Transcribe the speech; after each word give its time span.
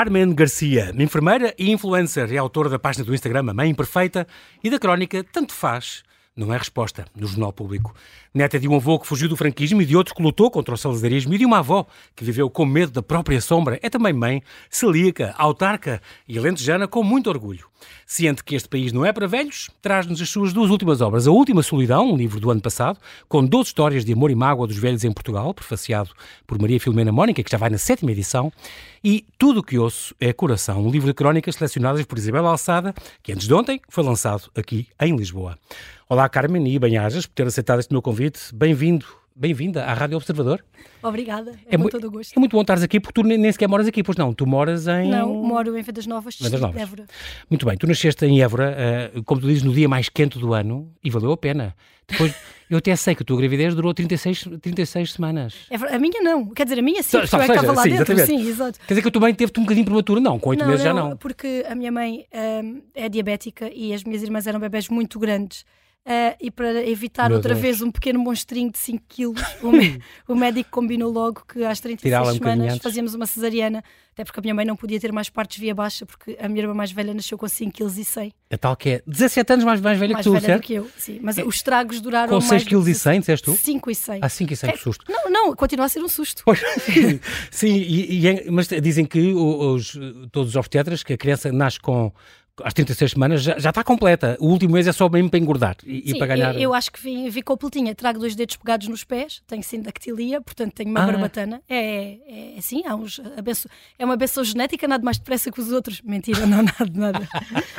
Carmen 0.00 0.34
Garcia, 0.34 0.94
enfermeira 0.98 1.54
e 1.58 1.70
influencer, 1.70 2.32
é 2.32 2.38
autora 2.38 2.70
da 2.70 2.78
página 2.78 3.04
do 3.04 3.12
Instagram 3.12 3.50
A 3.50 3.52
Mãe 3.52 3.68
Imperfeita 3.68 4.26
e 4.64 4.70
da 4.70 4.78
crónica 4.78 5.22
Tanto 5.22 5.52
Faz, 5.52 6.02
não 6.40 6.54
é 6.54 6.58
resposta, 6.58 7.04
no 7.14 7.26
Jornal 7.26 7.52
Público. 7.52 7.94
Neta 8.32 8.58
de 8.58 8.68
um 8.68 8.76
avô 8.76 8.98
que 8.98 9.06
fugiu 9.06 9.28
do 9.28 9.36
franquismo 9.36 9.82
e 9.82 9.86
de 9.86 9.96
outro 9.96 10.14
que 10.14 10.22
lutou 10.22 10.50
contra 10.50 10.74
o 10.74 10.78
salazarismo 10.78 11.34
e 11.34 11.38
de 11.38 11.44
uma 11.44 11.58
avó 11.58 11.86
que 12.16 12.24
viveu 12.24 12.48
com 12.48 12.64
medo 12.64 12.92
da 12.92 13.02
própria 13.02 13.40
sombra, 13.40 13.78
é 13.82 13.90
também 13.90 14.12
mãe, 14.12 14.42
celíaca, 14.70 15.34
autarca 15.36 16.00
e 16.26 16.38
alentejana 16.38 16.86
com 16.86 17.02
muito 17.02 17.28
orgulho. 17.28 17.66
Ciente 18.06 18.44
que 18.44 18.54
este 18.54 18.68
país 18.68 18.92
não 18.92 19.04
é 19.04 19.12
para 19.12 19.26
velhos, 19.26 19.70
traz-nos 19.80 20.20
as 20.20 20.28
suas 20.28 20.52
duas 20.52 20.70
últimas 20.70 21.00
obras. 21.00 21.26
A 21.26 21.30
Última 21.30 21.62
Solidão, 21.62 22.12
um 22.12 22.16
livro 22.16 22.40
do 22.40 22.50
ano 22.50 22.60
passado, 22.60 22.98
com 23.28 23.44
12 23.44 23.68
histórias 23.68 24.04
de 24.04 24.12
amor 24.12 24.30
e 24.30 24.34
mágoa 24.34 24.66
dos 24.66 24.76
velhos 24.76 25.04
em 25.04 25.12
Portugal, 25.12 25.54
prefaciado 25.54 26.10
por 26.46 26.60
Maria 26.60 26.80
Filomena 26.80 27.12
Mónica, 27.12 27.42
que 27.42 27.50
já 27.50 27.58
vai 27.58 27.70
na 27.70 27.78
sétima 27.78 28.12
edição, 28.12 28.52
e 29.02 29.24
Tudo 29.38 29.60
o 29.60 29.62
que 29.62 29.78
ouço 29.78 30.14
é 30.20 30.32
Coração, 30.32 30.84
um 30.84 30.90
livro 30.90 31.08
de 31.08 31.14
crónicas 31.14 31.54
selecionadas 31.54 32.04
por 32.04 32.18
Isabel 32.18 32.46
Alçada, 32.46 32.94
que 33.22 33.32
antes 33.32 33.46
de 33.46 33.54
ontem 33.54 33.80
foi 33.88 34.04
lançado 34.04 34.50
aqui 34.54 34.88
em 35.00 35.16
Lisboa. 35.16 35.58
Olá, 36.10 36.28
Carmen, 36.28 36.66
e 36.66 36.76
bem-ajas 36.76 37.24
por 37.24 37.34
ter 37.34 37.46
aceitado 37.46 37.78
este 37.78 37.92
meu 37.92 38.02
convite. 38.02 38.52
Bem-vindo, 38.52 39.06
bem-vinda 39.32 39.84
à 39.84 39.94
Rádio 39.94 40.16
Observador. 40.16 40.60
Obrigada, 41.00 41.52
é, 41.70 41.76
é 41.76 41.78
com 41.78 41.88
todo 41.88 42.08
o 42.08 42.10
gosto. 42.10 42.36
É 42.36 42.40
muito 42.40 42.50
bom 42.50 42.62
estares 42.62 42.82
aqui 42.82 42.98
porque 42.98 43.22
tu 43.22 43.24
nem 43.24 43.52
sequer 43.52 43.68
moras 43.68 43.86
aqui, 43.86 44.02
pois 44.02 44.18
não? 44.18 44.34
Tu 44.34 44.44
moras 44.44 44.88
em. 44.88 45.08
Não, 45.08 45.32
moro 45.32 45.78
em 45.78 45.82
Vendas 45.82 46.08
Novas, 46.08 46.36
Vendas 46.36 46.60
Novas. 46.60 46.82
Évora. 46.82 47.06
Muito 47.48 47.64
bem, 47.64 47.76
tu 47.76 47.86
nasceste 47.86 48.26
em 48.26 48.42
Évora, 48.42 48.76
uh, 49.14 49.22
como 49.22 49.40
tu 49.40 49.46
dizes, 49.46 49.62
no 49.62 49.72
dia 49.72 49.88
mais 49.88 50.08
quente 50.08 50.36
do 50.36 50.52
ano 50.52 50.92
e 51.04 51.08
valeu 51.10 51.30
a 51.30 51.36
pena. 51.36 51.76
Depois, 52.08 52.34
eu 52.68 52.78
até 52.78 52.96
sei 52.96 53.14
que 53.14 53.22
a 53.22 53.24
tua 53.24 53.36
gravidez 53.36 53.76
durou 53.76 53.94
36, 53.94 54.48
36 54.60 55.12
semanas. 55.12 55.54
É, 55.70 55.76
a 55.76 55.98
minha 56.00 56.20
não, 56.22 56.48
quer 56.48 56.64
dizer, 56.64 56.80
a 56.80 56.82
minha 56.82 57.04
sim, 57.04 57.20
porque 57.20 57.36
eu 57.36 57.40
estava 57.40 57.72
lá 57.72 57.82
sim, 57.84 57.90
dentro, 57.90 58.12
exatamente. 58.14 58.42
sim, 58.42 58.50
exato. 58.50 58.80
Quer 58.80 58.94
dizer 58.94 59.02
que 59.02 59.08
a 59.08 59.12
tua 59.12 59.20
mãe 59.20 59.32
teve-te 59.32 59.60
um 59.60 59.62
bocadinho 59.62 59.86
prematura, 59.86 60.20
não, 60.20 60.40
com 60.40 60.50
8 60.50 60.66
meses 60.66 60.84
não, 60.84 60.84
já 60.84 60.92
não. 60.92 61.16
porque 61.16 61.64
a 61.68 61.74
minha 61.76 61.92
mãe 61.92 62.26
um, 62.64 62.82
é 62.96 63.08
diabética 63.08 63.70
e 63.72 63.94
as 63.94 64.02
minhas 64.02 64.24
irmãs 64.24 64.48
eram 64.48 64.58
bebés 64.58 64.88
muito 64.88 65.16
grandes. 65.20 65.64
Uh, 66.06 66.34
e 66.40 66.50
para 66.50 66.82
evitar 66.88 67.28
Meu 67.28 67.36
outra 67.36 67.52
Deus. 67.52 67.62
vez 67.62 67.82
um 67.82 67.90
pequeno 67.90 68.18
monstrinho 68.18 68.72
de 68.72 68.78
5 68.78 69.04
quilos, 69.06 69.42
o, 69.62 69.70
o, 70.32 70.34
médico 70.34 70.70
combinou 70.70 71.12
logo 71.12 71.42
que 71.46 71.62
às 71.62 71.78
36 71.78 72.28
um 72.28 72.32
semanas 72.32 72.78
fazíamos 72.78 73.14
uma 73.14 73.26
cesariana, 73.26 73.84
até 74.14 74.24
porque 74.24 74.40
a 74.40 74.42
minha 74.42 74.54
mãe 74.54 74.64
não 74.64 74.74
podia 74.74 74.98
ter 74.98 75.12
mais 75.12 75.28
partes 75.28 75.58
via 75.58 75.74
baixa, 75.74 76.06
porque 76.06 76.38
a 76.40 76.48
minha 76.48 76.62
irmã 76.62 76.72
mais 76.72 76.90
velha 76.90 77.12
nasceu 77.12 77.36
com 77.36 77.46
5 77.46 77.70
kg 77.70 78.00
e 78.00 78.04
100. 78.04 78.32
A 78.50 78.58
tal 78.58 78.76
que 78.76 78.88
é 78.88 79.02
17 79.06 79.52
anos 79.52 79.64
mais, 79.64 79.78
mais 79.82 79.98
velha 79.98 80.14
mais 80.14 80.24
que 80.24 80.30
tu, 80.30 80.32
velha 80.32 80.46
certo? 80.46 80.62
do 80.62 80.66
que 80.66 80.72
eu, 80.72 80.90
sim. 80.96 81.20
Mas 81.22 81.36
é. 81.36 81.44
os 81.44 81.56
estragos 81.56 82.00
duraram 82.00 82.30
Com 82.30 82.40
6 82.40 82.64
kg 82.64 82.90
e 82.90 82.94
100, 82.94 83.20
disseste 83.20 83.44
tu? 83.44 83.54
5 83.54 83.90
e 83.90 83.94
100. 83.94 84.20
Ah, 84.22 84.28
5 84.30 84.52
e 84.52 84.56
100, 84.56 84.70
é, 84.70 84.72
que 84.72 84.78
susto. 84.78 85.04
Não, 85.06 85.30
não, 85.30 85.54
continua 85.54 85.84
a 85.84 85.88
ser 85.90 86.00
um 86.00 86.08
susto. 86.08 86.42
Pois, 86.46 86.60
sim, 87.52 87.74
e, 87.74 88.20
e, 88.20 88.26
é, 88.26 88.50
mas 88.50 88.68
dizem 88.68 89.04
que 89.04 89.34
os, 89.34 89.92
todos 90.32 90.48
os 90.48 90.56
obstetras, 90.56 91.02
que 91.02 91.12
a 91.12 91.18
criança 91.18 91.52
nasce 91.52 91.78
com 91.78 92.10
às 92.64 92.74
36 92.74 93.12
semanas 93.12 93.42
já, 93.42 93.58
já 93.58 93.70
está 93.70 93.82
completa. 93.82 94.36
O 94.40 94.48
último 94.48 94.74
mês 94.74 94.86
é 94.86 94.92
só 94.92 95.08
mesmo 95.08 95.30
para 95.30 95.38
engordar 95.38 95.76
e, 95.84 96.02
Sim, 96.02 96.02
e 96.06 96.18
para 96.18 96.26
ganhar. 96.28 96.54
Eu, 96.54 96.60
eu 96.60 96.74
acho 96.74 96.90
que 96.90 97.00
vim, 97.00 97.28
vim 97.28 97.42
completinha. 97.42 97.94
Trago 97.94 98.18
dois 98.18 98.34
dedos 98.34 98.56
pegados 98.56 98.88
nos 98.88 99.04
pés, 99.04 99.42
tenho 99.46 99.62
sindactilia, 99.62 100.40
portanto 100.40 100.72
tenho 100.74 100.90
uma 100.90 101.02
ah. 101.02 101.06
barbatana. 101.06 101.62
É, 101.68 102.18
é, 102.54 102.58
assim, 102.58 102.82
há 102.86 102.94
uns 102.94 103.20
abenço, 103.36 103.68
é 103.98 104.04
uma 104.04 104.16
benção 104.16 104.44
genética, 104.44 104.86
nada 104.86 105.04
mais 105.04 105.18
depressa 105.18 105.50
que 105.50 105.60
os 105.60 105.72
outros. 105.72 106.00
Mentira, 106.02 106.46
não, 106.46 106.62
nada, 106.62 106.90
nada. 106.92 107.28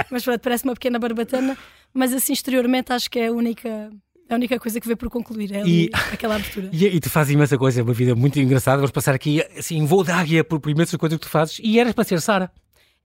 mas 0.10 0.24
pronto, 0.24 0.40
parece 0.40 0.64
uma 0.64 0.74
pequena 0.74 1.00
barbatana, 1.00 1.58
mas 1.94 2.14
assim 2.14 2.34
exteriormente 2.34 2.94
acho 2.94 3.10
que 3.10 3.20
é 3.20 3.28
a 3.28 3.32
única. 3.32 3.92
A 4.30 4.36
única 4.36 4.58
coisa 4.58 4.80
que 4.80 4.88
vê 4.88 4.96
por 4.96 5.10
concluir 5.10 5.54
é 5.54 5.62
e, 5.68 5.90
aquela 6.14 6.36
abertura. 6.36 6.70
E, 6.72 6.86
e, 6.86 7.00
tu 7.02 7.10
fazes 7.10 7.34
imensa 7.34 7.58
coisa, 7.58 7.82
é 7.82 7.84
uma 7.84 7.94
vida 7.94 8.16
muito 8.16 8.40
engraçada. 8.40 8.78
Vamos 8.78 8.92
passar 8.92 9.14
aqui 9.14 9.42
assim, 9.58 9.76
em 9.76 9.86
voo 9.86 10.06
de 10.06 10.12
águia 10.12 10.42
por, 10.42 10.58
por 10.58 10.70
imensas 10.70 10.96
coisas 10.96 11.20
que 11.20 11.26
tu 11.26 11.30
fazes. 11.30 11.60
E 11.62 11.78
eras 11.78 11.92
para 11.92 12.06
ser 12.06 12.22
Sara. 12.22 12.50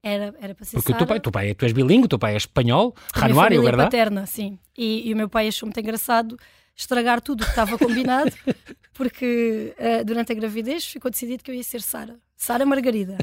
Era, 0.06 0.32
era 0.40 0.54
para 0.54 0.64
ser 0.64 0.76
Porque 0.76 0.92
o 0.92 0.96
teu 0.96 1.04
pai, 1.04 1.18
teu 1.18 1.32
pai, 1.32 1.52
tu 1.52 1.64
és 1.64 1.72
bilingue, 1.72 2.04
o 2.04 2.08
teu 2.08 2.18
pai 2.18 2.34
é 2.34 2.36
espanhol, 2.36 2.94
januário, 3.12 3.60
verdade? 3.60 3.90
paterna, 3.90 4.24
sim. 4.24 4.56
E, 4.78 5.08
e, 5.08 5.12
o 5.12 5.16
meu 5.16 5.28
pai 5.28 5.48
achou 5.48 5.66
muito 5.66 5.80
engraçado 5.80 6.38
estragar 6.76 7.20
tudo 7.20 7.40
o 7.40 7.44
que 7.44 7.50
estava 7.50 7.76
combinado, 7.76 8.30
porque 8.94 9.74
uh, 9.76 10.04
durante 10.04 10.30
a 10.30 10.34
gravidez 10.36 10.84
ficou 10.84 11.10
decidido 11.10 11.42
que 11.42 11.50
eu 11.50 11.54
ia 11.56 11.64
ser 11.64 11.82
Sara. 11.82 12.16
Sara 12.36 12.64
Margarida. 12.64 13.18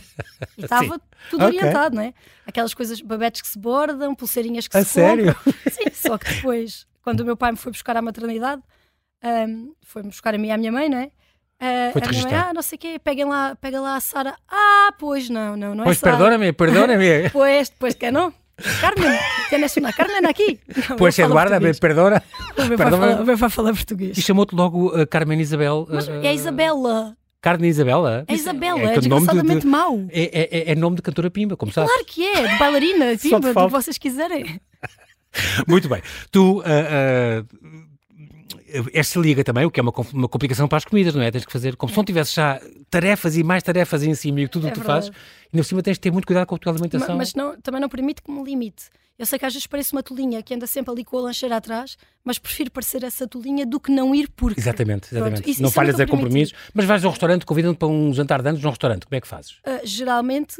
E 0.58 0.66
estava 0.66 1.00
tudo 1.30 1.46
okay. 1.46 1.58
orientado, 1.58 1.96
não 1.96 2.04
é? 2.04 2.14
Aquelas 2.46 2.74
coisas, 2.74 3.00
babetes 3.00 3.42
que 3.42 3.48
se 3.48 3.58
bordam, 3.58 4.14
pulseirinhas 4.14 4.68
que 4.68 4.76
a 4.76 4.84
se 4.84 4.90
sério? 4.90 5.34
compram. 5.36 5.54
Sim, 5.72 5.90
só 5.94 6.18
que 6.18 6.34
depois, 6.34 6.86
quando 7.02 7.22
o 7.22 7.26
meu 7.26 7.38
pai 7.38 7.52
me 7.52 7.58
foi 7.58 7.72
buscar 7.72 7.96
à 7.96 8.02
maternidade, 8.02 8.62
um, 9.24 9.74
foi-me 9.84 10.10
buscar 10.10 10.36
a 10.36 10.38
mim 10.38 10.48
e 10.48 10.52
à 10.52 10.58
minha 10.58 10.72
mãe, 10.72 10.90
não 10.90 10.98
é? 10.98 11.12
Uh, 11.64 11.98
a 11.98 12.10
minha 12.10 12.24
mãe, 12.24 12.36
ah, 12.36 12.52
não 12.54 12.62
sei 12.62 12.76
o 12.76 12.80
quê, 12.80 13.00
peguem 13.02 13.24
lá, 13.24 13.56
pega 13.56 13.80
lá 13.80 13.96
a 13.96 14.00
Sara. 14.02 14.36
Ah, 14.52 14.94
pois 15.00 15.30
não, 15.30 15.56
não, 15.56 15.74
não 15.74 15.86
pois 15.86 15.96
é 15.96 16.00
Sara. 16.02 16.18
perdóname, 16.18 16.52
perdóname. 16.52 17.30
pois, 17.32 17.72
pois 17.80 17.94
que 17.96 18.12
não. 18.12 18.34
Carmen, 18.82 19.18
tienes 19.48 19.78
uma 19.78 19.94
Carmen 19.94 20.26
aqui. 20.26 20.60
Não, 20.90 20.98
pois 20.98 21.18
Eduarda, 21.18 21.62
me 21.62 21.74
perdona. 21.74 22.22
O 22.58 22.66
meu, 22.66 22.78
perdona. 22.78 23.26
Pai, 23.26 23.38
fala, 23.38 23.50
falar 23.50 23.74
português. 23.74 24.18
E 24.18 24.22
chamou-te 24.22 24.54
logo 24.54 24.90
uh, 24.90 25.08
Carmen 25.08 25.40
Isabel. 25.40 25.88
Mas 25.90 26.10
é 26.10 26.28
a 26.28 26.34
Isabela. 26.34 27.16
Carmen 27.42 27.70
Isabela? 27.70 28.26
É 28.28 28.34
Isabela, 28.34 28.80
é, 28.82 28.84
é, 28.84 28.96
é 28.96 29.00
desgraçadamente 29.00 29.62
de, 29.62 29.68
mau. 29.68 30.06
É, 30.10 30.70
é, 30.70 30.72
é, 30.72 30.76
nome 30.76 30.98
de 30.98 31.02
cantora 31.02 31.32
Pimba, 31.32 31.56
como 31.56 31.72
sabes. 31.72 31.90
Claro 31.90 32.06
que 32.06 32.26
é, 32.26 32.48
de 32.48 32.60
bailarina, 32.60 33.06
Pimba, 33.22 33.54
do 33.54 33.66
que 33.68 33.72
vocês 33.72 33.98
quiserem. 33.98 34.60
Muito 35.68 35.88
bem. 35.88 36.02
Tu 36.30 36.60
uh, 36.60 36.62
uh, 36.62 37.93
esta 38.94 39.20
liga 39.20 39.44
também, 39.44 39.66
o 39.66 39.72
que 39.72 39.80
é 39.80 39.84
uma, 39.84 39.94
uma 40.14 40.28
complicação 40.28 40.68
para 40.68 40.78
as 40.78 40.86
comidas, 40.86 41.14
não 41.14 41.22
é? 41.22 41.30
Tens 41.30 41.46
que 41.46 41.52
fazer, 41.52 41.76
como 41.76 41.92
se 41.92 41.98
não 41.98 42.04
tivesse 42.04 42.36
já 42.36 42.60
tarefas 42.90 43.38
e 43.38 43.44
mais 43.44 43.62
tarefas 43.62 44.04
em 44.04 44.14
cima 44.16 44.42
e 44.42 44.48
tudo 44.48 44.66
o 44.66 44.68
é 44.68 44.72
que 44.72 44.80
tu 44.80 44.86
fazes, 44.86 45.12
e 45.52 45.58
no 45.58 45.64
cima 45.64 45.82
tens 45.84 45.94
de 45.94 46.02
ter 46.02 46.12
muito 46.12 46.26
cuidado 46.26 46.48
com 46.48 46.56
a 46.56 46.58
tua 46.58 46.72
alimentação. 46.72 47.16
Mas, 47.16 47.34
mas 47.34 47.36
não, 47.36 47.60
também 47.62 47.80
não 47.80 47.90
permite 47.90 48.22
que 48.22 48.32
me 48.32 48.44
limite. 48.44 48.86
Eu 49.18 49.28
sei 49.28 49.38
que 49.38 49.46
às 49.46 49.54
vezes 49.54 49.68
parece 49.68 49.94
uma 49.94 50.02
tolinha 50.02 50.42
que 50.42 50.56
anda 50.56 50.66
sempre 50.66 50.92
ali 50.92 51.06
com 51.06 51.18
a 51.20 51.22
lancheira 51.22 51.58
atrás, 51.58 51.98
mas 52.24 52.40
prefiro 52.40 52.72
parecer 52.72 53.04
essa 53.04 53.28
tolinha 53.28 53.64
do 53.66 53.80
que 53.80 53.92
não 53.92 54.14
ir 54.16 54.28
porque. 54.36 54.60
Exatamente, 54.60 55.14
exatamente. 55.14 55.42
Pronto, 55.42 55.50
isso, 55.50 55.62
não 55.62 55.68
isso 55.68 55.76
falhas 55.76 56.00
a 56.00 56.08
compromissos, 56.08 56.56
mas 56.74 56.86
vais 56.86 57.06
ao 57.06 57.12
restaurante, 57.12 57.46
convidam-te 57.46 57.78
para 57.78 57.88
um 57.88 58.12
jantar 58.12 58.42
de 58.42 58.50
anos 58.50 58.64
num 58.64 58.70
restaurante, 58.70 59.06
como 59.06 59.16
é 59.16 59.22
que 59.22 59.28
fazes? 59.28 59.52
Uh, 59.60 59.82
geralmente 59.84 60.56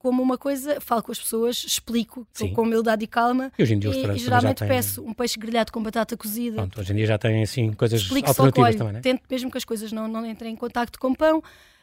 como 0.00 0.22
uma 0.22 0.38
coisa, 0.38 0.80
falo 0.80 1.02
com 1.02 1.12
as 1.12 1.18
pessoas, 1.18 1.62
explico 1.62 2.26
Sim. 2.32 2.54
com 2.54 2.62
humildade 2.62 3.04
e 3.04 3.06
calma. 3.06 3.52
E 3.58 3.62
hoje 3.62 3.74
em 3.74 3.78
dia 3.78 3.90
e, 3.90 4.18
geralmente 4.18 4.64
peço 4.64 5.04
um 5.04 5.12
peixe 5.12 5.38
grelhado 5.38 5.70
com 5.70 5.82
batata 5.82 6.16
cozida. 6.16 6.56
Pronto, 6.56 6.80
hoje 6.80 6.92
em 6.94 6.96
dia 6.96 7.06
já 7.06 7.18
tem 7.18 7.42
assim 7.42 7.70
coisas 7.74 8.00
explico 8.00 8.28
alternativas 8.28 8.76
também, 8.76 8.94
né? 8.94 9.00
Tento 9.02 9.22
mesmo 9.30 9.50
que 9.50 9.58
as 9.58 9.64
coisas 9.64 9.92
não, 9.92 10.08
não 10.08 10.24
entrem 10.24 10.54
em 10.54 10.56
contacto 10.56 10.98
com 10.98 11.14
pão, 11.14 11.42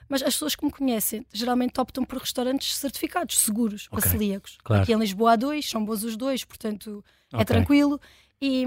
mas 0.09 0.23
as 0.23 0.33
pessoas 0.33 0.55
que 0.55 0.65
me 0.65 0.71
conhecem 0.71 1.23
geralmente 1.31 1.79
optam 1.79 2.03
por 2.03 2.17
restaurantes 2.17 2.75
certificados, 2.75 3.37
seguros, 3.37 3.87
okay. 3.91 4.01
para 4.01 4.09
celíacos. 4.09 4.57
Claro. 4.63 4.81
Aqui 4.81 4.93
em 4.93 4.97
Lisboa 4.97 5.33
há 5.33 5.35
dois, 5.35 5.69
são 5.69 5.85
bons 5.85 6.03
os 6.03 6.17
dois, 6.17 6.43
portanto 6.43 7.05
é 7.31 7.35
okay. 7.35 7.45
tranquilo. 7.45 8.01
E, 8.41 8.65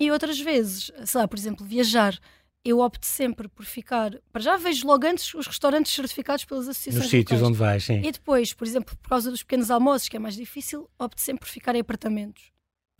e 0.00 0.10
outras 0.10 0.40
vezes, 0.40 0.90
sei 1.04 1.20
lá, 1.20 1.28
por 1.28 1.38
exemplo, 1.38 1.64
viajar 1.64 2.18
eu 2.64 2.80
opto 2.80 3.06
sempre 3.06 3.48
por 3.48 3.64
ficar. 3.64 4.12
Para 4.32 4.42
já 4.42 4.56
vejo 4.56 4.86
logo 4.86 5.06
antes 5.06 5.34
os 5.34 5.46
restaurantes 5.46 5.92
certificados 5.92 6.44
pelas 6.44 6.68
associações. 6.68 7.04
Nos 7.04 7.10
sítios 7.10 7.42
onde 7.42 7.56
vais, 7.56 7.84
sim. 7.84 8.00
E 8.04 8.12
depois, 8.12 8.52
por 8.52 8.66
exemplo, 8.66 8.96
por 9.00 9.08
causa 9.08 9.30
dos 9.30 9.42
pequenos 9.42 9.70
almoços, 9.70 10.08
que 10.08 10.16
é 10.16 10.20
mais 10.20 10.36
difícil, 10.36 10.88
opto 10.98 11.20
sempre 11.20 11.40
por 11.40 11.48
ficar 11.48 11.74
em 11.74 11.80
apartamentos. 11.80 12.50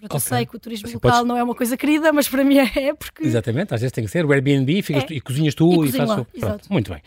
Porque 0.01 0.17
okay. 0.17 0.17
eu 0.17 0.21
sei 0.21 0.47
que 0.47 0.57
o 0.57 0.59
turismo 0.59 0.87
assim, 0.87 0.95
local 0.95 1.11
podes... 1.11 1.29
não 1.29 1.37
é 1.37 1.43
uma 1.43 1.55
coisa 1.55 1.77
querida, 1.77 2.11
mas 2.11 2.27
para 2.27 2.43
mim 2.43 2.57
é 2.75 2.95
porque. 2.95 3.23
Exatamente, 3.23 3.75
às 3.75 3.83
vezes 3.83 3.93
tem 3.93 4.03
que 4.03 4.11
ser. 4.11 4.25
O 4.25 4.33
Airbnb 4.33 4.81
ficas 4.81 5.03
é. 5.03 5.07
tu, 5.07 5.13
e 5.13 5.21
cozinhas 5.21 5.55
tu 5.55 5.85
e, 5.85 5.89
e 5.89 5.93
fazes. 5.93 6.27
Exato. 6.35 6.73
Muito 6.73 6.91
bem. 6.91 7.03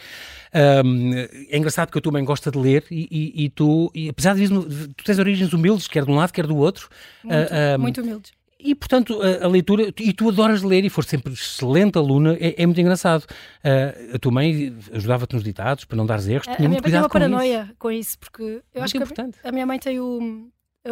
Um, 0.85 1.11
é 1.49 1.57
engraçado 1.57 1.89
que 1.89 1.97
eu 1.97 2.01
também 2.03 2.23
gosto 2.23 2.51
de 2.51 2.57
ler 2.59 2.85
e, 2.91 3.07
e, 3.09 3.45
e 3.45 3.49
tu, 3.49 3.91
apesar 4.07 4.35
disso, 4.35 4.67
tu 4.95 5.03
tens 5.03 5.17
origens 5.17 5.51
humildes, 5.51 5.87
quer 5.87 6.05
de 6.05 6.11
um 6.11 6.15
lado, 6.15 6.31
quer 6.31 6.45
do 6.45 6.55
outro. 6.55 6.87
Muito, 7.23 7.51
uh, 7.51 7.55
um, 7.75 7.81
muito 7.81 8.01
humildes 8.01 8.31
e, 8.63 8.75
portanto, 8.75 9.19
a, 9.21 9.45
a, 9.45 9.47
leitura, 9.47 9.93
e 9.99 10.13
tu 10.13 10.29
adoras 10.29 10.61
ler 10.61 10.85
e 10.85 10.89
foste 10.89 11.09
sempre 11.09 11.33
excelente 11.33 11.97
aluna, 11.97 12.37
é, 12.39 12.61
é 12.61 12.65
muito 12.65 12.79
engraçado. 12.79 13.23
Uh, 13.23 14.15
a 14.15 14.19
tua 14.19 14.31
mãe 14.31 14.75
ajudava-te 14.91 15.33
nos 15.33 15.43
ditados 15.43 15.85
para 15.85 15.97
não 15.97 16.05
dar 16.05 16.19
erros, 16.27 16.45
tinha 16.45 16.67
a 16.67 16.69
muito 16.69 16.81
cuidado 16.83 17.09
com 17.09 17.17
isso. 17.17 17.25
uma 17.25 17.37
paranoia 17.37 17.75
com 17.77 17.91
isso, 17.91 18.19
porque 18.19 18.41
eu 18.41 18.49
muito 18.49 18.83
acho 18.83 18.97
importante. 18.97 19.39
que 19.39 19.47
a, 19.47 19.49
a 19.49 19.51
minha 19.51 19.65
mãe 19.65 19.79
tem 19.79 19.99
o. 19.99 20.49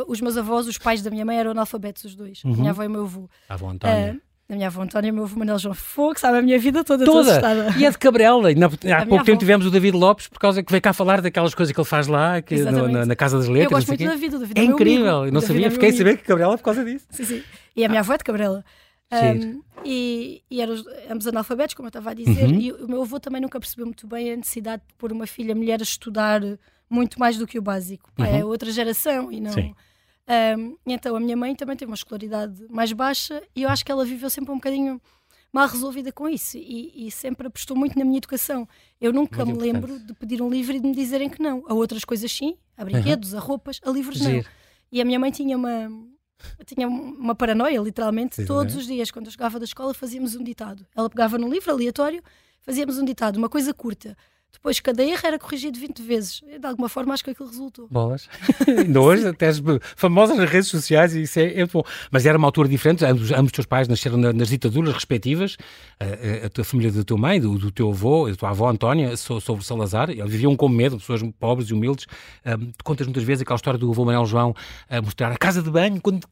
Os 0.08 0.22
meus 0.22 0.38
avós, 0.38 0.68
os 0.68 0.78
pais 0.78 1.02
da 1.02 1.10
minha 1.12 1.26
mãe 1.26 1.38
eram 1.38 1.52
analfabetos, 1.52 2.06
os 2.06 2.16
dois. 2.16 2.42
Uhum. 2.46 2.56
Minha 2.56 2.70
avó 2.70 2.84
e 2.84 2.88
o 2.88 2.90
meu 2.90 3.02
avô. 3.02 3.30
A 3.50 3.56
avó 3.56 3.70
Antónia. 3.70 4.14
Uh, 4.14 4.31
a 4.54 4.56
minha 4.56 4.68
avó 4.68 4.82
Antónia 4.82 5.12
o 5.12 5.16
meu 5.16 5.24
avô 5.24 5.38
Manuel 5.38 5.58
João 5.60 5.74
Fogo, 5.74 6.20
sabe 6.20 6.40
a 6.40 6.42
minha 6.42 6.60
vida 6.60 6.84
toda. 6.84 7.06
Toda! 7.06 7.42
E 7.78 7.86
é 7.86 7.90
de 7.90 7.98
Cabrela. 7.98 8.50
Há 8.52 9.06
pouco 9.06 9.24
tempo 9.24 9.40
tivemos 9.40 9.66
o 9.66 9.72
David 9.72 9.96
Lopes, 9.96 10.28
por 10.28 10.40
causa 10.40 10.62
que 10.62 10.72
veio 10.72 10.82
cá 10.82 10.94
falar 10.94 11.22
daquelas 11.22 11.56
coisas 11.56 11.74
que 11.74 11.80
ele 11.80 11.88
faz 11.88 12.08
lá, 12.08 12.42
que, 12.42 12.56
no, 12.58 12.88
na, 12.88 13.06
na, 13.06 13.16
Casa 13.16 13.38
das 13.38 13.48
Letras. 13.48 13.72
Eu 13.72 13.78
gosto 13.78 13.88
muito 13.88 14.04
da 14.04 14.16
vida, 14.16 14.38
do 14.38 14.40
David 14.40 14.60
é, 14.60 14.62
é 14.62 14.66
incrível. 14.66 15.26
Eu 15.26 15.32
não 15.32 15.42
sabia, 15.42 15.68
é 15.68 15.70
fiquei 15.70 15.90
a 15.90 15.94
saber 15.94 16.18
que 16.18 16.24
Cabrela 16.24 16.58
por 16.58 16.64
causa 16.64 16.84
disso. 16.84 17.06
Sim, 17.10 17.24
sim. 17.24 17.44
E 17.76 17.86
a 17.86 17.90
minha 17.90 18.02
avó 18.02 18.14
é 18.14 18.18
de 18.18 18.24
Cabrela. 18.24 18.64
Um, 19.12 19.62
e, 19.84 20.42
e 20.50 20.62
eram 20.62 20.76
ambos 21.10 21.28
analfabetos, 21.28 21.74
como 21.74 21.88
eu 21.88 21.90
estava 21.90 22.12
a 22.12 22.14
dizer, 22.14 22.46
uhum. 22.46 22.60
e 22.60 22.72
o 22.72 22.88
meu 22.88 23.02
avô 23.02 23.20
também 23.20 23.42
nunca 23.42 23.60
percebeu 23.60 23.86
muito 23.86 24.08
bem 24.08 24.32
a 24.32 24.38
necessidade 24.38 24.82
de 24.88 24.94
pôr 24.96 25.12
uma 25.12 25.28
filha 25.28 25.54
mulher 25.54 25.80
a 25.82 25.84
estudar 25.84 26.42
muito 26.90 27.20
mais 27.20 27.38
do 27.38 27.46
que 27.46 27.60
o 27.60 27.62
básico. 27.62 28.10
Uhum. 28.18 28.26
É 28.26 28.46
outra 28.46 28.72
geração 28.72 29.32
e 29.32 29.42
não. 29.42 29.54
Um, 30.28 30.78
então 30.86 31.16
a 31.16 31.20
minha 31.20 31.36
mãe 31.36 31.56
também 31.56 31.76
tem 31.76 31.88
uma 31.88 31.96
escolaridade 31.96 32.66
mais 32.70 32.94
baixa 32.94 33.42
e 33.56 33.64
eu 33.64 33.70
acho 33.70 33.84
que 33.84 33.92
ela 33.92 34.06
viveu 34.06 34.30
sempre 34.30 34.52
um 34.52 34.56
bocadinho 34.56 35.02
mal 35.52 35.68
resolvida 35.68 36.12
com 36.12 36.30
isso 36.30 36.58
e, 36.58 37.08
e, 37.08 37.12
sempre 37.12 37.48
apostou 37.48 37.76
muito 37.76 38.00
na 38.00 38.06
minha 38.06 38.18
educação. 38.18 38.68
Eu 39.00 39.12
nunca 39.12 39.44
muito 39.44 39.60
me 39.60 39.72
lembro 39.72 40.00
de 40.00 40.14
pedir 40.14 40.42
um 40.42 40.50
livro 40.50 40.76
e 40.76 40.80
de 40.80 40.88
me 40.88 40.96
dizerem 40.96 41.30
que 41.30 41.42
não. 41.42 41.64
A 41.68 41.74
outras 41.74 42.06
coisas 42.06 42.32
sim, 42.32 42.58
a 42.78 42.86
brinquedos, 42.86 43.34
uhum. 43.34 43.40
a 43.40 43.42
roupas, 43.42 43.80
a 43.84 43.90
livros 43.90 44.22
não. 44.22 44.44
E 44.92 45.02
a 45.02 45.06
minha 45.06 45.20
mãe 45.20 45.32
tinha 45.32 45.58
uma, 45.58 45.90
tinha 46.66 46.88
uma 46.88 47.36
paranoia, 47.36 47.80
literalmente. 47.80 48.38
Sim, 48.38 48.46
Todos 48.46 48.76
é? 48.76 48.78
os 48.78 48.86
dias, 48.86 49.12
quando 49.12 49.26
eu 49.26 49.32
chegava 49.32 49.60
da 49.60 49.66
escola, 49.66 49.94
fazíamos 49.94 50.36
um 50.36 50.44
ditado. 50.44 50.86
Ela 50.96 51.10
pegava 51.10 51.38
num 51.38 51.50
livro 51.50 51.72
aleatório, 51.72 52.24
fazíamos 52.62 52.98
um 52.98 53.06
ditado, 53.06 53.38
uma 53.38 53.50
coisa 53.50 53.74
curta. 53.74 54.16
Depois, 54.54 54.80
cada 54.80 55.04
erro 55.04 55.22
era 55.24 55.40
corrigido 55.40 55.80
20 55.80 56.02
vezes. 56.02 56.42
De 56.60 56.66
alguma 56.68 56.88
forma, 56.88 57.14
acho 57.14 57.24
que 57.24 57.32
aquilo 57.32 57.50
resultou. 57.50 57.88
Bolas. 57.90 58.30
Ainda 58.68 59.02
hoje, 59.02 59.28
até 59.28 59.48
as 59.48 59.62
famosas 59.96 60.38
nas 60.38 60.50
redes 60.50 60.70
sociais, 60.70 61.16
e 61.16 61.24
isso 61.24 61.40
é, 61.40 61.62
é 61.62 61.66
bom. 61.66 61.84
Mas 62.12 62.26
era 62.26 62.38
uma 62.38 62.48
altura 62.48 62.70
diferente. 62.70 63.04
Ambos, 63.04 63.32
ambos 63.32 63.46
os 63.46 63.52
teus 63.52 63.66
pais 63.66 63.88
nasceram 63.88 64.18
nas 64.18 64.50
ditaduras 64.50 64.94
respectivas. 64.94 65.58
A, 66.00 66.44
a, 66.44 66.46
a 66.46 66.50
tua 66.50 66.64
família 66.64 66.92
da 66.92 67.04
tua 67.04 67.18
mãe, 67.18 67.40
do, 67.40 67.58
do, 67.58 67.72
teu 67.72 67.90
avô, 67.90 68.30
da 68.30 68.36
tua 68.36 68.50
avó 68.50 68.70
Antónia, 68.70 69.16
sobre 69.18 69.64
Salazar. 69.64 70.10
Eles 70.10 70.32
viviam 70.32 70.56
com 70.56 70.70
medo, 70.70 70.98
pessoas 70.98 71.22
pobres 71.40 71.70
e 71.70 71.74
humildes. 71.74 72.06
Um, 72.46 72.72
contas 72.84 73.08
muitas 73.08 73.24
vezes 73.24 73.42
aquela 73.42 73.56
história 73.56 73.80
do 73.80 73.90
avô 73.90 74.06
Manuel 74.06 74.26
João 74.26 74.56
a 74.90 75.02
mostrar 75.02 75.32
a 75.32 75.38
casa 75.38 75.62
de 75.64 75.70
banho, 75.72 76.00
quando 76.02 76.28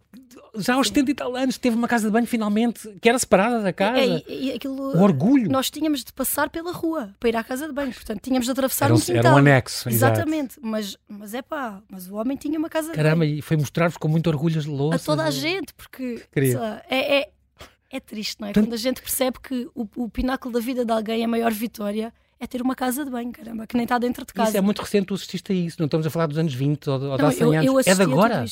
já 0.55 0.75
aos 0.75 0.87
70 0.87 1.11
e 1.11 1.13
tal 1.13 1.35
anos, 1.35 1.57
teve 1.57 1.75
uma 1.75 1.87
casa 1.87 2.07
de 2.07 2.11
banho 2.11 2.27
finalmente, 2.27 2.87
que 3.01 3.09
era 3.09 3.17
separada 3.17 3.61
da 3.61 3.73
casa. 3.73 4.23
É, 4.27 4.55
aquilo, 4.55 4.97
o 4.97 5.01
orgulho. 5.01 5.49
Nós 5.49 5.69
tínhamos 5.69 6.03
de 6.03 6.13
passar 6.13 6.49
pela 6.49 6.71
rua 6.71 7.13
para 7.19 7.29
ir 7.29 7.35
à 7.35 7.43
casa 7.43 7.67
de 7.67 7.73
banho, 7.73 7.93
portanto 7.93 8.21
tínhamos 8.21 8.45
de 8.45 8.51
atravessar 8.51 8.85
era 8.85 8.93
um, 8.93 8.97
um 8.97 9.01
quintal. 9.01 9.19
Era 9.19 9.33
um 9.33 9.37
anexo, 9.37 9.89
Exatamente, 9.89 10.59
mas, 10.61 10.97
mas 11.07 11.33
é 11.33 11.41
pá, 11.41 11.81
mas 11.89 12.09
o 12.09 12.15
homem 12.15 12.37
tinha 12.37 12.57
uma 12.57 12.69
casa 12.69 12.91
Caramba, 12.93 13.25
de 13.25 13.31
banho. 13.31 13.39
e 13.39 13.41
foi 13.41 13.57
mostrar-vos 13.57 13.97
com 13.97 14.07
muito 14.07 14.27
orgulho 14.27 14.57
as 14.57 14.65
louças. 14.65 15.01
A 15.01 15.05
toda 15.05 15.23
a 15.23 15.31
gente, 15.31 15.73
porque 15.73 16.23
lá, 16.53 16.81
é, 16.89 17.19
é, 17.21 17.29
é 17.91 17.99
triste, 17.99 18.39
não 18.39 18.47
é? 18.47 18.51
Tanto... 18.51 18.65
Quando 18.65 18.73
a 18.73 18.77
gente 18.77 19.01
percebe 19.01 19.39
que 19.39 19.67
o, 19.73 19.87
o 19.95 20.09
pináculo 20.09 20.53
da 20.53 20.59
vida 20.59 20.85
de 20.85 20.91
alguém 20.91 21.21
é 21.21 21.25
a 21.25 21.27
maior 21.27 21.51
vitória 21.51 22.13
é 22.39 22.47
ter 22.47 22.61
uma 22.61 22.73
casa 22.73 23.03
de 23.03 23.11
banho, 23.11 23.31
caramba, 23.33 23.67
que 23.67 23.75
nem 23.75 23.83
está 23.83 23.97
dentro 23.97 24.25
de 24.25 24.33
casa. 24.33 24.49
Isso 24.49 24.57
é 24.57 24.61
muito 24.61 24.81
recente, 24.81 25.07
tu 25.07 25.13
assististe 25.13 25.51
a 25.51 25.55
isso, 25.55 25.75
não 25.77 25.85
estamos 25.85 26.07
a 26.07 26.09
falar 26.09 26.25
dos 26.25 26.37
anos 26.37 26.53
20 26.53 26.89
ou, 26.89 27.01
ou 27.01 27.17
de 27.17 27.23
há 27.23 27.31
100 27.31 27.57
anos, 27.57 27.87
é 27.87 27.93
de 27.95 28.01
agora. 28.01 28.45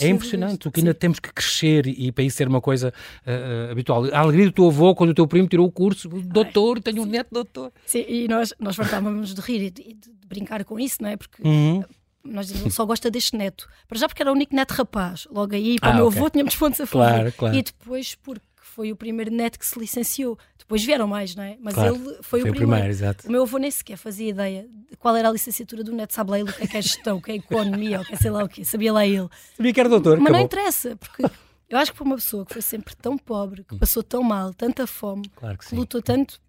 É 0.00 0.08
impressionante, 0.08 0.68
o 0.68 0.70
que 0.70 0.80
ainda 0.80 0.94
temos 0.94 1.18
que 1.18 1.32
crescer 1.32 1.86
e, 1.88 2.12
para 2.12 2.22
isso 2.22 2.36
ser 2.36 2.46
uma 2.46 2.60
coisa 2.60 2.94
uh, 3.26 3.72
habitual. 3.72 4.04
A 4.12 4.20
alegria 4.20 4.46
do 4.46 4.52
teu 4.52 4.68
avô 4.68 4.94
quando 4.94 5.10
o 5.10 5.14
teu 5.14 5.26
primo 5.26 5.48
tirou 5.48 5.66
o 5.66 5.72
curso, 5.72 6.08
doutor, 6.08 6.76
Ai, 6.76 6.82
tenho 6.82 7.02
sim. 7.02 7.08
um 7.08 7.10
neto 7.10 7.28
doutor. 7.32 7.72
Sim, 7.84 8.04
e 8.06 8.28
nós, 8.28 8.54
nós 8.60 8.76
fartávamos 8.76 9.34
de 9.34 9.40
rir 9.40 9.62
e 9.62 9.70
de, 9.70 9.82
de, 9.94 10.10
brincar 10.26 10.64
com 10.64 10.78
isso, 10.78 10.98
não 11.00 11.08
é? 11.08 11.16
Porque. 11.16 11.42
Uhum. 11.42 11.82
Nós 12.24 12.46
dizemos, 12.46 12.66
ele 12.66 12.74
só 12.74 12.86
gosta 12.86 13.10
deste 13.10 13.36
neto. 13.36 13.68
Para 13.88 13.98
já 13.98 14.06
porque 14.06 14.22
era 14.22 14.30
o 14.30 14.34
único 14.34 14.54
neto 14.54 14.70
rapaz. 14.70 15.26
Logo 15.28 15.56
aí, 15.56 15.80
para 15.80 15.90
ah, 15.90 15.92
o 15.94 15.96
meu 15.96 16.06
okay. 16.06 16.20
avô, 16.20 16.30
tínhamos 16.30 16.54
pontos 16.54 16.80
a 16.80 16.86
favor. 16.86 17.08
Claro, 17.08 17.32
claro. 17.32 17.56
E 17.56 17.62
depois 17.62 18.14
porque 18.14 18.46
foi 18.74 18.90
o 18.90 18.96
primeiro 18.96 19.30
neto 19.30 19.58
que 19.58 19.66
se 19.66 19.78
licenciou. 19.78 20.38
Depois 20.58 20.82
vieram 20.82 21.06
mais, 21.06 21.34
não 21.34 21.44
é? 21.44 21.58
Mas 21.60 21.74
claro, 21.74 21.94
ele 21.94 22.04
foi, 22.22 22.22
foi 22.22 22.40
o 22.40 22.42
primeiro. 22.44 22.58
primeiro 22.58 22.88
exato. 22.88 23.28
O 23.28 23.30
meu 23.30 23.42
avô 23.42 23.58
nem 23.58 23.70
sequer 23.70 23.98
fazia 23.98 24.30
ideia 24.30 24.66
de 24.90 24.96
qual 24.96 25.14
era 25.14 25.28
a 25.28 25.32
licenciatura 25.32 25.84
do 25.84 25.92
neto. 25.92 26.14
Sabe 26.14 26.30
lá 26.30 26.40
ele 26.40 26.50
o 26.50 26.52
que 26.52 26.62
é, 26.62 26.66
que 26.66 26.76
é 26.76 26.82
gestão, 26.82 27.18
o 27.18 27.22
que 27.22 27.32
é 27.32 27.34
economia, 27.34 28.00
o 28.00 28.04
que 28.04 28.14
é 28.14 28.16
sei 28.16 28.30
lá 28.30 28.42
o 28.42 28.48
que. 28.48 28.64
Sabia 28.64 28.92
lá 28.92 29.06
ele. 29.06 29.28
Sabia 29.56 29.74
que 29.74 29.80
era 29.80 29.88
doutor. 29.88 30.16
Mas 30.16 30.22
acabou. 30.22 30.38
não 30.38 30.46
interessa, 30.46 30.96
porque 30.96 31.22
eu 31.68 31.78
acho 31.78 31.92
que 31.92 31.98
para 31.98 32.04
uma 32.06 32.16
pessoa 32.16 32.46
que 32.46 32.54
foi 32.54 32.62
sempre 32.62 32.96
tão 32.96 33.18
pobre, 33.18 33.64
que 33.64 33.76
passou 33.76 34.02
tão 34.02 34.22
mal, 34.22 34.54
tanta 34.54 34.86
fome, 34.86 35.28
claro 35.36 35.58
que, 35.58 35.66
que 35.66 35.74
lutou 35.74 36.00
tanto 36.00 36.40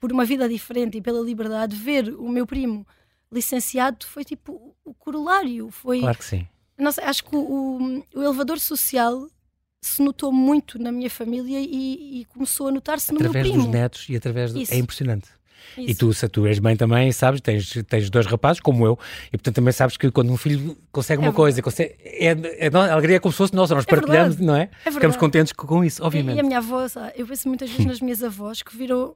por 0.00 0.10
uma 0.10 0.24
vida 0.24 0.48
diferente 0.48 0.96
e 0.96 1.02
pela 1.02 1.20
liberdade, 1.20 1.76
ver 1.76 2.14
o 2.14 2.28
meu 2.28 2.46
primo 2.46 2.86
licenciado 3.30 4.06
foi 4.06 4.24
tipo 4.24 4.74
o 4.84 4.94
corolário. 4.94 5.70
Foi, 5.70 6.00
claro 6.00 6.18
que 6.18 6.24
sim. 6.24 6.48
Não 6.78 6.92
sei, 6.92 7.04
acho 7.04 7.24
que 7.24 7.36
o, 7.36 8.02
o 8.14 8.22
elevador 8.22 8.58
social 8.58 9.28
se 9.80 10.02
notou 10.02 10.32
muito 10.32 10.78
na 10.78 10.90
minha 10.90 11.10
família 11.10 11.60
e, 11.60 12.20
e 12.20 12.24
começou 12.26 12.68
a 12.68 12.70
notar-se 12.70 13.12
no 13.12 13.20
meu 13.20 13.30
primo. 13.30 13.46
Através 13.46 13.64
dos 13.64 13.72
netos 13.72 14.06
e 14.08 14.16
através 14.16 14.52
do... 14.52 14.60
É 14.60 14.76
impressionante. 14.76 15.28
Isso. 15.76 15.90
E 15.90 15.94
tu, 15.94 16.12
se 16.12 16.28
tu 16.28 16.46
és 16.46 16.58
mãe 16.58 16.76
também, 16.76 17.12
sabes, 17.12 17.40
tens, 17.40 17.70
tens 17.88 18.10
dois 18.10 18.26
rapazes, 18.26 18.60
como 18.60 18.86
eu, 18.86 18.98
e 19.28 19.32
portanto 19.32 19.56
também 19.56 19.72
sabes 19.72 19.96
que 19.96 20.10
quando 20.10 20.32
um 20.32 20.36
filho 20.36 20.76
consegue 20.90 21.20
uma 21.20 21.30
é 21.30 21.32
coisa, 21.32 21.60
consegue, 21.62 21.94
é, 22.00 22.28
é, 22.66 22.70
a 22.72 22.92
alegria 22.92 23.16
é 23.16 23.20
como 23.20 23.32
se 23.32 23.38
fosse 23.38 23.54
nossa, 23.54 23.74
nós 23.74 23.84
é 23.86 23.90
partilhamos, 23.90 24.36
verdade. 24.36 24.46
não 24.46 24.56
é? 24.56 24.70
é 24.84 24.90
Ficamos 24.90 25.16
contentes 25.16 25.52
com 25.52 25.84
isso, 25.84 26.02
obviamente. 26.02 26.36
E, 26.36 26.38
e 26.38 26.40
a 26.40 26.42
minha 26.42 26.58
avó, 26.58 26.86
eu 27.14 27.26
penso 27.26 27.48
muitas 27.48 27.70
vezes 27.70 27.84
nas 27.86 28.00
minhas 28.00 28.22
avós 28.22 28.62
que 28.62 28.76
viram. 28.76 29.14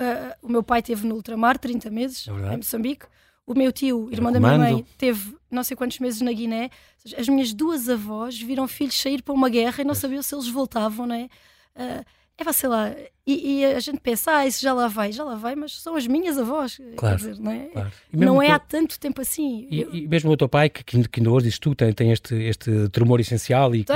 Uh, 0.00 0.32
o 0.42 0.48
meu 0.50 0.62
pai 0.62 0.80
teve 0.82 1.06
no 1.06 1.14
ultramar 1.14 1.58
30 1.58 1.90
meses, 1.90 2.26
é 2.26 2.54
em 2.54 2.56
Moçambique. 2.56 3.04
O 3.50 3.58
meu 3.58 3.72
tio, 3.72 4.08
irmão 4.12 4.30
da 4.30 4.38
minha 4.38 4.56
mãe, 4.56 4.86
teve 4.96 5.36
não 5.50 5.64
sei 5.64 5.76
quantos 5.76 5.98
meses 5.98 6.20
na 6.20 6.32
Guiné. 6.32 6.70
As 7.18 7.28
minhas 7.28 7.52
duas 7.52 7.88
avós 7.88 8.40
viram 8.40 8.68
filhos 8.68 8.94
sair 8.94 9.22
para 9.22 9.34
uma 9.34 9.48
guerra 9.48 9.82
e 9.82 9.84
não 9.84 9.92
sabiam 9.92 10.22
se 10.22 10.32
eles 10.32 10.46
voltavam, 10.46 11.04
não 11.04 11.16
é? 11.16 11.28
Uh, 11.74 12.04
é, 12.48 12.52
sei 12.52 12.68
lá, 12.68 12.94
e, 13.26 13.60
e, 13.60 13.64
a 13.64 13.80
gente 13.80 14.00
pensa, 14.00 14.32
ah, 14.32 14.46
isso 14.46 14.60
já 14.62 14.72
lá 14.72 14.88
vai, 14.88 15.12
já 15.12 15.22
lá 15.22 15.36
vai, 15.36 15.54
mas 15.54 15.80
são 15.80 15.94
as 15.94 16.06
minhas 16.06 16.38
avós, 16.38 16.80
claro, 16.96 17.16
dizer, 17.16 17.38
não 17.38 17.52
é? 17.52 17.66
Claro. 17.66 17.92
Não 18.12 18.42
é 18.42 18.50
há 18.50 18.58
tanto 18.58 18.98
tempo 18.98 19.20
assim. 19.20 19.68
E, 19.70 19.82
eu... 19.82 19.94
e, 19.94 20.08
mesmo 20.08 20.30
o 20.30 20.36
teu 20.36 20.48
pai, 20.48 20.68
que, 20.68 20.82
que 20.82 21.20
ainda 21.20 21.30
hoje 21.30 21.44
dizes 21.44 21.58
tu, 21.58 21.74
tem, 21.74 21.92
tem 21.92 22.10
este, 22.10 22.34
este 22.34 22.88
tremor 22.88 23.20
essencial 23.20 23.74
e 23.74 23.84
que, 23.84 23.92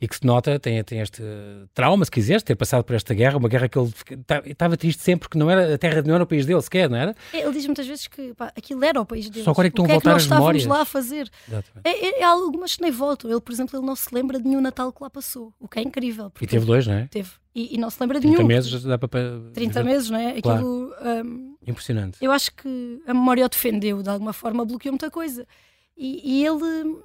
e 0.00 0.06
que 0.06 0.16
se 0.16 0.24
nota, 0.24 0.58
tem, 0.60 0.82
tem 0.84 1.00
este 1.00 1.22
trauma, 1.74 2.04
se 2.04 2.10
quiseres, 2.10 2.42
ter 2.42 2.54
passado 2.54 2.84
por 2.84 2.94
esta 2.94 3.12
guerra, 3.14 3.38
uma 3.38 3.48
guerra 3.48 3.68
que 3.68 3.78
ele 3.78 3.92
estava 4.44 4.76
triste 4.76 5.02
sempre, 5.02 5.28
porque 5.28 5.38
não 5.38 5.50
era, 5.50 5.74
a 5.74 5.78
terra 5.78 6.02
não 6.02 6.14
era 6.14 6.22
o 6.22 6.26
país 6.26 6.46
dele 6.46 6.62
sequer, 6.62 6.88
não 6.88 6.98
era? 6.98 7.14
É, 7.32 7.40
ele 7.40 7.52
diz 7.52 7.66
muitas 7.66 7.86
vezes 7.86 8.06
que 8.06 8.34
pá, 8.34 8.52
aquilo 8.56 8.84
era 8.84 9.00
o 9.00 9.06
país 9.06 9.28
dele. 9.30 9.44
Só 9.44 9.50
agora 9.50 9.68
é 9.68 9.70
que 9.70 9.80
estão 9.80 9.86
a 9.86 9.88
voltar 9.88 10.10
é 10.10 10.12
que 10.12 10.14
nós 10.14 10.22
as 10.22 10.28
memórias. 10.28 10.62
estávamos 10.62 10.78
lá 10.78 10.82
a 10.82 10.84
fazer. 10.84 11.30
É, 11.82 11.90
é, 11.90 12.20
é, 12.20 12.24
algumas 12.24 12.76
que 12.76 12.82
nem 12.82 12.92
voltam. 12.92 13.30
Ele, 13.30 13.40
por 13.40 13.52
exemplo, 13.52 13.78
ele 13.78 13.86
não 13.86 13.96
se 13.96 14.14
lembra 14.14 14.38
de 14.38 14.46
nenhum 14.46 14.60
Natal 14.60 14.92
que 14.92 15.02
lá 15.02 15.10
passou, 15.10 15.52
o 15.58 15.66
que 15.66 15.78
é 15.78 15.82
incrível. 15.82 16.30
E 16.40 16.46
teve 16.46 16.64
dois, 16.64 16.86
não 16.86 16.94
é? 16.94 17.06
Teve. 17.06 17.30
E, 17.56 17.74
e 17.74 17.78
não 17.78 17.88
se 17.88 17.96
lembra 17.98 18.20
de 18.20 18.26
nenhum. 18.26 18.44
meses 18.44 18.82
dá 18.82 18.98
para 18.98 19.40
30 19.54 19.82
meses, 19.82 20.10
não 20.10 20.18
é? 20.18 20.42
Claro. 20.42 20.92
Aquilo. 20.94 21.24
Um, 21.24 21.56
Impressionante. 21.66 22.18
Eu 22.20 22.30
acho 22.30 22.52
que 22.52 23.00
a 23.06 23.14
memória 23.14 23.46
o 23.46 23.48
defendeu, 23.48 24.02
de 24.02 24.10
alguma 24.10 24.34
forma 24.34 24.62
bloqueou 24.62 24.92
muita 24.92 25.10
coisa. 25.10 25.48
E, 25.96 26.20
e 26.22 26.46
ele. 26.46 27.00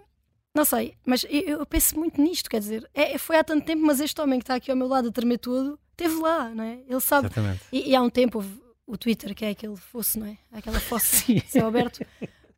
Não 0.53 0.65
sei, 0.65 0.95
mas 1.05 1.25
eu, 1.29 1.59
eu, 1.59 1.65
penso 1.65 1.97
muito 1.97 2.21
nisto, 2.21 2.49
quer 2.49 2.59
dizer, 2.59 2.85
é, 2.93 3.17
foi 3.17 3.37
há 3.37 3.43
tanto 3.45 3.65
tempo, 3.65 3.81
mas 3.85 4.01
este 4.01 4.19
homem 4.19 4.39
que 4.39 4.43
está 4.43 4.55
aqui 4.55 4.69
ao 4.69 4.75
meu 4.75 4.89
lado 4.89 5.07
a 5.07 5.11
tremer 5.11 5.37
todo, 5.37 5.79
esteve 5.91 6.15
lá, 6.15 6.49
não 6.49 6.65
é? 6.65 6.79
Ele 6.85 6.99
sabe. 6.99 7.27
Exatamente. 7.27 7.61
E, 7.71 7.91
e 7.91 7.95
há 7.95 8.01
um 8.01 8.09
tempo 8.09 8.39
houve 8.39 8.61
o 8.85 8.97
Twitter, 8.97 9.33
que 9.33 9.45
é 9.45 9.51
aquele 9.51 9.77
fosse, 9.77 10.19
não 10.19 10.27
é? 10.27 10.37
Aquela 10.51 10.81
fosse, 10.81 11.41
céu 11.47 11.67
aberto. 11.67 12.05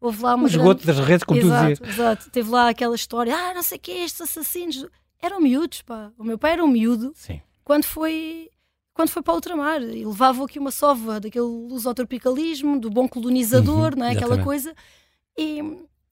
Houve 0.01 0.23
lá 0.23 0.33
uma. 0.33 0.45
O 0.45 0.47
esgoto 0.47 0.83
grande... 0.83 0.99
das 0.99 1.07
redes, 1.07 1.23
como 1.23 1.39
exato, 1.39 1.63
tu 1.63 1.69
dizias. 1.69 1.89
Exato, 1.93 2.29
teve 2.31 2.49
lá 2.49 2.69
aquela 2.69 2.95
história, 2.95 3.35
ah, 3.35 3.53
não 3.53 3.61
sei 3.61 3.77
o 3.77 3.81
que, 3.81 3.91
estes 3.91 4.21
assassinos. 4.21 4.87
Eram 5.21 5.39
miúdos, 5.39 5.83
pá. 5.83 6.11
O 6.17 6.23
meu 6.23 6.39
pai 6.39 6.53
era 6.53 6.65
um 6.65 6.67
miúdo. 6.67 7.13
Sim. 7.13 7.39
Quando 7.63 7.85
foi 7.85 8.49
quando 8.93 9.09
foi 9.09 9.23
para 9.23 9.31
o 9.31 9.35
ultramar 9.35 9.81
e 9.81 10.05
levavam 10.05 10.45
aqui 10.45 10.59
uma 10.59 10.69
sova 10.69 11.19
daquele 11.19 11.45
lusotropicalismo, 11.45 12.79
do 12.79 12.91
bom 12.91 13.07
colonizador, 13.07 13.93
uhum, 13.93 13.99
não 13.99 14.05
é? 14.05 14.11
aquela 14.11 14.37
coisa. 14.43 14.73
E, 15.35 15.63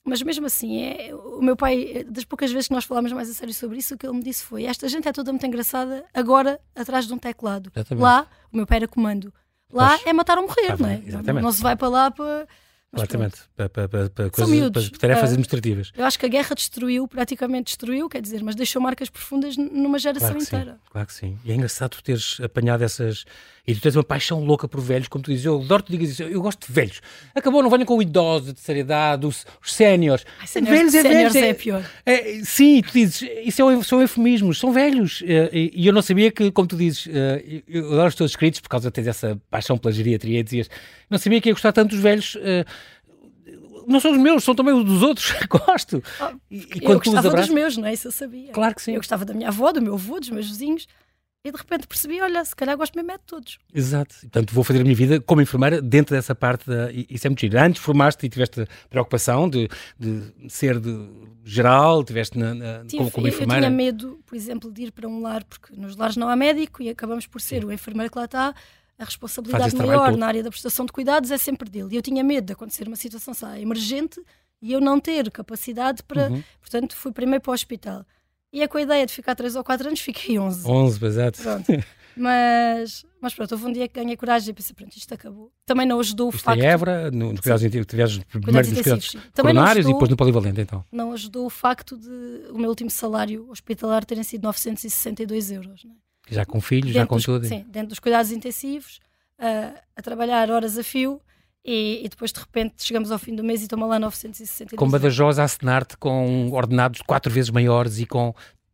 mas 0.04 0.24
mesmo 0.24 0.48
assim, 0.48 0.82
é, 0.82 1.14
o 1.14 1.42
meu 1.42 1.56
pai, 1.56 2.04
das 2.10 2.24
poucas 2.26 2.52
vezes 2.52 2.68
que 2.68 2.74
nós 2.74 2.86
falámos 2.86 3.12
mais 3.12 3.30
a 3.30 3.34
sério 3.34 3.54
sobre 3.54 3.78
isso, 3.78 3.94
o 3.94 3.98
que 3.98 4.08
ele 4.08 4.18
me 4.18 4.24
disse 4.24 4.44
foi: 4.44 4.64
Esta 4.64 4.88
gente 4.90 5.08
é 5.08 5.14
toda 5.14 5.32
muito 5.32 5.46
engraçada, 5.46 6.04
agora 6.12 6.60
atrás 6.76 7.06
de 7.06 7.14
um 7.14 7.20
teclado. 7.20 7.72
Exatamente. 7.76 8.04
Lá, 8.04 8.28
o 8.52 8.58
meu 8.58 8.66
pai 8.66 8.78
era 8.78 8.88
comando. 8.88 9.32
Lá 9.72 10.00
é 10.04 10.12
matar 10.12 10.38
ou 10.38 10.48
morrer, 10.48 10.78
não 10.78 10.90
é? 10.90 11.02
Exatamente. 11.06 11.44
Não 11.44 11.52
se 11.52 11.62
vai 11.62 11.76
para 11.76 11.88
lá 11.88 12.12
para 12.12 12.48
Completamente. 12.92 13.40
Para, 13.56 13.70
para, 13.70 13.88
para, 13.88 14.10
para, 14.10 14.30
coisas, 14.30 14.70
para 14.70 15.00
tarefas 15.00 15.24
uh, 15.24 15.34
administrativas. 15.34 15.92
Eu 15.96 16.04
acho 16.04 16.20
que 16.20 16.26
a 16.26 16.30
guerra 16.30 16.54
destruiu, 16.54 17.08
praticamente 17.08 17.68
destruiu, 17.68 18.10
quer 18.10 18.22
dizer, 18.22 18.44
mas 18.44 18.54
deixou 18.54 18.82
marcas 18.82 19.10
profundas 19.10 19.56
numa 19.56 19.98
geração 19.98 20.32
claro 20.32 20.44
inteira. 20.44 20.72
Sim, 20.74 20.80
claro 20.92 21.08
que 21.08 21.14
sim. 21.14 21.40
E 21.46 21.52
é 21.52 21.56
engraçado 21.56 21.92
tu 21.92 22.04
teres 22.04 22.40
apanhado 22.42 22.84
essas. 22.84 23.24
E 23.68 23.76
tu 23.76 23.82
tens 23.82 23.96
uma 23.96 24.04
paixão 24.04 24.44
louca 24.44 24.68
por 24.68 24.82
velhos, 24.82 25.08
como 25.08 25.24
tu 25.24 25.32
dizes. 25.32 25.46
Eu 25.46 25.62
adoro 25.62 25.84
que 25.84 25.92
digas 25.92 26.10
isso. 26.10 26.24
Eu 26.24 26.42
gosto 26.42 26.68
de 26.68 26.74
velhos. 26.74 27.02
Acabou, 27.36 27.62
não 27.62 27.70
venham 27.70 27.86
com 27.86 27.98
o 27.98 28.02
idoso 28.02 28.54
de 28.54 28.60
seriedade, 28.60 29.26
os, 29.26 29.46
os 29.64 29.74
séniores. 29.74 30.26
Velhos 30.62 30.96
é 30.96 31.04
velhos. 31.04 31.36
É, 31.36 31.50
é 31.50 31.54
pior. 31.54 31.86
É, 32.06 32.42
sim, 32.44 32.82
tu 32.82 32.92
dizes, 32.94 33.22
isso 33.46 33.70
é, 33.70 33.84
são 33.84 34.02
eufemismos, 34.02 34.60
são 34.60 34.72
velhos. 34.72 35.24
Eh, 35.26 35.50
e, 35.54 35.72
e, 35.76 35.88
eu 35.88 35.94
não 35.94 36.02
sabia 36.02 36.32
que, 36.32 36.52
como 36.52 36.68
tu 36.68 36.76
dizes, 36.76 37.08
eh, 37.08 37.62
eu 37.68 37.94
adoro 37.94 38.08
os 38.08 38.16
teus 38.16 38.32
escritos 38.32 38.60
por 38.60 38.70
causa 38.70 38.90
de 38.90 38.94
teres 38.94 39.08
essa 39.08 39.40
paixão 39.50 39.78
pela 39.78 39.94
geriatria. 39.94 40.44
Dizias, 40.44 40.70
não 41.10 41.20
sabia 41.20 41.40
que 41.40 41.50
ia 41.50 41.54
gostar 41.54 41.72
tanto 41.72 41.92
dos 41.92 42.00
velhos 42.00 42.38
eh, 42.42 42.66
não 43.88 44.00
são 44.00 44.12
os 44.12 44.18
meus, 44.18 44.44
são 44.44 44.56
também 44.56 44.74
os 44.74 44.86
dos 44.86 45.02
outros. 45.04 45.34
Gosto. 45.50 46.04
Oh, 46.20 46.36
e, 46.50 46.58
e 46.58 46.84
eu 46.84 46.98
gostava 46.98 47.28
abraços... 47.28 47.48
dos 47.48 47.56
meus, 47.56 47.78
não 47.78 47.88
é? 47.88 47.94
Isso 47.94 48.08
eu 48.08 48.12
sabia. 48.12 48.52
Claro 48.52 48.76
que 48.76 48.82
sim. 48.82 48.94
Eu 48.94 49.00
gostava 49.00 49.26
da 49.26 49.34
minha 49.34 49.50
avó, 49.50 49.72
do 49.72 49.82
meu 49.82 49.94
avô, 49.96 50.20
dos 50.20 50.30
meus 50.30 50.48
vizinhos. 50.48 50.88
E 51.44 51.52
de 51.52 51.58
repente 51.58 51.88
percebi, 51.88 52.22
olha, 52.22 52.46
se 52.46 52.56
calhar 52.56 52.78
gosto 52.78 52.96
mesmo 52.96 53.12
é 53.12 53.18
de 53.18 53.24
todos. 53.26 53.58
Exato. 53.74 54.16
Portanto, 54.22 54.54
vou 54.54 54.64
fazer 54.64 54.82
a 54.82 54.84
minha 54.84 54.96
vida 54.96 55.20
como 55.20 55.42
enfermeira 55.42 55.82
dentro 55.82 56.16
dessa 56.16 56.36
parte 56.36 56.68
da... 56.70 56.92
Isso 56.92 57.26
é 57.26 57.30
muito 57.30 57.40
giro. 57.40 57.60
Antes 57.60 57.82
formaste 57.82 58.24
e 58.24 58.30
tiveste 58.30 58.68
preocupação 58.90 59.50
de, 59.50 59.68
de 59.98 60.32
ser 60.50 60.80
de 60.80 61.10
geral, 61.44 62.04
tiveste 62.04 62.38
na, 62.38 62.54
na, 62.54 62.80
Tive, 62.82 62.98
como, 62.98 63.12
como 63.12 63.28
enfermeira. 63.28 63.66
Eu 63.66 63.70
tinha 63.70 63.76
medo, 63.76 64.20
por 64.24 64.36
exemplo, 64.36 64.72
de 64.72 64.84
ir 64.84 64.92
para 64.92 65.08
um 65.08 65.20
lar, 65.20 65.44
porque 65.44 65.76
nos 65.76 65.96
lares 65.96 66.16
não 66.16 66.30
há 66.30 66.36
médico 66.36 66.84
e 66.84 66.90
acabamos 66.90 67.26
por 67.26 67.42
ser 67.42 67.62
Sim. 67.62 67.68
o 67.68 67.72
enfermeiro 67.72 68.12
que 68.12 68.20
lá 68.20 68.26
está 68.26 68.54
a 69.00 69.04
responsabilidade 69.04 69.76
maior 69.76 70.16
na 70.16 70.28
área 70.28 70.44
da 70.44 70.52
prestação 70.52 70.86
de 70.86 70.92
cuidados 70.92 71.32
é 71.32 71.38
sempre 71.40 71.68
dele. 71.68 71.90
E 71.92 71.96
eu 71.96 72.04
tinha 72.04 72.24
medo 72.24 72.46
de 72.46 72.54
acontecer 72.54 72.88
uma 72.88 72.96
situação 72.96 73.34
emergente 73.58 74.22
e 74.62 74.72
eu 74.72 74.80
não 74.80 75.00
ter 75.00 75.32
capacidade 75.32 76.04
para. 76.04 76.30
Uhum. 76.30 76.44
Portanto, 76.60 76.96
fui 76.96 77.12
primeiro 77.12 77.42
para 77.42 77.50
o 77.50 77.54
hospital. 77.56 78.06
E 78.54 78.62
é 78.62 78.68
com 78.68 78.78
a 78.78 78.82
ideia 78.82 79.06
de 79.06 79.14
ficar 79.14 79.36
3 79.36 79.56
ou 79.56 79.64
4 79.64 79.88
anos, 79.88 80.00
fiquei 80.00 80.38
11. 80.38 80.68
11, 80.68 81.06
exato. 81.06 81.42
Mas, 82.16 83.06
mas 83.22 83.34
pronto, 83.34 83.54
houve 83.54 83.66
um 83.66 83.72
dia 83.72 83.88
que 83.88 84.00
ganhei 84.00 84.18
coragem 84.18 84.50
e 84.50 84.54
pensei, 84.54 84.76
pronto, 84.76 84.96
isto 84.98 85.14
acabou. 85.14 85.52
Também 85.66 85.86
não 85.86 86.00
ajudou 86.00 86.28
o 86.28 86.36
isto 86.36 86.44
facto... 86.44 86.60
Em 86.60 86.66
Évora, 86.66 87.10
no, 87.10 87.32
nos 87.32 87.40
cuidados 87.40 87.64
intensivos, 87.64 87.88
tiveste 87.88 88.26
primeiro 88.26 88.70
nos 88.70 88.82
cuidados 88.82 89.16
coronários 89.34 89.86
e 89.86 89.94
depois 89.94 90.10
no 90.10 90.18
polivalente, 90.18 90.62
então. 90.62 90.84
Não 90.92 91.14
ajudou 91.14 91.46
o 91.46 91.50
facto 91.50 91.98
de 91.98 92.52
o 92.52 92.58
meu 92.58 92.70
último 92.70 92.90
salário 92.90 93.50
hospitalar 93.50 94.04
terem 94.04 94.24
sido 94.24 94.44
962 94.44 95.52
euros. 95.52 95.86
Não 95.86 95.92
é? 95.92 95.96
Já 96.30 96.46
com 96.46 96.62
filhos, 96.62 96.92
já 96.92 97.06
com 97.06 97.16
dos, 97.16 97.26
tudo. 97.26 97.46
Sim, 97.46 97.66
dentro 97.70 97.90
dos 97.90 98.00
cuidados 98.00 98.32
intensivos, 98.32 99.00
uh, 99.40 99.80
a 99.96 100.02
trabalhar 100.02 100.50
horas 100.52 100.78
a 100.78 100.84
fio 100.84 101.22
e, 101.64 102.02
e, 102.04 102.10
depois 102.10 102.32
de 102.32 102.40
repente 102.40 102.84
chegamos 102.84 103.12
ao 103.12 103.20
fim 103.20 103.36
do 103.36 103.44
mês 103.44 103.64
e 103.64 103.68
toma 103.68 103.86
lá 103.86 104.00
962 104.00 104.78
Com 104.78 104.90
Badajoz 104.90 105.38
a 105.38 105.44
assinar-te 105.44 105.96
com 105.96 106.52
ordenados 106.52 107.02
quatro 107.02 107.32
vezes 107.32 107.52
maiores 107.52 108.00
e 108.00 108.06
com 108.06 108.34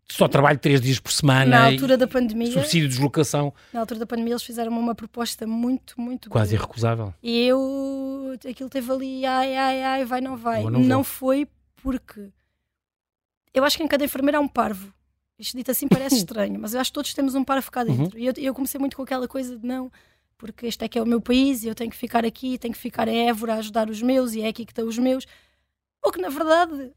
só 0.09 0.27
trabalho 0.27 0.57
três 0.57 0.79
dias 0.79 0.99
por 0.99 1.11
semana. 1.11 1.45
Na 1.45 1.65
altura 1.65 1.97
da 1.97 2.07
pandemia. 2.07 2.51
Subsídio 2.51 2.87
de 2.87 2.95
deslocação. 2.95 3.53
Na 3.73 3.81
altura 3.81 3.99
da 3.99 4.05
pandemia 4.05 4.33
eles 4.33 4.43
fizeram 4.43 4.71
uma 4.71 4.95
proposta 4.95 5.45
muito, 5.45 5.99
muito 5.99 6.29
Quase 6.29 6.51
boa. 6.51 6.63
irrecusável. 6.63 7.13
E 7.21 7.45
eu, 7.45 8.37
aquilo 8.49 8.69
teve 8.69 8.89
ali, 8.89 9.25
ai, 9.25 9.55
ai, 9.55 9.83
ai, 9.83 10.05
vai, 10.05 10.21
não 10.21 10.37
vai. 10.37 10.63
Não, 10.63 10.79
não 10.79 11.03
foi 11.03 11.45
porque 11.75 12.29
eu 13.53 13.63
acho 13.63 13.77
que 13.77 13.83
em 13.83 13.87
cada 13.87 14.05
enfermeira 14.05 14.37
há 14.37 14.41
um 14.41 14.47
parvo. 14.47 14.93
Isto 15.37 15.57
dito 15.57 15.71
assim 15.71 15.87
parece 15.87 16.15
estranho, 16.17 16.59
mas 16.59 16.73
eu 16.73 16.79
acho 16.79 16.89
que 16.89 16.95
todos 16.95 17.13
temos 17.13 17.35
um 17.35 17.43
par 17.43 17.57
a 17.57 17.61
ficar 17.61 17.85
uhum. 17.85 17.97
dentro. 17.97 18.17
Uhum. 18.17 18.23
E 18.23 18.27
eu, 18.27 18.33
eu, 18.37 18.53
comecei 18.53 18.79
muito 18.79 18.95
com 18.95 19.03
aquela 19.03 19.27
coisa 19.27 19.57
de 19.57 19.65
não, 19.65 19.91
porque 20.37 20.67
este 20.67 20.85
é 20.85 20.87
que 20.87 20.97
é 20.99 21.01
o 21.01 21.05
meu 21.05 21.19
país 21.19 21.63
e 21.63 21.67
eu 21.67 21.75
tenho 21.75 21.89
que 21.89 21.97
ficar 21.97 22.25
aqui, 22.25 22.57
tenho 22.57 22.73
que 22.73 22.79
ficar 22.79 23.07
em 23.07 23.29
Évora 23.29 23.55
a 23.55 23.57
ajudar 23.57 23.89
os 23.89 24.01
meus 24.01 24.33
e 24.33 24.41
é 24.41 24.47
aqui 24.47 24.65
que 24.65 24.71
estão 24.71 24.87
os 24.87 24.97
meus. 24.97 25.25
O 26.05 26.11
que 26.11 26.21
na 26.21 26.29
verdade. 26.29 26.91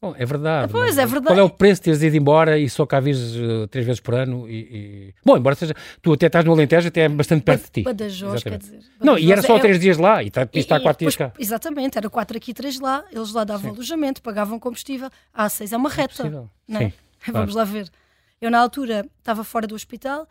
Bom, 0.00 0.14
é 0.18 0.26
verdade. 0.26 0.72
Pois, 0.72 0.98
é 0.98 1.06
verdade. 1.06 1.28
Qual 1.28 1.38
é 1.38 1.42
o 1.44 1.48
preço 1.48 1.80
de 1.80 1.84
teres 1.84 2.02
ido 2.02 2.16
embora 2.16 2.58
e 2.58 2.68
só 2.68 2.84
cá 2.84 2.98
vires 2.98 3.36
uh, 3.36 3.68
três 3.68 3.86
vezes 3.86 4.00
por 4.00 4.14
ano? 4.14 4.48
E, 4.48 4.54
e, 4.54 5.14
Bom, 5.24 5.36
embora 5.36 5.54
seja. 5.54 5.74
Tu 6.02 6.12
até 6.12 6.26
estás 6.26 6.44
no 6.44 6.50
Alentejo, 6.50 6.88
até 6.88 7.02
é 7.02 7.08
bastante 7.08 7.44
perto 7.44 7.66
de 7.66 7.70
ti. 7.70 7.82
Badajoz, 7.82 8.42
quer 8.42 8.58
dizer. 8.58 8.78
Badajoz 8.78 9.00
não, 9.00 9.16
e 9.16 9.30
era 9.30 9.40
só 9.42 9.56
é... 9.56 9.60
três 9.60 9.78
dias 9.78 9.98
lá 9.98 10.20
e 10.20 10.26
está, 10.26 10.48
está 10.52 10.80
quatro 10.80 11.04
dias 11.04 11.14
cá. 11.14 11.32
Exatamente, 11.38 11.96
era 11.96 12.10
quatro 12.10 12.36
aqui, 12.36 12.52
três 12.52 12.80
lá. 12.80 13.04
Eles 13.12 13.32
lá 13.32 13.44
davam 13.44 13.70
Sim. 13.70 13.76
alojamento, 13.76 14.20
pagavam 14.22 14.58
combustível. 14.58 15.08
A 15.32 15.46
A6 15.46 15.72
é 15.72 15.76
uma 15.76 15.88
reta. 15.88 16.26
É 16.26 16.30
não 16.30 16.80
é? 16.80 16.90
Sim, 16.90 16.92
Vamos 17.32 17.54
lá 17.54 17.62
ver. 17.62 17.88
Eu, 18.40 18.50
na 18.50 18.58
altura, 18.58 19.06
estava 19.20 19.44
fora 19.44 19.68
do 19.68 19.76
hospital, 19.76 20.26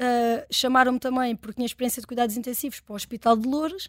uh, 0.00 0.46
chamaram-me 0.50 0.98
também, 0.98 1.36
porque 1.36 1.56
tinha 1.56 1.66
experiência 1.66 2.00
de 2.00 2.06
cuidados 2.06 2.36
intensivos, 2.36 2.80
para 2.80 2.92
o 2.92 2.96
Hospital 2.96 3.36
de 3.36 3.46
Louros, 3.46 3.88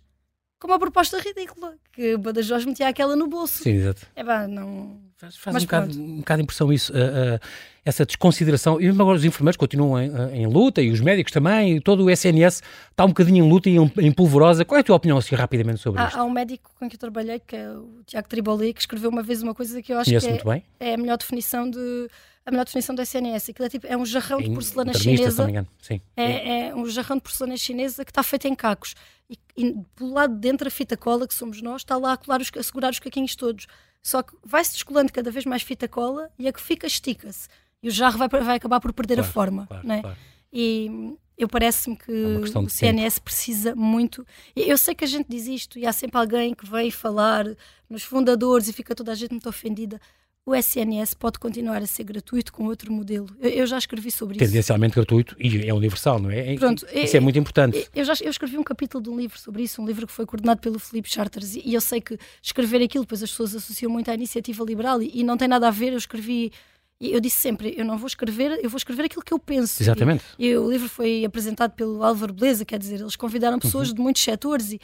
com 0.59 0.67
uma 0.67 0.77
proposta 0.77 1.17
ridícula, 1.19 1.73
que 1.91 2.15
Badajoz 2.17 2.65
metia 2.65 2.87
aquela 2.87 3.15
no 3.15 3.27
bolso. 3.27 3.63
Sim, 3.63 3.71
exato. 3.71 4.05
É 4.15 4.23
pá, 4.23 4.47
não... 4.47 4.99
Faz, 5.17 5.35
faz 5.37 5.55
um, 5.55 5.59
bocado, 5.59 5.99
um 5.99 6.17
bocado 6.17 6.37
de 6.37 6.43
impressão 6.43 6.73
isso, 6.73 6.91
uh, 6.93 7.35
uh, 7.35 7.39
essa 7.85 8.05
desconsideração. 8.05 8.81
E 8.81 8.85
mesmo 8.85 9.01
agora 9.01 9.17
os 9.17 9.25
enfermeiros 9.25 9.55
continuam 9.55 9.99
em, 10.01 10.41
em, 10.41 10.47
luta, 10.47 10.81
e 10.81 10.89
os 10.89 10.99
médicos 10.99 11.31
também, 11.31 11.77
e 11.77 11.81
todo 11.81 12.03
o 12.03 12.09
SNS 12.09 12.61
está 12.89 13.05
um 13.05 13.09
bocadinho 13.09 13.45
em 13.45 13.49
luta 13.49 13.69
e 13.69 13.75
em, 13.75 13.91
em 13.99 14.11
polvorosa. 14.11 14.65
Qual 14.65 14.77
é 14.77 14.81
a 14.81 14.83
tua 14.83 14.95
opinião, 14.95 15.17
assim, 15.17 15.35
rapidamente 15.35 15.79
sobre 15.79 16.01
há, 16.01 16.07
isto? 16.07 16.19
Há 16.19 16.23
um 16.23 16.29
médico 16.31 16.71
com 16.73 16.87
quem 16.87 16.95
eu 16.95 16.99
trabalhei, 16.99 17.39
que 17.39 17.55
é 17.55 17.69
o 17.69 18.01
Tiago 18.05 18.27
Triboli, 18.27 18.73
que 18.73 18.81
escreveu 18.81 19.11
uma 19.11 19.21
vez 19.21 19.43
uma 19.43 19.53
coisa 19.53 19.79
que 19.81 19.93
eu 19.93 19.99
acho 19.99 20.09
Conheço 20.09 20.27
que 20.27 20.49
é, 20.79 20.89
é 20.91 20.93
a 20.95 20.97
melhor 20.97 21.17
definição 21.17 21.69
de 21.69 22.07
a 22.45 22.51
melhor 22.51 22.65
definição 22.65 22.95
do 22.95 23.01
SNS. 23.01 23.49
Aquilo 23.49 23.65
é, 23.65 23.69
tipo, 23.69 23.87
é 23.87 23.95
um 23.95 24.05
jarrão 24.05 24.41
de 24.41 24.49
porcelana 24.51 24.93
chinesa. 24.93 25.47
Sim. 25.81 26.01
É, 26.15 26.67
é, 26.67 26.75
um 26.75 26.87
jarrão 26.87 27.17
de 27.17 27.23
porcelana 27.23 27.57
chinesa 27.57 28.03
que 28.03 28.11
está 28.11 28.23
feito 28.23 28.47
em 28.47 28.55
cacos. 28.55 28.95
E, 29.29 29.37
e 29.55 29.75
pelo 29.95 30.13
lado 30.13 30.33
de 30.33 30.39
dentro 30.39 30.67
a 30.67 30.71
fita 30.71 30.97
cola, 30.97 31.27
que 31.27 31.33
somos 31.33 31.61
nós, 31.61 31.81
está 31.81 31.97
lá 31.97 32.13
a, 32.13 32.17
colar 32.17 32.41
os, 32.41 32.51
a 32.57 32.63
segurar 32.63 32.91
os 32.91 32.99
caquinhos 32.99 33.35
todos. 33.35 33.67
Só 34.01 34.23
que 34.23 34.33
vai-se 34.43 34.73
descolando 34.73 35.13
cada 35.13 35.29
vez 35.29 35.45
mais 35.45 35.61
fita 35.61 35.87
cola 35.87 36.29
e 36.37 36.47
a 36.47 36.53
que 36.53 36.61
fica 36.61 36.87
estica-se. 36.87 37.47
E 37.83 37.87
o 37.87 37.91
jarro 37.91 38.17
vai, 38.17 38.27
vai 38.27 38.57
acabar 38.57 38.79
por 38.79 38.91
perder 38.93 39.15
claro, 39.15 39.29
a 39.29 39.31
forma. 39.31 39.67
Claro, 39.67 39.87
não 39.87 39.95
é? 39.95 40.01
Claro. 40.01 40.17
E 40.51 41.15
eu 41.37 41.47
parece-me 41.47 41.95
que 41.95 42.11
é 42.11 42.59
o 42.59 42.69
CNS 42.69 43.15
tempo. 43.15 43.25
precisa 43.25 43.75
muito. 43.75 44.25
Eu 44.55 44.77
sei 44.77 44.93
que 44.93 45.03
a 45.03 45.07
gente 45.07 45.27
diz 45.29 45.47
isto 45.47 45.79
e 45.79 45.85
há 45.85 45.93
sempre 45.93 46.19
alguém 46.19 46.53
que 46.53 46.69
vem 46.69 46.91
falar 46.91 47.45
nos 47.89 48.03
fundadores 48.03 48.67
e 48.67 48.73
fica 48.73 48.93
toda 48.93 49.11
a 49.11 49.15
gente 49.15 49.31
muito 49.31 49.49
ofendida 49.49 49.99
o 50.45 50.55
SNS 50.55 51.13
pode 51.13 51.37
continuar 51.37 51.81
a 51.81 51.85
ser 51.85 52.03
gratuito 52.03 52.51
com 52.51 52.65
outro 52.65 52.91
modelo. 52.91 53.27
Eu, 53.39 53.49
eu 53.49 53.67
já 53.67 53.77
escrevi 53.77 54.09
sobre 54.09 54.37
isso. 54.37 54.45
Tendencialmente 54.45 54.95
gratuito 54.95 55.35
e 55.39 55.67
é 55.67 55.73
universal, 55.73 56.19
não 56.19 56.31
é? 56.31 56.55
Pronto, 56.55 56.85
isso 56.93 57.15
é, 57.15 57.17
é 57.17 57.19
muito 57.19 57.37
importante. 57.37 57.87
Eu 57.93 58.03
já 58.03 58.13
eu 58.21 58.29
escrevi 58.29 58.57
um 58.57 58.63
capítulo 58.63 59.03
de 59.03 59.09
um 59.09 59.17
livro 59.17 59.37
sobre 59.39 59.63
isso, 59.63 59.81
um 59.81 59.85
livro 59.85 60.07
que 60.07 60.13
foi 60.13 60.25
coordenado 60.25 60.59
pelo 60.59 60.79
Felipe 60.79 61.09
Charters, 61.09 61.55
e 61.55 61.73
eu 61.73 61.81
sei 61.81 62.01
que 62.01 62.17
escrever 62.41 62.81
aquilo, 62.81 63.03
depois 63.03 63.21
as 63.21 63.29
pessoas 63.29 63.55
associam 63.55 63.91
muito 63.91 64.09
à 64.09 64.15
iniciativa 64.15 64.63
liberal 64.63 65.01
e, 65.01 65.11
e 65.13 65.23
não 65.23 65.37
tem 65.37 65.47
nada 65.47 65.67
a 65.67 65.71
ver. 65.71 65.91
Eu 65.91 65.97
escrevi 65.97 66.51
eu 66.99 67.19
disse 67.19 67.37
sempre, 67.37 67.73
eu 67.75 67.83
não 67.83 67.97
vou 67.97 68.05
escrever, 68.05 68.59
eu 68.63 68.69
vou 68.69 68.77
escrever 68.77 69.05
aquilo 69.05 69.23
que 69.23 69.33
eu 69.33 69.39
penso. 69.39 69.81
Exatamente. 69.81 70.23
E, 70.37 70.47
e 70.49 70.57
o 70.57 70.69
livro 70.69 70.87
foi 70.87 71.25
apresentado 71.25 71.71
pelo 71.71 72.03
Álvaro 72.03 72.31
Beleza, 72.31 72.63
quer 72.63 72.77
dizer, 72.77 72.99
eles 72.99 73.15
convidaram 73.15 73.57
pessoas 73.57 73.89
uhum. 73.89 73.95
de 73.95 74.01
muitos 74.01 74.21
setores 74.21 74.71
e 74.73 74.79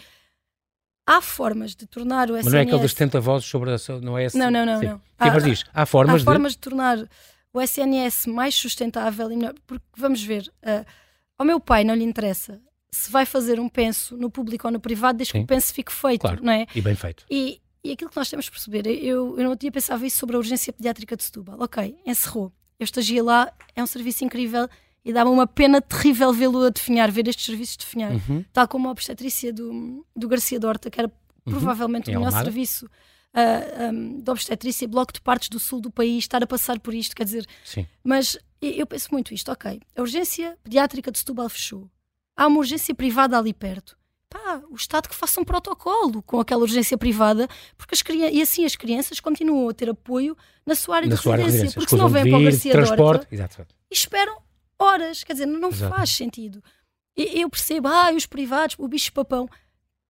há 1.08 1.22
formas 1.22 1.74
de 1.74 1.88
tornar 1.88 2.30
o 2.30 2.36
SNS... 2.36 2.46
Mas 2.46 2.54
não 2.54 2.60
é 2.60 2.64
aquele 2.64 2.82
dos 2.82 2.92
70 2.92 3.22
vozes 3.22 3.48
sobre 3.48 3.72
a... 3.72 3.78
Não 4.02 4.18
é 4.18 4.26
esse... 4.26 4.38
Não, 4.38 4.52
não, 4.52 4.66
não. 4.66 4.82
não. 4.82 5.02
Há, 5.18 5.32
mas 5.32 5.44
diz, 5.44 5.64
há 5.74 5.86
formas 5.86 6.16
há 6.16 6.18
de... 6.20 6.24
formas 6.26 6.52
de 6.52 6.58
tornar 6.60 7.10
o 7.54 7.62
SNS 7.62 8.28
mais 8.28 8.54
sustentável 8.54 9.32
e 9.32 9.38
melhor. 9.38 9.54
Porque, 9.66 9.86
vamos 9.96 10.22
ver, 10.22 10.52
uh, 10.64 10.86
ao 11.40 11.46
meu 11.46 11.60
pai 11.60 11.84
não 11.84 11.96
lhe 11.96 12.04
interessa 12.04 12.60
se 12.92 13.12
vai 13.12 13.26
fazer 13.26 13.60
um 13.60 13.70
penso 13.70 14.18
no 14.18 14.30
público 14.30 14.68
ou 14.68 14.72
no 14.72 14.80
privado, 14.80 15.18
desde 15.18 15.32
Sim. 15.32 15.40
que 15.40 15.44
o 15.46 15.48
penso 15.48 15.74
fique 15.74 15.92
feito, 15.92 16.22
claro. 16.22 16.44
não 16.44 16.52
é? 16.52 16.66
E 16.74 16.82
bem 16.82 16.96
feito. 16.96 17.26
E, 17.30 17.62
e 17.84 17.92
aquilo 17.92 18.10
que 18.10 18.18
nós 18.18 18.30
temos 18.30 18.46
de 18.46 18.52
perceber, 18.52 18.88
eu, 18.88 19.38
eu 19.38 19.44
não 19.44 19.56
tinha 19.56 19.72
pensado 19.72 20.06
isso 20.06 20.18
sobre 20.18 20.36
a 20.36 20.40
urgência 20.40 20.74
pediátrica 20.74 21.16
de 21.16 21.24
Setúbal. 21.24 21.58
Ok, 21.60 21.98
encerrou. 22.06 22.52
Eu 22.80 22.84
estagiei 22.84 23.22
lá, 23.22 23.52
é 23.76 23.84
um 23.84 23.88
serviço 23.88 24.24
incrível 24.24 24.70
e 25.08 25.14
dá-me 25.14 25.32
uma 25.32 25.48
pena 25.48 25.82
terrível 25.82 26.34
vê-lo 26.34 26.66
a 26.66 26.70
definhar, 26.70 27.10
ver 27.10 27.30
estes 27.30 27.46
serviços 27.46 27.78
definhar. 27.78 28.12
Uhum. 28.12 28.44
Tal 28.52 28.68
como 28.68 28.90
a 28.90 28.92
obstetrícia 28.92 29.54
do, 29.54 30.06
do 30.14 30.28
Garcia 30.28 30.60
Dorta, 30.60 30.90
que 30.90 31.00
era 31.00 31.10
uhum. 31.46 31.54
provavelmente 31.54 32.12
o 32.12 32.14
melhor 32.14 32.30
serviço 32.34 32.88
uh, 32.88 32.90
ah, 33.34 33.90
um, 33.90 34.20
de 34.20 34.30
obstetrícia, 34.30 34.86
bloco 34.86 35.14
de 35.14 35.22
partes 35.22 35.48
do 35.48 35.60
sul 35.60 35.80
do 35.80 35.90
país, 35.90 36.26
estar 36.26 36.44
a 36.44 36.46
passar 36.46 36.78
por 36.82 36.94
isto, 36.94 37.16
quer 37.16 37.24
dizer. 37.24 37.46
Sim. 37.64 37.88
Mas 38.04 38.38
eu 38.62 38.86
penso 38.86 39.08
muito 39.14 39.34
isto, 39.34 39.50
ok. 39.50 39.80
A 39.96 40.02
urgência 40.02 40.58
pediátrica 40.62 41.10
de 41.10 41.20
Setúbal 41.20 41.48
fechou. 41.48 41.90
Há 42.36 42.46
uma 42.46 42.58
urgência 42.58 42.94
privada 42.94 43.38
ali 43.38 43.54
perto. 43.54 43.98
Pá, 44.30 44.62
o 44.70 44.76
Estado 44.76 45.08
que 45.08 45.16
faça 45.16 45.40
um 45.40 45.46
protocolo 45.46 46.22
com 46.22 46.38
aquela 46.42 46.64
urgência 46.64 46.98
privada, 46.98 47.48
porque 47.78 47.96
as 47.96 48.02
crianças, 48.02 48.36
e 48.36 48.42
assim 48.42 48.66
as 48.66 48.76
crianças 48.76 49.22
continuam 49.22 49.70
a 49.70 49.74
ter 49.74 49.90
apoio 49.90 50.36
na 50.66 50.76
sua 50.76 50.98
área, 50.98 51.08
na 51.08 51.16
de, 51.16 51.22
sua 51.22 51.38
residência, 51.38 51.60
área 51.60 51.70
de 51.70 51.76
residência, 51.76 51.80
porque 51.80 51.96
senão 51.96 52.10
vêm 52.10 52.30
para 52.30 52.40
o 52.40 52.44
Garcia 52.44 52.96
Dorta 52.98 53.28
e 53.90 53.94
esperam 53.96 54.47
horas, 54.80 55.24
quer 55.24 55.34
dizer, 55.34 55.46
não 55.46 55.70
Exato. 55.70 55.96
faz 55.96 56.12
sentido. 56.12 56.64
Eu 57.16 57.50
percebo, 57.50 57.88
ah, 57.88 58.12
os 58.14 58.26
privados, 58.26 58.76
o 58.78 58.88
bicho 58.88 59.12
papão. 59.12 59.50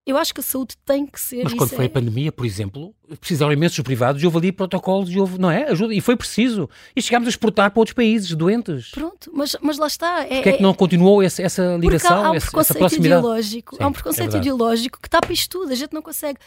Eu 0.08 0.18
acho 0.18 0.34
que 0.34 0.40
a 0.40 0.44
saúde 0.44 0.76
tem 0.86 1.06
que 1.06 1.20
ser. 1.20 1.44
Mas 1.44 1.54
quando 1.54 1.72
foi 1.72 1.84
é... 1.84 1.88
a 1.88 1.92
pandemia, 1.92 2.32
por 2.32 2.46
exemplo, 2.46 2.96
precisaram 3.20 3.52
imensos 3.52 3.78
privados 3.82 4.24
e 4.24 4.26
houve 4.26 4.38
ali 4.38 4.52
protocolos 4.54 5.10
e 5.10 5.20
houve, 5.20 5.38
não 5.38 5.52
é? 5.52 5.70
Ajuda, 5.70 5.94
e 5.94 6.00
foi 6.00 6.16
preciso. 6.16 6.70
E 6.96 7.02
chegámos 7.02 7.28
a 7.28 7.30
exportar 7.30 7.72
para 7.72 7.80
outros 7.82 7.94
países 7.94 8.34
doentes. 8.34 8.92
Pronto, 8.92 9.30
mas, 9.34 9.58
mas 9.62 9.78
lá 9.78 9.88
está. 9.88 10.24
É, 10.24 10.36
Porquê 10.36 10.50
é 10.50 10.54
que 10.54 10.64
não 10.64 10.74
continuou 10.74 11.22
essa, 11.22 11.42
essa 11.42 11.76
ligação, 11.76 12.26
há 12.26 12.32
um 12.32 12.36
essa, 12.36 12.58
essa 12.58 12.74
proximidade? 12.74 13.20
Ideológico, 13.20 13.76
Sim, 13.76 13.84
há 13.84 13.88
um 13.88 13.92
preconceito 13.92 14.36
é 14.38 14.40
ideológico 14.40 14.98
que 15.02 15.10
tapa 15.10 15.34
isto 15.34 15.60
tudo, 15.60 15.74
a 15.74 15.76
gente 15.76 15.92
não 15.92 16.02
consegue. 16.02 16.40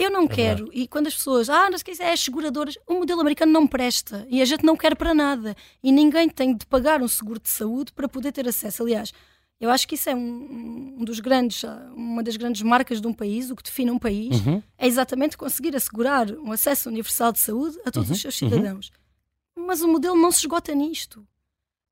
Eu 0.00 0.10
não 0.10 0.24
é 0.24 0.28
quero, 0.28 0.64
verdade. 0.64 0.80
e 0.80 0.88
quando 0.88 1.08
as 1.08 1.14
pessoas, 1.14 1.50
ah, 1.50 1.68
não 1.68 1.76
sei 1.76 1.94
se 1.94 2.02
é 2.02 2.12
as 2.12 2.20
seguradoras, 2.20 2.78
o 2.86 2.94
modelo 2.94 3.20
americano 3.20 3.52
não 3.52 3.66
presta 3.66 4.26
e 4.30 4.40
a 4.40 4.44
gente 4.46 4.64
não 4.64 4.74
quer 4.74 4.96
para 4.96 5.12
nada. 5.12 5.54
E 5.82 5.92
ninguém 5.92 6.26
tem 6.26 6.56
de 6.56 6.64
pagar 6.64 7.02
um 7.02 7.08
seguro 7.08 7.38
de 7.38 7.50
saúde 7.50 7.92
para 7.92 8.08
poder 8.08 8.32
ter 8.32 8.48
acesso. 8.48 8.82
Aliás, 8.82 9.12
eu 9.60 9.68
acho 9.68 9.86
que 9.86 9.96
isso 9.96 10.08
é 10.08 10.14
um, 10.14 10.96
um, 10.98 11.04
dos 11.04 11.20
grandes, 11.20 11.62
uma 11.94 12.22
das 12.22 12.38
grandes 12.38 12.62
marcas 12.62 12.98
de 12.98 13.06
um 13.06 13.12
país, 13.12 13.50
o 13.50 13.56
que 13.56 13.62
define 13.62 13.90
um 13.90 13.98
país, 13.98 14.40
uhum. 14.40 14.62
é 14.78 14.86
exatamente 14.86 15.36
conseguir 15.36 15.76
assegurar 15.76 16.30
um 16.30 16.50
acesso 16.50 16.88
universal 16.88 17.30
de 17.30 17.40
saúde 17.40 17.78
a 17.84 17.90
todos 17.90 18.08
uhum. 18.08 18.14
os 18.14 18.20
seus 18.22 18.40
uhum. 18.40 18.48
cidadãos. 18.48 18.90
Uhum. 19.54 19.66
Mas 19.66 19.82
o 19.82 19.88
modelo 19.88 20.16
não 20.16 20.32
se 20.32 20.38
esgota 20.38 20.74
nisto. 20.74 21.26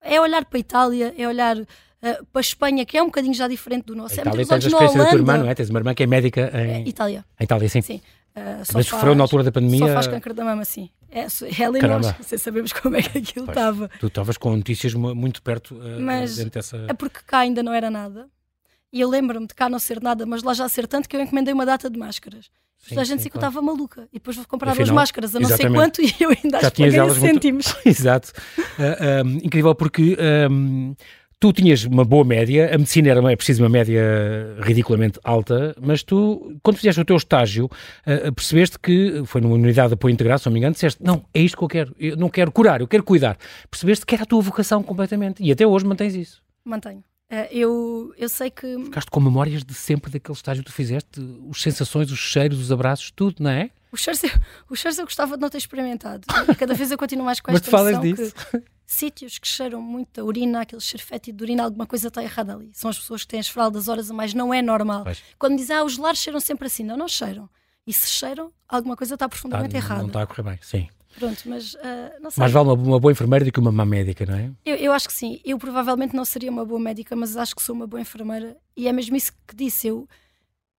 É 0.00 0.18
olhar 0.18 0.46
para 0.46 0.56
a 0.56 0.60
Itália, 0.60 1.14
é 1.18 1.28
olhar 1.28 1.56
uh, 2.02 2.24
para 2.26 2.40
a 2.40 2.40
Espanha, 2.40 2.84
que 2.84 2.96
é 2.96 3.02
um 3.02 3.06
bocadinho 3.06 3.34
já 3.34 3.48
diferente 3.48 3.86
do 3.86 3.96
nosso. 3.96 4.18
A 4.18 4.22
Itália 4.22 4.42
é 4.42 4.44
tens 4.44 4.52
a 4.64 4.68
experiência 4.68 4.98
da 4.98 5.06
tua 5.06 5.18
irmã, 5.18 5.38
não 5.38 5.48
é? 5.48 5.54
Tens 5.54 5.70
uma 5.70 5.78
irmã 5.78 5.94
que 5.94 6.02
é 6.02 6.06
médica 6.06 6.50
em... 6.54 6.84
É, 6.84 6.88
Itália. 6.88 7.24
Em 7.38 7.44
Itália, 7.44 7.68
sim. 7.68 7.80
Sim. 7.80 8.00
Uh, 8.36 8.62
Mas 8.72 8.86
sofreu 8.86 9.14
na 9.14 9.24
altura 9.24 9.42
da 9.42 9.52
pandemia. 9.52 9.86
Só 9.86 9.92
faz 9.94 10.06
câncer 10.06 10.32
da 10.32 10.44
mama, 10.44 10.64
sim. 10.64 10.90
É, 11.10 11.26
ela 11.58 11.78
e 11.78 11.82
nós, 11.82 12.14
sem 12.20 12.38
sabemos 12.38 12.72
como 12.72 12.96
é 12.96 13.02
que 13.02 13.18
aquilo 13.18 13.46
estava. 13.46 13.88
Tu 13.98 14.06
estavas 14.08 14.36
com 14.36 14.54
notícias 14.54 14.92
muito 14.92 15.42
perto 15.42 15.74
uh, 15.74 16.00
Mas 16.00 16.36
dentro 16.36 16.52
dessa. 16.52 16.84
É 16.86 16.92
porque 16.92 17.20
cá 17.26 17.38
ainda 17.38 17.62
não 17.62 17.72
era 17.72 17.90
nada. 17.90 18.28
E 18.92 19.00
eu 19.00 19.08
lembro-me 19.08 19.46
de 19.46 19.54
cá 19.54 19.68
não 19.68 19.78
ser 19.78 20.00
nada, 20.02 20.24
mas 20.24 20.42
lá 20.42 20.54
já 20.54 20.68
ser 20.68 20.86
tanto 20.86 21.08
que 21.08 21.16
eu 21.16 21.20
encomendei 21.20 21.52
uma 21.52 21.66
data 21.66 21.90
de 21.90 21.98
máscaras. 21.98 22.50
Sim, 22.78 22.98
a 22.98 23.04
gente 23.04 23.18
disse 23.18 23.30
que 23.30 23.36
eu 23.36 23.40
estava 23.40 23.60
maluca. 23.60 24.08
E 24.12 24.18
depois 24.18 24.36
vou 24.36 24.46
comprar 24.46 24.70
Afinal, 24.70 24.86
duas 24.86 24.94
máscaras 24.94 25.34
a 25.34 25.40
não 25.40 25.48
exatamente. 25.48 25.96
sei 25.96 26.06
quanto 26.08 26.20
e 26.20 26.24
eu 26.24 26.30
ainda 26.30 26.60
já 26.60 26.68
acho 26.68 26.76
que 26.76 26.90
paguei 26.90 27.20
cêntimos. 27.20 27.74
Exato. 27.84 28.32
Uh, 28.58 29.26
um, 29.26 29.30
incrível 29.42 29.74
porque 29.74 30.16
um, 30.50 30.94
tu 31.40 31.52
tinhas 31.52 31.84
uma 31.84 32.04
boa 32.04 32.24
média, 32.24 32.74
a 32.74 32.78
medicina 32.78 33.08
era, 33.10 33.32
é 33.32 33.36
preciso 33.36 33.62
uma 33.62 33.68
média 33.68 34.02
ridiculamente 34.60 35.20
alta, 35.22 35.74
mas 35.80 36.02
tu, 36.02 36.56
quando 36.62 36.76
fizeste 36.76 37.00
o 37.00 37.04
teu 37.04 37.16
estágio, 37.16 37.66
uh, 37.66 38.32
percebeste 38.32 38.78
que, 38.78 39.22
foi 39.24 39.40
numa 39.40 39.54
unidade 39.54 39.88
de 39.88 39.94
apoio 39.94 40.12
integrado, 40.12 40.40
se 40.40 40.46
não 40.46 40.52
me 40.52 40.58
engano, 40.58 40.74
disseste, 40.74 41.02
não, 41.02 41.24
é 41.32 41.40
isto 41.40 41.56
que 41.56 41.64
eu 41.64 41.68
quero, 41.68 41.94
eu 41.98 42.16
não 42.16 42.28
quero 42.28 42.50
curar, 42.50 42.80
eu 42.80 42.88
quero 42.88 43.02
cuidar. 43.02 43.38
Percebeste 43.70 44.04
que 44.04 44.14
era 44.14 44.24
a 44.24 44.26
tua 44.26 44.40
vocação 44.40 44.82
completamente, 44.82 45.42
e 45.42 45.52
até 45.52 45.66
hoje 45.66 45.86
mantens 45.86 46.14
isso. 46.14 46.42
Mantenho. 46.64 47.04
Uh, 47.30 47.46
eu, 47.50 48.14
eu 48.16 48.28
sei 48.28 48.50
que. 48.50 48.66
Ficaste 48.84 49.10
com 49.10 49.20
memórias 49.20 49.62
de 49.62 49.74
sempre 49.74 50.10
daquele 50.10 50.36
estágio 50.36 50.64
que 50.64 50.70
tu 50.70 50.74
fizeste, 50.74 51.20
as 51.50 51.60
sensações, 51.60 52.10
os 52.10 52.18
cheiros, 52.18 52.58
os 52.58 52.72
abraços, 52.72 53.10
tudo, 53.10 53.42
não 53.42 53.50
é? 53.50 53.70
Os 53.92 54.00
cheiros, 54.00 54.22
os 54.68 54.78
cheiros 54.78 54.98
eu 54.98 55.04
gostava 55.04 55.36
de 55.36 55.40
não 55.42 55.50
ter 55.50 55.58
experimentado. 55.58 56.26
Cada 56.58 56.74
vez 56.74 56.90
eu 56.90 56.98
continuo 56.98 57.26
mais 57.26 57.40
com 57.40 57.50
esta 57.50 57.60
Mas 57.60 57.68
tu 57.68 57.70
falas 57.70 58.00
disso. 58.00 58.34
que 58.34 58.62
sítios 58.88 59.38
que 59.38 59.46
cheiram 59.46 59.82
muito 59.82 60.18
a 60.18 60.24
urina, 60.24 60.62
aquele 60.62 60.80
cheiro 60.80 61.04
fétido 61.04 61.36
de 61.36 61.44
urina, 61.44 61.62
alguma 61.62 61.86
coisa 61.86 62.08
está 62.08 62.22
errada 62.22 62.54
ali. 62.54 62.70
São 62.72 62.88
as 62.88 62.98
pessoas 62.98 63.20
que 63.20 63.28
têm 63.28 63.38
as 63.38 63.46
fraldas 63.46 63.86
horas 63.86 64.10
a 64.10 64.14
mais, 64.14 64.32
não 64.32 64.52
é 64.52 64.62
normal. 64.62 65.04
Pois. 65.04 65.22
Quando 65.38 65.56
dizem, 65.56 65.76
ah, 65.76 65.84
os 65.84 65.98
lares 65.98 66.18
cheiram 66.18 66.40
sempre 66.40 66.66
assim, 66.66 66.82
não, 66.82 66.96
não 66.96 67.06
cheiram. 67.06 67.50
E 67.86 67.92
se 67.92 68.08
cheiram, 68.08 68.50
alguma 68.66 68.96
coisa 68.96 69.14
está 69.14 69.28
profundamente 69.28 69.72
tá, 69.72 69.78
errada. 69.78 70.00
Não 70.00 70.06
está 70.06 70.22
a 70.22 70.26
correr 70.26 70.42
bem, 70.42 70.58
sim. 70.62 70.88
Pronto, 71.18 71.42
mas 71.46 71.74
uh, 71.74 71.78
não 72.20 72.30
sei. 72.30 72.40
Mais 72.40 72.52
vale 72.52 72.68
uma, 72.68 72.74
uma, 72.74 73.00
boa 73.00 73.12
enfermeira 73.12 73.44
do 73.44 73.52
que 73.52 73.60
uma 73.60 73.72
má 73.72 73.84
médica, 73.84 74.24
não 74.24 74.34
é? 74.34 74.50
Eu, 74.64 74.76
eu, 74.76 74.92
acho 74.92 75.06
que 75.06 75.12
sim. 75.12 75.38
Eu 75.44 75.58
provavelmente 75.58 76.16
não 76.16 76.24
seria 76.24 76.50
uma 76.50 76.64
boa 76.64 76.80
médica, 76.80 77.14
mas 77.14 77.36
acho 77.36 77.54
que 77.54 77.62
sou 77.62 77.74
uma 77.74 77.86
boa 77.86 78.00
enfermeira. 78.00 78.56
E 78.74 78.88
é 78.88 78.92
mesmo 78.92 79.16
isso 79.16 79.32
que 79.46 79.54
disse. 79.54 79.88
Eu, 79.88 80.08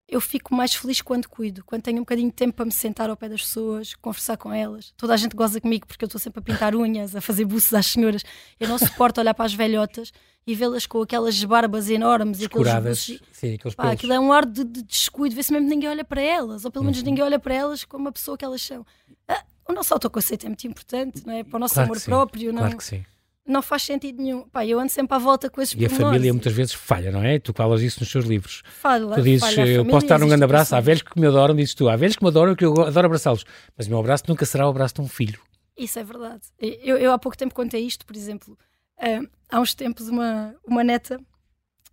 eu 0.09 0.19
fico 0.19 0.55
mais 0.55 0.73
feliz 0.73 1.01
quando 1.01 1.29
cuido, 1.29 1.63
quando 1.63 1.83
tenho 1.83 1.97
um 1.97 2.01
bocadinho 2.01 2.29
de 2.29 2.35
tempo 2.35 2.53
para 2.53 2.65
me 2.65 2.71
sentar 2.71 3.09
ao 3.09 3.15
pé 3.15 3.29
das 3.29 3.43
pessoas, 3.43 3.93
conversar 3.93 4.37
com 4.37 4.51
elas. 4.51 4.91
Toda 4.97 5.13
a 5.13 5.17
gente 5.17 5.35
goza 5.35 5.61
comigo 5.61 5.85
porque 5.85 6.03
eu 6.03 6.07
estou 6.07 6.19
sempre 6.19 6.39
a 6.39 6.41
pintar 6.41 6.75
unhas, 6.75 7.15
a 7.15 7.21
fazer 7.21 7.45
buços 7.45 7.73
às 7.73 7.85
senhoras. 7.85 8.23
Eu 8.59 8.67
não 8.67 8.79
suporto 8.79 9.21
olhar 9.21 9.35
para 9.35 9.45
as 9.45 9.53
velhotas 9.53 10.11
e 10.47 10.55
vê-las 10.55 10.87
com 10.87 11.03
aquelas 11.03 11.43
barbas 11.43 11.89
enormes 11.91 12.41
Escuradas, 12.41 13.07
e 13.07 13.13
aqueles 13.13 13.19
buços. 13.19 13.37
Sim, 13.39 13.53
aqueles 13.53 13.75
Pá, 13.75 13.91
aquilo 13.91 14.13
é 14.13 14.19
um 14.19 14.33
ar 14.33 14.47
de, 14.47 14.63
de 14.63 14.81
descuido, 14.81 15.35
vê-se 15.35 15.53
mesmo 15.53 15.67
que 15.67 15.75
ninguém 15.75 15.89
olha 15.89 16.03
para 16.03 16.21
elas, 16.21 16.65
ou 16.65 16.71
pelo 16.71 16.85
menos 16.85 16.99
uhum. 16.99 17.05
ninguém 17.05 17.23
olha 17.23 17.37
para 17.37 17.53
elas 17.53 17.83
como 17.83 18.09
a 18.09 18.11
pessoa 18.11 18.35
que 18.35 18.43
elas 18.43 18.63
são. 18.63 18.83
Ah, 19.27 19.43
o 19.67 19.73
nosso 19.73 19.93
autoconceito 19.93 20.47
é 20.47 20.49
muito 20.49 20.65
importante, 20.65 21.23
não 21.23 21.33
é? 21.33 21.43
Para 21.43 21.57
o 21.57 21.59
nosso 21.59 21.75
claro 21.75 21.91
amor 21.91 22.01
próprio, 22.01 22.51
não 22.51 22.63
Claro 22.63 22.77
que 22.77 22.83
sim 22.83 23.05
não 23.49 23.61
faz 23.61 23.83
sentido 23.83 24.21
nenhum. 24.21 24.47
Pá, 24.49 24.65
eu 24.65 24.79
ando 24.79 24.91
sempre 24.91 25.15
à 25.15 25.19
volta 25.19 25.49
com 25.49 25.61
esses 25.61 25.75
E 25.79 25.85
a 25.85 25.89
família 25.89 26.31
muitas 26.31 26.53
vezes 26.53 26.73
falha, 26.73 27.11
não 27.11 27.23
é? 27.23 27.39
Tu 27.39 27.51
falas 27.53 27.81
isso 27.81 27.99
nos 27.99 28.11
seus 28.11 28.25
livros. 28.25 28.61
Fala, 28.79 29.15
tu 29.15 29.21
dizes, 29.21 29.55
falha 29.55 29.67
eu 29.67 29.85
posso 29.85 30.07
dar 30.07 30.21
um 30.21 30.27
grande 30.27 30.43
abraço, 30.43 30.75
há 30.75 30.79
velhos 30.79 31.01
que 31.01 31.19
me 31.19 31.27
adoram, 31.27 31.55
dizes 31.55 31.73
tu, 31.73 31.89
há 31.89 31.95
velhos 31.95 32.15
que 32.15 32.23
me 32.23 32.29
adoram, 32.29 32.55
que 32.55 32.63
eu 32.63 32.71
adoro 32.81 33.07
abraçá-los, 33.07 33.43
mas 33.75 33.87
o 33.87 33.89
meu 33.89 33.99
abraço 33.99 34.23
nunca 34.27 34.45
será 34.45 34.67
o 34.67 34.69
abraço 34.69 34.95
de 34.95 35.01
um 35.01 35.07
filho. 35.07 35.39
Isso 35.77 35.97
é 35.97 36.03
verdade. 36.03 36.41
Eu, 36.59 36.97
eu 36.97 37.11
há 37.11 37.17
pouco 37.17 37.37
tempo 37.37 37.55
contei 37.55 37.85
isto, 37.85 38.05
por 38.05 38.15
exemplo, 38.15 38.57
uh, 38.97 39.27
há 39.49 39.59
uns 39.59 39.73
tempos 39.73 40.09
uma, 40.09 40.55
uma 40.65 40.83
neta, 40.83 41.19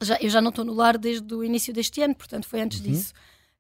já, 0.02 0.18
eu 0.20 0.28
já 0.28 0.40
não 0.40 0.50
estou 0.50 0.64
no 0.64 0.74
lar 0.74 0.98
desde 0.98 1.34
o 1.34 1.42
início 1.42 1.72
deste 1.72 2.02
ano, 2.02 2.14
portanto 2.14 2.46
foi 2.46 2.60
antes 2.60 2.80
uhum. 2.80 2.86
disso, 2.90 3.14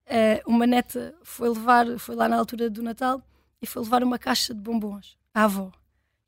uh, 0.08 0.50
uma 0.50 0.66
neta 0.66 1.14
foi 1.22 1.48
levar, 1.48 1.98
foi 1.98 2.14
lá 2.14 2.28
na 2.28 2.36
altura 2.36 2.68
do 2.68 2.82
Natal 2.82 3.22
e 3.62 3.66
foi 3.66 3.82
levar 3.82 4.02
uma 4.02 4.18
caixa 4.18 4.52
de 4.52 4.60
bombons 4.60 5.16
à 5.32 5.44
avó. 5.44 5.72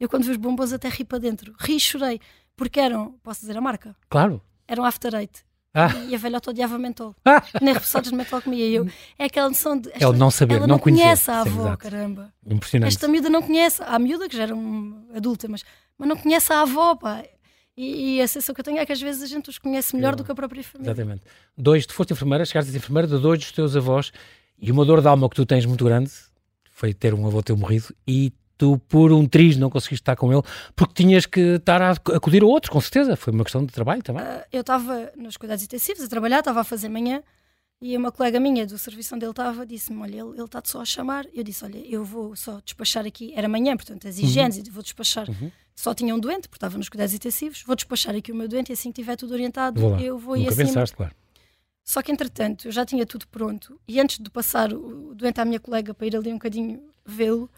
Eu 0.01 0.09
quando 0.09 0.25
vi 0.25 0.31
os 0.31 0.37
bombons 0.37 0.73
até 0.73 0.89
ri 0.89 1.05
para 1.05 1.19
dentro. 1.19 1.55
Ri 1.59 1.77
e 1.77 1.81
chorei. 1.81 2.21
Porque 2.57 2.81
eram, 2.81 3.15
posso 3.23 3.41
dizer 3.41 3.57
a 3.57 3.61
marca? 3.61 3.95
Claro. 4.09 4.43
Eram 4.67 4.85
After 4.85 5.15
Eight. 5.15 5.45
Ah. 5.75 5.95
E 6.09 6.15
a 6.15 6.19
velhota 6.19 6.51
odiava 6.51 6.79
mentol. 6.79 7.15
Ah. 7.25 7.43
Nem 7.61 7.75
repassados 7.75 8.11
de 8.11 8.17
mentol 8.17 8.41
comia. 8.43 8.67
Eu, 8.67 8.89
é 9.19 9.27
aquela 9.27 9.49
noção 9.49 9.79
de. 9.79 9.89
Esta, 9.91 10.05
ela 10.05 10.17
não 10.17 10.31
saber, 10.31 10.57
ela 10.57 10.67
não, 10.67 10.75
não 10.75 10.79
conhece 10.79 11.31
a 11.31 11.41
avó, 11.41 11.71
Sim, 11.71 11.77
caramba. 11.77 12.33
Impressionante. 12.45 12.91
Esta 12.91 13.07
miúda 13.07 13.29
não 13.29 13.43
conhece. 13.43 13.83
Há 13.83 13.99
miúda 13.99 14.29
que 14.29 14.37
já 14.37 14.45
era 14.45 14.55
um 14.57 15.07
adulta, 15.15 15.47
mas, 15.49 15.65
mas 15.97 16.09
não 16.09 16.17
conhece 16.17 16.53
a 16.53 16.63
avó, 16.63 16.97
pá. 16.97 17.23
E, 17.77 18.17
e, 18.17 18.23
a 18.23 18.27
sensação 18.27 18.53
que 18.53 18.61
eu 18.61 18.65
tenho 18.65 18.79
é 18.79 18.85
que 18.85 18.93
às 18.93 19.01
vezes 19.01 19.23
a 19.23 19.27
gente 19.27 19.49
os 19.51 19.57
conhece 19.57 19.95
melhor 19.95 20.17
do 20.17 20.25
que 20.25 20.33
a 20.33 20.35
própria 20.35 20.65
família. 20.65 20.91
Exatamente. 20.91 21.23
Dois, 21.57 21.87
tu 21.87 21.95
foste 21.95 22.13
enfermeira, 22.13 22.45
chegaste 22.45 22.71
a 22.71 22.73
ser 22.73 22.79
enfermeira 22.79 23.07
de 23.07 23.17
dois 23.19 23.39
dos 23.39 23.53
teus 23.53 23.77
avós 23.77 24.11
e 24.59 24.73
uma 24.73 24.85
dor 24.85 25.01
de 25.01 25.07
alma 25.07 25.29
que 25.29 25.37
tu 25.37 25.47
tens 25.47 25.65
muito 25.65 25.85
grande 25.85 26.11
foi 26.73 26.93
ter 26.93 27.15
um 27.15 27.25
avô 27.25 27.41
teu 27.41 27.57
morrido 27.57 27.95
e 28.05 28.33
tu 28.59 28.79
por 28.89 29.13
um 29.13 29.27
triz 29.27 29.57
não 29.57 29.71
conseguiste 29.71 30.03
estar 30.03 30.17
com 30.17 30.33
ele 30.33 30.43
porque 30.75 30.93
tinhas 30.93 31.25
que 31.25 31.41
estar 31.41 31.81
a 31.81 31.93
acudir 31.93 32.43
a 32.43 32.47
outros, 32.47 32.71
com 32.71 32.81
certeza. 32.81 33.17
Foi 33.17 33.33
uma 33.33 33.45
questão 33.45 33.65
de 33.65 33.73
trabalho 33.73 34.03
também. 34.03 34.23
Uh, 34.23 34.43
eu 34.53 34.61
estava 34.61 35.13
nos 35.17 35.37
cuidados 35.37 35.65
intensivos 35.65 36.03
a 36.03 36.09
trabalhar, 36.09 36.41
estava 36.41 36.61
a 36.61 36.65
fazer 36.65 36.89
manhã 36.89 37.23
e 37.81 37.97
uma 37.97 38.11
colega 38.11 38.41
minha 38.41 38.67
do 38.67 38.77
serviço 38.77 39.15
onde 39.15 39.25
ele 39.25 39.31
estava 39.31 39.65
disse-me: 39.65 40.03
Olha, 40.03 40.21
ele 40.21 40.45
está-te 40.45 40.69
só 40.69 40.81
a 40.81 40.85
chamar. 40.85 41.27
Eu 41.33 41.45
disse: 41.45 41.65
Olha, 41.65 41.79
eu 41.79 42.05
vou 42.05 42.35
só 42.35 42.61
despachar 42.65 43.07
aqui. 43.07 43.33
Era 43.37 43.49
manhã, 43.49 43.77
portanto, 43.77 44.09
as 44.09 44.19
higienes, 44.19 44.59
uhum. 44.59 44.65
vou 44.73 44.83
despachar. 44.83 45.31
Uhum. 45.31 45.51
Só 45.77 45.95
tinha 45.95 46.13
um 46.13 46.19
doente, 46.19 46.49
porque 46.49 46.57
estava 46.57 46.77
nos 46.77 46.89
cuidados 46.89 47.15
intensivos. 47.15 47.63
Vou 47.63 47.77
despachar 47.77 48.17
aqui 48.17 48.33
o 48.33 48.35
meu 48.35 48.49
doente 48.49 48.71
e 48.71 48.73
assim 48.73 48.91
que 48.91 49.01
tiver 49.01 49.15
tudo 49.15 49.33
orientado, 49.33 49.81
vou 49.81 50.01
eu 50.01 50.19
vou 50.19 50.37
Nunca 50.37 50.49
ir 50.49 50.53
acima. 50.53 50.67
pensaste, 50.67 50.97
claro. 50.97 51.15
Só 51.85 52.03
que 52.03 52.11
entretanto, 52.11 52.67
eu 52.67 52.73
já 52.73 52.85
tinha 52.85 53.07
tudo 53.07 53.27
pronto 53.29 53.81
e 53.87 53.99
antes 54.01 54.19
de 54.19 54.29
passar 54.29 54.73
o 54.75 55.15
doente 55.15 55.41
à 55.41 55.45
minha 55.45 55.61
colega 55.61 55.95
para 55.95 56.07
ir 56.07 56.17
ali 56.17 56.31
um 56.31 56.35
bocadinho 56.35 56.83
vê-lo, 57.07 57.49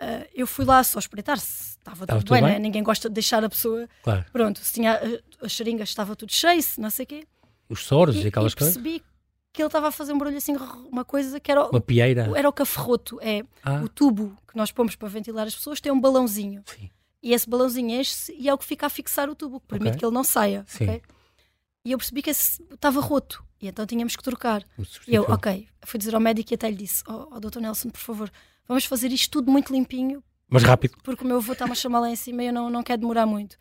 Uh, 0.00 0.26
eu 0.34 0.46
fui 0.46 0.64
lá 0.64 0.82
só 0.82 0.98
espreitar 0.98 1.38
se 1.38 1.78
estava 1.78 2.06
tudo, 2.06 2.18
tudo 2.18 2.32
bem, 2.32 2.42
bem? 2.42 2.52
Né? 2.54 2.58
ninguém 2.58 2.82
gosta 2.82 3.08
de 3.08 3.14
deixar 3.14 3.44
a 3.44 3.48
pessoa. 3.48 3.88
Claro. 4.02 4.24
Pronto, 4.32 4.58
se 4.58 4.72
tinha 4.72 5.00
as 5.40 5.52
seringas, 5.52 5.88
estava 5.88 6.16
tudo 6.16 6.32
cheio, 6.32 6.62
se 6.62 6.80
não 6.80 6.90
sei 6.90 7.04
o 7.04 7.06
quê. 7.06 7.26
Os 7.68 7.84
soros 7.84 8.16
e, 8.16 8.22
e 8.22 8.26
aquelas 8.26 8.54
coisas. 8.54 8.74
percebi 8.74 9.02
que 9.52 9.62
ele 9.62 9.68
estava 9.68 9.88
a 9.88 9.92
fazer 9.92 10.12
um 10.12 10.18
barulho 10.18 10.36
assim, 10.36 10.56
uma 10.90 11.04
coisa 11.04 11.38
que 11.38 11.50
era. 11.50 11.64
Uma 11.68 11.80
pieira. 11.80 12.30
Era 12.34 12.48
o 12.48 12.52
caferroto, 12.52 13.20
é 13.22 13.42
ah. 13.62 13.82
o 13.84 13.88
tubo 13.88 14.36
que 14.48 14.56
nós 14.56 14.72
pomos 14.72 14.96
para 14.96 15.08
ventilar 15.08 15.46
as 15.46 15.54
pessoas, 15.54 15.80
tem 15.80 15.92
um 15.92 16.00
balãozinho. 16.00 16.62
Sim. 16.66 16.90
E 17.22 17.32
esse 17.32 17.48
balãozinho 17.48 18.00
enche-se 18.00 18.34
e 18.36 18.48
é 18.48 18.52
o 18.52 18.58
que 18.58 18.64
fica 18.64 18.86
a 18.86 18.90
fixar 18.90 19.30
o 19.30 19.34
tubo, 19.34 19.60
que 19.60 19.66
permite 19.66 19.90
okay. 19.90 19.98
que 20.00 20.04
ele 20.04 20.12
não 20.12 20.24
saia. 20.24 20.64
Sim. 20.66 20.84
Okay? 20.84 21.02
E 21.84 21.92
eu 21.92 21.98
percebi 21.98 22.20
que 22.20 22.30
esse 22.30 22.62
estava 22.72 23.00
roto. 23.00 23.44
E 23.62 23.68
então 23.68 23.86
tínhamos 23.86 24.16
que 24.16 24.22
trocar. 24.22 24.64
E 25.06 25.14
eu, 25.14 25.22
ok, 25.28 25.68
fui 25.86 25.98
dizer 25.98 26.14
ao 26.14 26.20
médico 26.20 26.52
e 26.52 26.54
até 26.54 26.68
lhe 26.68 26.76
disse: 26.76 27.04
Oh, 27.06 27.28
oh 27.30 27.40
doutor 27.40 27.60
Nelson, 27.60 27.90
por 27.90 28.00
favor, 28.00 28.32
vamos 28.66 28.84
fazer 28.84 29.12
isto 29.12 29.30
tudo 29.30 29.50
muito 29.50 29.72
limpinho 29.72 30.22
mas 30.48 30.62
rápido. 30.62 30.96
Porque 31.02 31.24
o 31.24 31.26
meu 31.26 31.38
avô 31.38 31.52
está-me 31.52 31.72
a 31.72 31.74
chamar 31.74 32.00
lá 32.00 32.10
em 32.10 32.16
cima 32.16 32.42
e 32.42 32.46
eu 32.46 32.52
não, 32.52 32.70
não 32.70 32.82
quero 32.82 33.00
demorar 33.00 33.26
muito. 33.26 33.56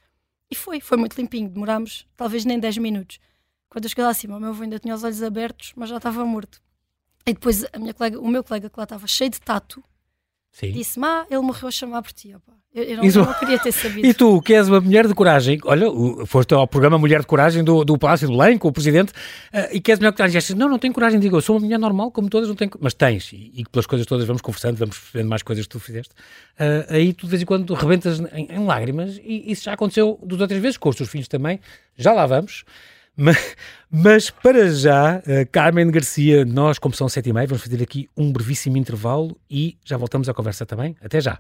E 0.52 0.56
foi, 0.56 0.80
foi 0.80 0.98
muito 0.98 1.20
limpinho. 1.20 1.50
Demorámos 1.50 2.08
talvez 2.16 2.46
nem 2.46 2.60
10 2.60 2.78
minutos. 2.78 3.20
Quando 3.68 3.86
eu 3.86 3.89
cheguei 3.89 4.04
lá 4.04 4.12
acima, 4.12 4.38
o 4.38 4.39
meu 4.39 4.50
avô 4.50 4.62
ainda 4.62 4.78
tinha 4.78 4.94
os 4.94 5.04
olhos 5.04 5.24
abertos, 5.24 5.74
mas 5.76 5.89
já 5.89 5.98
estava 5.98 6.24
morto. 6.24 6.62
E 7.26 7.34
depois 7.34 7.66
a 7.74 7.80
minha 7.80 7.94
colega, 7.94 8.20
o 8.20 8.28
meu 8.28 8.44
colega 8.44 8.70
que 8.70 8.80
lá 8.80 8.84
estava 8.84 9.08
cheio 9.08 9.32
de 9.32 9.42
tato, 9.42 9.84
disse-me: 10.62 11.06
Ah, 11.06 11.26
ele 11.30 11.42
morreu 11.42 11.68
a 11.68 11.72
chamar 11.72 12.02
por 12.02 12.12
ti. 12.12 12.34
Opa. 12.36 12.54
Eu, 12.74 12.84
eu, 12.84 12.98
não, 12.98 13.04
eu, 13.06 13.26
não, 13.26 13.34
queria 13.36 13.60
ter 13.60 13.72
sabido. 13.72 14.02
E 14.08 14.13
tu, 14.16 14.42
que 14.42 14.52
és 14.52 14.68
uma 14.68 14.82
mulher 14.82 15.08
de 15.08 15.13
coragem, 15.13 15.60
olha, 15.63 15.86
foste 16.26 16.56
ao 16.56 16.68
programa 16.68 16.98
Mulher 16.98 17.20
de 17.20 17.28
Coragem 17.28 17.63
do, 17.63 17.86
do 17.86 18.00
Palácio 18.00 18.28
do 18.28 18.36
Belém, 18.36 18.58
com 18.58 18.68
o 18.68 18.72
Presidente, 18.72 19.12
uh, 19.12 19.70
e 19.72 19.80
que 19.80 19.92
és 19.92 20.00
mulher 20.00 20.10
de 20.12 20.18
coragem, 20.18 20.56
não, 20.56 20.68
não 20.68 20.80
tenho 20.80 20.92
coragem, 20.92 21.20
digo, 21.20 21.38
eu 21.38 21.42
sou 21.42 21.56
uma 21.56 21.62
mulher 21.66 21.78
normal, 21.78 22.10
como 22.10 22.30
todas, 22.30 22.50
não 22.50 22.56
tenho, 22.56 22.72
mas 22.80 22.96
tens, 22.96 23.32
e, 23.32 23.52
e 23.58 23.63
pelas 23.72 23.86
coisas 23.86 24.08
todas 24.08 24.26
vamos 24.26 24.42
conversando, 24.42 24.76
vamos 24.76 24.98
percebendo 24.98 25.30
mais 25.30 25.44
coisas 25.44 25.66
que 25.66 25.70
tu 25.70 25.80
fizeste, 25.80 26.16
uh, 26.60 26.92
aí 26.92 27.13
tu 27.13 27.28
de 27.28 27.30
vez 27.30 27.44
em 27.44 27.46
quando 27.46 27.72
rebentas 27.76 28.20
em, 28.20 28.48
em 28.50 28.66
lágrimas, 28.66 29.20
e 29.24 29.52
isso 29.52 29.66
já 29.66 29.74
aconteceu 29.74 30.20
duas 30.24 30.42
ou 30.42 30.48
três 30.48 30.62
vezes, 30.62 30.78
com 30.78 30.89
os 30.89 30.96
teus 30.96 31.10
filhos 31.10 31.28
também, 31.28 31.60
já 31.96 32.12
lá 32.12 32.26
vamos. 32.26 32.66
Mas, 33.15 33.56
mas, 33.91 34.30
para 34.30 34.71
já, 34.71 35.19
uh, 35.19 35.49
Carmen 35.52 35.91
Garcia, 35.91 36.43
nós, 36.45 36.80
como 36.80 36.95
são 36.95 37.08
sete 37.08 37.30
e 37.30 37.34
meia, 37.34 37.45
vamos 37.45 37.63
fazer 37.63 37.82
aqui 37.82 38.10
um 38.17 38.32
brevíssimo 38.32 38.78
intervalo 38.78 39.38
e 39.49 39.78
já 39.86 39.97
voltamos 39.97 40.28
à 40.28 40.34
conversa 40.34 40.65
também. 40.65 40.95
Até 41.02 41.21
já. 41.21 41.38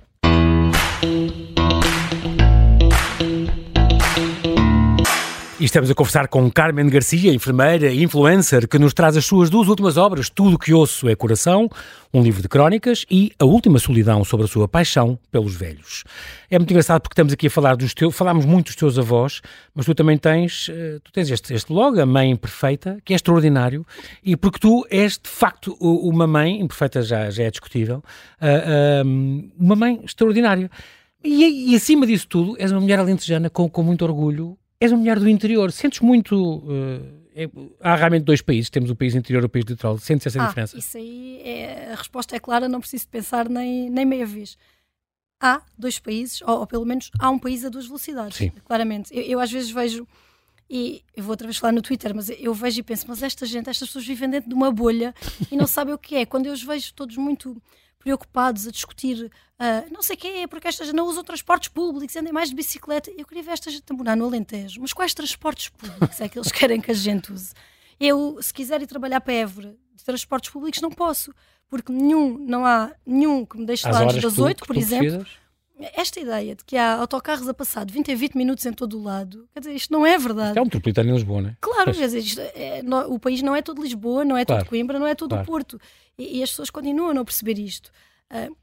E 5.63 5.65
estamos 5.65 5.89
a 5.89 5.95
conversar 5.95 6.27
com 6.27 6.51
Carmen 6.51 6.89
Garcia, 6.89 7.33
enfermeira 7.33 7.89
e 7.89 8.03
influencer, 8.03 8.67
que 8.67 8.77
nos 8.77 8.93
traz 8.93 9.15
as 9.15 9.23
suas 9.23 9.49
duas 9.49 9.69
últimas 9.69 9.95
obras, 9.95 10.29
Tudo 10.29 10.59
que 10.59 10.73
Ouço 10.73 11.07
é 11.07 11.15
Coração, 11.15 11.69
um 12.13 12.21
livro 12.21 12.41
de 12.41 12.49
crónicas, 12.49 13.05
e 13.09 13.31
A 13.39 13.45
Última 13.45 13.79
Solidão, 13.79 14.25
sobre 14.25 14.45
a 14.45 14.49
sua 14.49 14.67
paixão 14.67 15.17
pelos 15.31 15.55
velhos. 15.55 16.03
É 16.51 16.59
muito 16.59 16.69
engraçado 16.69 17.01
porque 17.01 17.13
estamos 17.13 17.31
aqui 17.31 17.47
a 17.47 17.49
falar 17.49 17.77
dos 17.77 17.93
teus, 17.93 18.13
falámos 18.13 18.43
muito 18.43 18.65
dos 18.65 18.75
teus 18.75 18.99
avós, 18.99 19.39
mas 19.73 19.85
tu 19.85 19.95
também 19.95 20.17
tens, 20.17 20.67
eh, 20.69 20.99
tu 21.01 21.13
tens 21.13 21.31
este, 21.31 21.53
este 21.53 21.71
blog, 21.71 21.97
A 21.97 22.05
Mãe 22.05 22.31
Imperfeita, 22.31 22.97
que 23.05 23.13
é 23.13 23.15
extraordinário, 23.15 23.87
e 24.21 24.35
porque 24.35 24.59
tu 24.59 24.85
és, 24.91 25.13
de 25.13 25.29
facto, 25.29 25.77
uma 25.79 26.27
mãe, 26.27 26.59
imperfeita 26.59 27.01
já, 27.01 27.29
já 27.29 27.45
é 27.45 27.49
discutível, 27.49 28.03
eh, 28.41 28.63
eh, 28.67 29.03
uma 29.57 29.77
mãe 29.77 30.01
extraordinária. 30.03 30.69
E, 31.23 31.71
e, 31.71 31.75
acima 31.77 32.05
disso 32.05 32.27
tudo, 32.27 32.57
és 32.59 32.69
uma 32.69 32.81
mulher 32.81 32.99
alentejana 32.99 33.49
com, 33.49 33.69
com 33.69 33.81
muito 33.81 34.03
orgulho, 34.03 34.57
És 34.83 34.91
uma 34.91 34.97
mulher 34.97 35.17
do 35.17 35.29
interior, 35.29 35.71
sentes 35.71 36.01
muito. 36.01 36.35
Uh, 36.35 37.23
é, 37.33 37.49
há 37.79 37.95
realmente 37.95 38.23
dois 38.23 38.41
países, 38.41 38.69
temos 38.69 38.89
o 38.89 38.95
país 38.97 39.15
interior 39.15 39.41
e 39.41 39.45
o 39.45 39.49
país 39.49 39.63
litoral. 39.63 39.97
Sentes 39.97 40.27
essa 40.27 40.43
ah, 40.43 40.47
diferença? 40.47 40.77
Isso 40.77 40.97
aí, 40.97 41.41
é, 41.41 41.93
a 41.93 41.95
resposta 41.95 42.35
é 42.35 42.39
clara, 42.39 42.67
não 42.67 42.81
preciso 42.81 43.07
pensar 43.07 43.47
nem, 43.47 43.89
nem 43.89 44.05
meia 44.05 44.25
vez. 44.25 44.57
Há 45.39 45.61
dois 45.77 45.99
países, 45.99 46.41
ou, 46.41 46.59
ou 46.59 46.67
pelo 46.67 46.85
menos 46.85 47.09
há 47.17 47.29
um 47.29 47.39
país 47.39 47.63
a 47.63 47.69
duas 47.69 47.87
velocidades, 47.87 48.37
Sim. 48.37 48.51
claramente. 48.65 49.15
Eu, 49.15 49.23
eu 49.23 49.39
às 49.39 49.49
vezes 49.49 49.71
vejo, 49.71 50.05
e 50.69 51.01
eu 51.15 51.23
vou 51.23 51.31
outra 51.31 51.47
vez 51.47 51.57
falar 51.57 51.71
no 51.71 51.81
Twitter, 51.81 52.13
mas 52.13 52.29
eu 52.29 52.53
vejo 52.53 52.81
e 52.81 52.83
penso, 52.83 53.05
mas 53.07 53.23
esta 53.23 53.45
gente, 53.45 53.69
estas 53.69 53.87
pessoas 53.87 54.05
vivem 54.05 54.29
dentro 54.29 54.49
de 54.49 54.55
uma 54.55 54.69
bolha 54.69 55.15
e 55.49 55.55
não 55.55 55.65
sabem 55.65 55.93
o 55.93 55.97
que 55.97 56.15
é. 56.15 56.25
Quando 56.25 56.47
eu 56.47 56.51
os 56.51 56.61
vejo 56.61 56.93
todos 56.93 57.15
muito 57.15 57.55
preocupados 58.03 58.67
a 58.67 58.71
discutir 58.71 59.31
uh, 59.59 59.93
não 59.93 60.03
sei 60.03 60.15
o 60.15 60.19
quê, 60.19 60.47
porque 60.49 60.67
esta 60.67 60.83
gente 60.83 60.93
não 60.93 61.07
usam 61.07 61.23
transportes 61.23 61.69
públicos, 61.69 62.13
andem 62.17 62.33
mais 62.33 62.49
de 62.49 62.55
bicicleta. 62.55 63.09
Eu 63.17 63.25
queria 63.25 63.41
ver 63.41 63.51
esta 63.51 63.71
gente 63.71 63.83
a 63.89 63.93
morar 63.93 64.17
no 64.17 64.25
Alentejo, 64.25 64.81
mas 64.81 64.91
quais 64.91 65.13
transportes 65.13 65.69
públicos 65.69 66.19
é 66.19 66.27
que 66.27 66.37
eles 66.37 66.51
querem 66.51 66.81
que 66.81 66.91
a 66.91 66.93
gente 66.93 67.31
use? 67.31 67.53
Eu, 67.97 68.37
se 68.41 68.53
quiser 68.53 68.81
ir 68.81 68.87
trabalhar 68.87 69.21
para 69.21 69.33
Évora 69.33 69.75
de 69.95 70.03
transportes 70.03 70.49
públicos, 70.49 70.81
não 70.81 70.91
posso, 70.91 71.33
porque 71.69 71.93
nenhum, 71.93 72.37
não 72.37 72.65
há 72.65 72.91
nenhum 73.05 73.45
que 73.45 73.57
me 73.57 73.65
deixe 73.65 73.89
lá 73.89 74.03
antes 74.03 74.21
das 74.21 74.37
8, 74.37 74.65
por 74.65 74.75
exemplo. 74.75 75.25
Esta 75.79 76.19
ideia 76.19 76.55
de 76.55 76.63
que 76.63 76.77
há 76.77 76.95
autocarros 76.95 77.47
a 77.47 77.53
passar 77.53 77.85
de 77.85 77.93
20 77.93 78.11
a 78.11 78.15
20 78.15 78.35
minutos 78.35 78.65
em 78.65 78.71
todo 78.71 78.97
o 78.97 79.03
lado, 79.03 79.49
quer 79.53 79.59
dizer, 79.59 79.73
isto 79.73 79.91
não 79.91 80.05
é 80.05 80.17
verdade. 80.17 80.49
Isto 80.49 80.59
é 80.59 80.61
um 80.61 80.65
metropolitano 80.65 81.09
em 81.09 81.13
Lisboa, 81.13 81.41
não 81.41 81.49
é? 81.49 81.57
Claro, 81.59 81.93
quer 81.93 82.05
dizer, 82.05 82.19
isto 82.19 82.41
é, 82.41 82.83
no, 82.83 83.13
o 83.13 83.19
país 83.19 83.41
não 83.41 83.55
é 83.55 83.61
todo 83.61 83.81
Lisboa, 83.81 84.23
não 84.23 84.37
é 84.37 84.45
claro. 84.45 84.61
todo 84.61 84.69
Coimbra, 84.69 84.99
não 84.99 85.07
é 85.07 85.15
todo 85.15 85.31
claro. 85.31 85.45
Porto. 85.45 85.81
E, 86.17 86.39
e, 86.39 86.43
as 86.43 86.51
pessoas 86.51 86.69
continuam 86.69 87.09
a 87.09 87.13
não 87.13 87.25
perceber 87.25 87.57
isto. 87.57 87.91
Uh, 88.31 88.55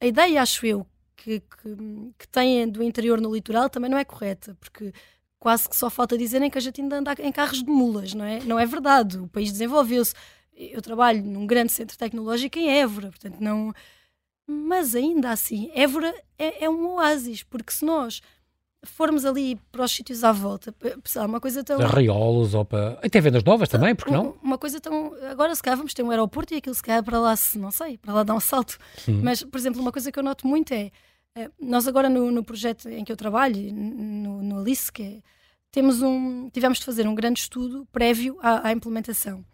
a 0.00 0.06
ideia, 0.06 0.40
acho 0.40 0.64
eu, 0.64 0.86
que, 1.16 1.40
que, 1.40 1.76
que 2.18 2.28
têm 2.28 2.68
do 2.68 2.82
interior 2.82 3.20
no 3.20 3.34
litoral 3.34 3.68
também 3.68 3.90
não 3.90 3.98
é 3.98 4.04
correta, 4.04 4.56
porque 4.58 4.92
quase 5.38 5.68
que 5.68 5.76
só 5.76 5.90
falta 5.90 6.16
dizerem 6.16 6.50
que 6.50 6.58
a 6.58 6.60
gente 6.60 6.80
ainda 6.80 6.96
anda 6.96 7.14
em 7.18 7.32
carros 7.32 7.62
de 7.62 7.70
mulas, 7.70 8.14
não 8.14 8.24
é? 8.24 8.40
Não 8.40 8.58
é 8.58 8.64
verdade. 8.64 9.18
O 9.18 9.28
país 9.28 9.52
desenvolveu-se. 9.52 10.14
Eu 10.56 10.82
trabalho 10.82 11.22
num 11.22 11.46
grande 11.46 11.72
centro 11.72 11.96
tecnológico 11.96 12.58
em 12.58 12.70
Évora, 12.70 13.08
portanto, 13.10 13.36
não. 13.38 13.72
Mas 14.50 14.94
ainda 14.94 15.30
assim, 15.30 15.70
Évora 15.74 16.14
é, 16.38 16.64
é 16.64 16.70
um 16.70 16.94
oásis, 16.94 17.42
porque 17.42 17.70
se 17.70 17.84
nós 17.84 18.22
formos 18.82 19.26
ali 19.26 19.56
para 19.70 19.84
os 19.84 19.92
sítios 19.92 20.24
à 20.24 20.32
volta, 20.32 20.74
uma 21.26 21.38
coisa 21.38 21.62
tão. 21.62 21.80
Arraiolos 21.80 22.54
ou 22.54 22.64
para. 22.64 22.98
Até 23.02 23.20
vendas 23.20 23.44
novas 23.44 23.68
também, 23.68 23.94
porque 23.94 24.10
não? 24.10 24.36
Uma 24.42 24.56
coisa 24.56 24.80
tão. 24.80 25.12
Agora, 25.30 25.54
se 25.54 25.62
calhar, 25.62 25.76
vamos 25.76 25.92
ter 25.92 26.02
um 26.02 26.10
aeroporto 26.10 26.54
e 26.54 26.56
aquilo 26.56 26.74
se 26.74 26.82
calhar 26.82 27.02
para 27.04 27.18
lá, 27.18 27.36
se 27.36 27.58
não 27.58 27.70
sei, 27.70 27.98
para 27.98 28.14
lá 28.14 28.22
dar 28.22 28.34
um 28.34 28.40
salto. 28.40 28.78
Sim. 28.96 29.20
Mas, 29.22 29.42
por 29.42 29.58
exemplo, 29.58 29.80
uma 29.80 29.92
coisa 29.92 30.10
que 30.10 30.18
eu 30.18 30.22
noto 30.22 30.46
muito 30.46 30.72
é. 30.72 30.90
Eh, 31.34 31.50
nós 31.60 31.86
agora 31.86 32.08
no, 32.08 32.30
no 32.30 32.42
projeto 32.42 32.88
em 32.88 33.04
que 33.04 33.12
eu 33.12 33.16
trabalho, 33.16 33.72
no, 33.72 34.42
no 34.42 34.60
Alice, 34.60 34.90
que 34.90 35.02
é, 35.02 35.18
temos 35.70 36.00
um, 36.00 36.48
tivemos 36.50 36.78
de 36.78 36.84
fazer 36.84 37.06
um 37.06 37.14
grande 37.14 37.40
estudo 37.40 37.86
prévio 37.92 38.38
à, 38.40 38.68
à 38.68 38.72
implementação. 38.72 39.44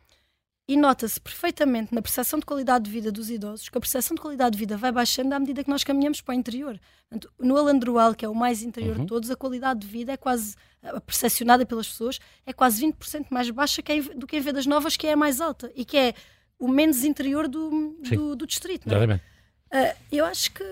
E 0.66 0.78
nota-se 0.78 1.20
perfeitamente 1.20 1.94
na 1.94 2.00
percepção 2.00 2.38
de 2.38 2.46
qualidade 2.46 2.86
de 2.86 2.90
vida 2.90 3.12
dos 3.12 3.28
idosos 3.28 3.68
que 3.68 3.76
a 3.76 3.80
percepção 3.80 4.14
de 4.14 4.20
qualidade 4.22 4.52
de 4.52 4.58
vida 4.58 4.78
vai 4.78 4.90
baixando 4.90 5.34
à 5.34 5.38
medida 5.38 5.62
que 5.62 5.68
nós 5.68 5.84
caminhamos 5.84 6.22
para 6.22 6.32
o 6.32 6.38
interior. 6.38 6.80
Portanto, 7.08 7.30
no 7.38 7.56
Alandroal, 7.58 8.14
que 8.14 8.24
é 8.24 8.28
o 8.28 8.34
mais 8.34 8.62
interior 8.62 8.96
uhum. 8.96 9.02
de 9.02 9.06
todos, 9.06 9.30
a 9.30 9.36
qualidade 9.36 9.80
de 9.80 9.86
vida 9.86 10.12
é 10.12 10.16
quase, 10.16 10.56
percepcionada 11.04 11.66
pelas 11.66 11.86
pessoas, 11.86 12.18
é 12.46 12.52
quase 12.52 12.82
20% 12.86 13.26
mais 13.28 13.50
baixa 13.50 13.82
que 13.82 14.00
do 14.14 14.26
que 14.26 14.38
em 14.38 14.40
Vedas 14.40 14.64
Novas, 14.64 14.96
que 14.96 15.06
é 15.06 15.12
a 15.12 15.16
mais 15.16 15.38
alta 15.38 15.70
e 15.74 15.84
que 15.84 15.98
é 15.98 16.14
o 16.58 16.66
menos 16.66 17.04
interior 17.04 17.46
do, 17.46 17.98
do, 18.00 18.34
do, 18.34 18.46
distrito. 18.46 18.88
É? 18.90 19.16
Uh, 19.16 19.96
eu 20.10 20.24
acho 20.24 20.50
que, 20.50 20.64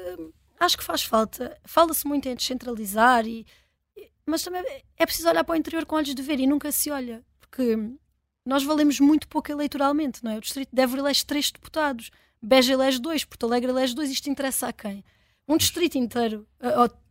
acho 0.58 0.78
que 0.78 0.84
faz 0.84 1.02
falta. 1.02 1.58
Fala-se 1.66 2.06
muito 2.06 2.26
em 2.30 2.34
descentralizar, 2.34 3.26
e, 3.26 3.46
mas 4.24 4.42
também 4.42 4.64
é 4.96 5.04
preciso 5.04 5.28
olhar 5.28 5.44
para 5.44 5.52
o 5.52 5.56
interior 5.56 5.84
com 5.84 5.96
olhos 5.96 6.14
de 6.14 6.22
ver 6.22 6.40
e 6.40 6.46
nunca 6.46 6.72
se 6.72 6.90
olha. 6.90 7.22
Porque 7.38 7.76
nós 8.44 8.62
valemos 8.62 9.00
muito 9.00 9.28
pouco 9.28 9.50
eleitoralmente, 9.50 10.22
não 10.24 10.32
é? 10.32 10.38
O 10.38 10.40
distrito 10.40 10.70
de 10.72 10.82
Évora 10.82 11.00
elege 11.02 11.24
três 11.24 11.50
deputados, 11.50 12.10
Beja 12.42 12.72
elege 12.72 12.98
dois, 12.98 13.24
Porto 13.24 13.46
Alegre 13.46 13.70
elege 13.70 13.94
dois, 13.94 14.10
isto 14.10 14.28
interessa 14.28 14.68
a 14.68 14.72
quem? 14.72 15.04
Um 15.46 15.56
distrito 15.56 15.96
inteiro, 15.96 16.46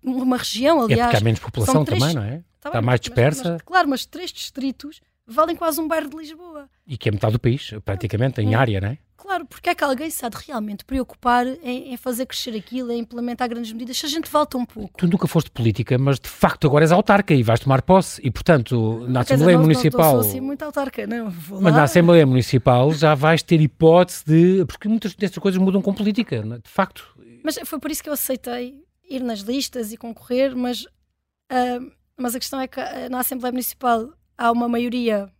uma 0.03 0.37
região, 0.37 0.81
aliás. 0.81 0.99
É 0.99 1.03
porque 1.05 1.17
há 1.17 1.21
menos 1.21 1.39
população 1.39 1.85
três... 1.85 1.99
também, 1.99 2.15
não 2.15 2.23
é? 2.23 2.43
Tá 2.59 2.69
Está 2.69 2.81
mais 2.81 2.99
dispersa. 2.99 3.43
Mas, 3.43 3.51
mas, 3.53 3.61
claro, 3.61 3.89
mas 3.89 4.05
três 4.05 4.31
distritos 4.31 5.01
valem 5.25 5.55
quase 5.55 5.79
um 5.79 5.87
bairro 5.87 6.09
de 6.09 6.17
Lisboa. 6.17 6.69
E 6.85 6.97
que 6.97 7.09
é 7.09 7.11
metade 7.11 7.33
do 7.33 7.39
país, 7.39 7.71
praticamente, 7.83 8.41
em 8.41 8.53
é. 8.53 8.57
área, 8.57 8.81
não 8.81 8.89
é? 8.89 8.97
Claro, 9.21 9.45
porque 9.45 9.69
é 9.69 9.75
que 9.75 9.83
alguém 9.83 10.09
se 10.09 10.25
há 10.25 10.29
de 10.29 10.37
realmente 10.47 10.83
preocupar 10.83 11.45
em, 11.45 11.93
em, 11.93 11.97
fazer 11.97 12.25
crescer 12.25 12.55
aquilo, 12.55 12.91
em 12.91 13.01
implementar 13.01 13.47
grandes 13.47 13.71
medidas, 13.71 13.95
se 13.95 14.07
a 14.07 14.09
gente 14.09 14.27
volta 14.27 14.57
um 14.57 14.65
pouco. 14.65 14.97
Tu 14.97 15.07
nunca 15.07 15.27
foste 15.27 15.51
política, 15.51 15.95
mas 15.99 16.19
de 16.19 16.27
facto 16.27 16.65
agora 16.65 16.83
és 16.83 16.91
autarca 16.91 17.31
e 17.31 17.43
vais 17.43 17.59
tomar 17.59 17.83
posse 17.83 18.19
e, 18.23 18.31
portanto, 18.31 19.05
na 19.07 19.19
Assembleia 19.19 19.59
não, 19.59 19.63
Municipal... 19.63 20.01
Não, 20.01 20.13
não 20.15 20.23
sou 20.23 20.29
assim 20.31 20.41
muito 20.41 20.63
autarca, 20.63 21.05
não. 21.05 21.31
Mas 21.61 21.75
na 21.75 21.83
Assembleia 21.83 22.25
Municipal 22.25 22.91
já 22.93 23.13
vais 23.13 23.43
ter 23.43 23.61
hipótese 23.61 24.23
de... 24.25 24.65
Porque 24.65 24.87
muitas 24.87 25.13
destas 25.13 25.37
coisas 25.37 25.61
mudam 25.61 25.83
com 25.83 25.93
política, 25.93 26.37
é? 26.37 26.41
de 26.41 26.61
facto. 26.65 27.15
Mas 27.43 27.59
foi 27.63 27.79
por 27.79 27.91
isso 27.91 28.01
que 28.01 28.09
eu 28.09 28.13
aceitei 28.13 28.83
ir 29.07 29.21
nas 29.21 29.41
listas 29.41 29.93
e 29.93 29.97
concorrer, 29.97 30.55
mas, 30.55 30.81
uh, 30.81 31.91
mas 32.17 32.33
a 32.33 32.39
questão 32.39 32.59
é 32.59 32.67
que 32.67 32.79
uh, 32.79 33.09
na 33.11 33.19
Assembleia 33.19 33.51
Municipal 33.51 34.09
há 34.35 34.51
uma 34.51 34.67
maioria 34.67 35.31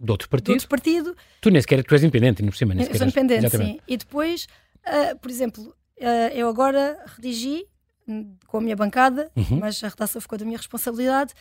de 0.00 0.10
outro 0.10 0.28
partido. 0.28 0.46
De 0.46 0.52
outro 0.52 0.68
partido. 0.68 1.16
Tu 1.40 1.50
nem 1.50 1.60
sequer 1.60 1.84
tu 1.84 1.94
és 1.94 2.02
independente, 2.02 2.42
por 2.42 2.56
cima. 2.56 2.74
Nem 2.74 2.86
eu 2.86 2.94
sou 2.94 3.06
independente, 3.06 3.46
Exatamente. 3.46 3.72
sim. 3.72 3.80
E 3.86 3.96
depois, 3.96 4.46
uh, 4.86 5.18
por 5.18 5.30
exemplo, 5.30 5.64
uh, 5.64 6.34
eu 6.34 6.48
agora 6.48 6.98
redigi 7.16 7.66
hum, 8.08 8.34
com 8.46 8.58
a 8.58 8.60
minha 8.60 8.76
bancada, 8.76 9.30
uhum. 9.36 9.58
mas 9.60 9.82
a 9.84 9.88
redação 9.88 10.20
ficou 10.20 10.38
da 10.38 10.44
minha 10.44 10.56
responsabilidade, 10.56 11.34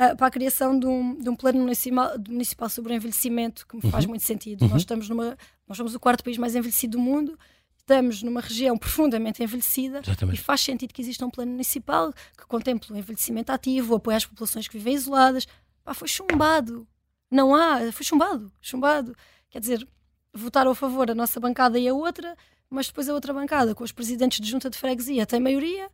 uh, 0.00 0.16
para 0.16 0.26
a 0.26 0.30
criação 0.30 0.78
de 0.78 0.86
um, 0.86 1.18
de 1.18 1.28
um 1.28 1.36
plano 1.36 1.60
municipal, 1.60 2.12
municipal 2.28 2.68
sobre 2.68 2.92
o 2.92 2.96
envelhecimento, 2.96 3.66
que 3.66 3.76
me 3.76 3.82
uhum. 3.84 3.90
faz 3.90 4.06
muito 4.06 4.24
sentido. 4.24 4.62
Uhum. 4.62 4.68
Nós 4.68 4.82
estamos 4.82 5.08
numa, 5.08 5.36
nós 5.66 5.76
somos 5.76 5.94
o 5.94 6.00
quarto 6.00 6.24
país 6.24 6.38
mais 6.38 6.54
envelhecido 6.54 6.96
do 6.96 7.02
mundo, 7.02 7.38
estamos 7.78 8.22
numa 8.22 8.40
região 8.40 8.76
profundamente 8.76 9.42
envelhecida 9.42 10.00
Exatamente. 10.04 10.38
e 10.38 10.42
faz 10.42 10.60
sentido 10.60 10.92
que 10.92 11.00
exista 11.00 11.24
um 11.24 11.30
plano 11.30 11.52
municipal 11.52 12.12
que 12.36 12.46
contemple 12.46 12.92
o 12.92 12.96
envelhecimento 12.96 13.50
ativo, 13.50 13.94
o 13.94 13.96
apoio 13.96 14.16
às 14.16 14.26
populações 14.26 14.68
que 14.68 14.76
vivem 14.76 14.94
isoladas. 14.94 15.46
Pá, 15.82 15.94
foi 15.94 16.06
chumbado 16.06 16.86
não 17.30 17.54
há, 17.54 17.92
foi 17.92 18.04
chumbado, 18.04 18.50
chumbado. 18.60 19.14
Quer 19.50 19.60
dizer, 19.60 19.88
votaram 20.32 20.70
a 20.70 20.74
favor 20.74 21.10
a 21.10 21.14
nossa 21.14 21.38
bancada 21.40 21.78
e 21.78 21.88
a 21.88 21.94
outra, 21.94 22.36
mas 22.70 22.86
depois 22.86 23.08
a 23.08 23.14
outra 23.14 23.32
bancada, 23.32 23.74
com 23.74 23.84
os 23.84 23.92
presidentes 23.92 24.40
de 24.40 24.50
junta 24.50 24.68
de 24.68 24.78
freguesia, 24.78 25.26
tem 25.26 25.40
maioria, 25.40 25.88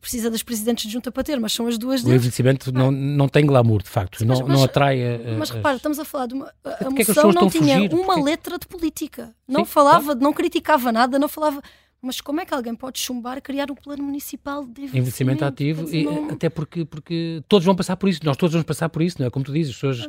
precisa 0.00 0.30
das 0.30 0.42
presidentes 0.42 0.86
de 0.86 0.92
junta 0.92 1.10
para 1.10 1.24
ter, 1.24 1.40
mas 1.40 1.52
são 1.52 1.66
as 1.66 1.76
duas 1.76 2.02
deles. 2.02 2.14
O 2.14 2.16
envelhecimento 2.16 2.70
ah. 2.70 2.72
não, 2.72 2.90
não 2.90 3.28
tem 3.28 3.44
glamour, 3.44 3.82
de 3.82 3.90
facto, 3.90 4.18
Sim, 4.18 4.26
mas, 4.26 4.40
não, 4.40 4.48
não 4.48 4.64
atrai. 4.64 5.00
A, 5.02 5.38
mas 5.38 5.50
repara, 5.50 5.76
estamos 5.76 5.98
a 5.98 6.04
falar 6.04 6.26
de 6.26 6.34
uma. 6.34 6.52
A, 6.64 6.86
a 6.86 6.90
moção 6.90 7.32
não 7.32 7.50
tinha 7.50 7.76
fugir? 7.76 7.94
uma 7.94 8.04
Porque... 8.04 8.22
letra 8.22 8.58
de 8.58 8.66
política, 8.66 9.34
não 9.48 9.64
Sim, 9.64 9.70
falava, 9.70 10.04
claro. 10.04 10.20
não 10.20 10.32
criticava 10.32 10.92
nada, 10.92 11.18
não 11.18 11.28
falava. 11.28 11.60
Mas 12.02 12.20
como 12.20 12.40
é 12.40 12.46
que 12.46 12.54
alguém 12.54 12.74
pode 12.74 12.98
chumbar 12.98 13.42
criar 13.42 13.70
um 13.70 13.74
plano 13.74 14.02
municipal 14.02 14.64
de 14.64 14.84
envelhecimento, 14.84 15.44
ativo? 15.44 15.86
e, 15.94 16.04
não... 16.04 16.30
Até 16.30 16.48
porque, 16.48 16.84
porque 16.84 17.42
todos 17.46 17.64
vão 17.64 17.76
passar 17.76 17.96
por 17.96 18.08
isso, 18.08 18.20
nós 18.24 18.36
todos 18.36 18.54
vamos 18.54 18.66
passar 18.66 18.88
por 18.88 19.02
isso, 19.02 19.16
não 19.18 19.26
é? 19.26 19.30
Como 19.30 19.44
tu 19.44 19.52
dizes, 19.52 19.74
as 19.74 19.80
pessoas 19.80 20.08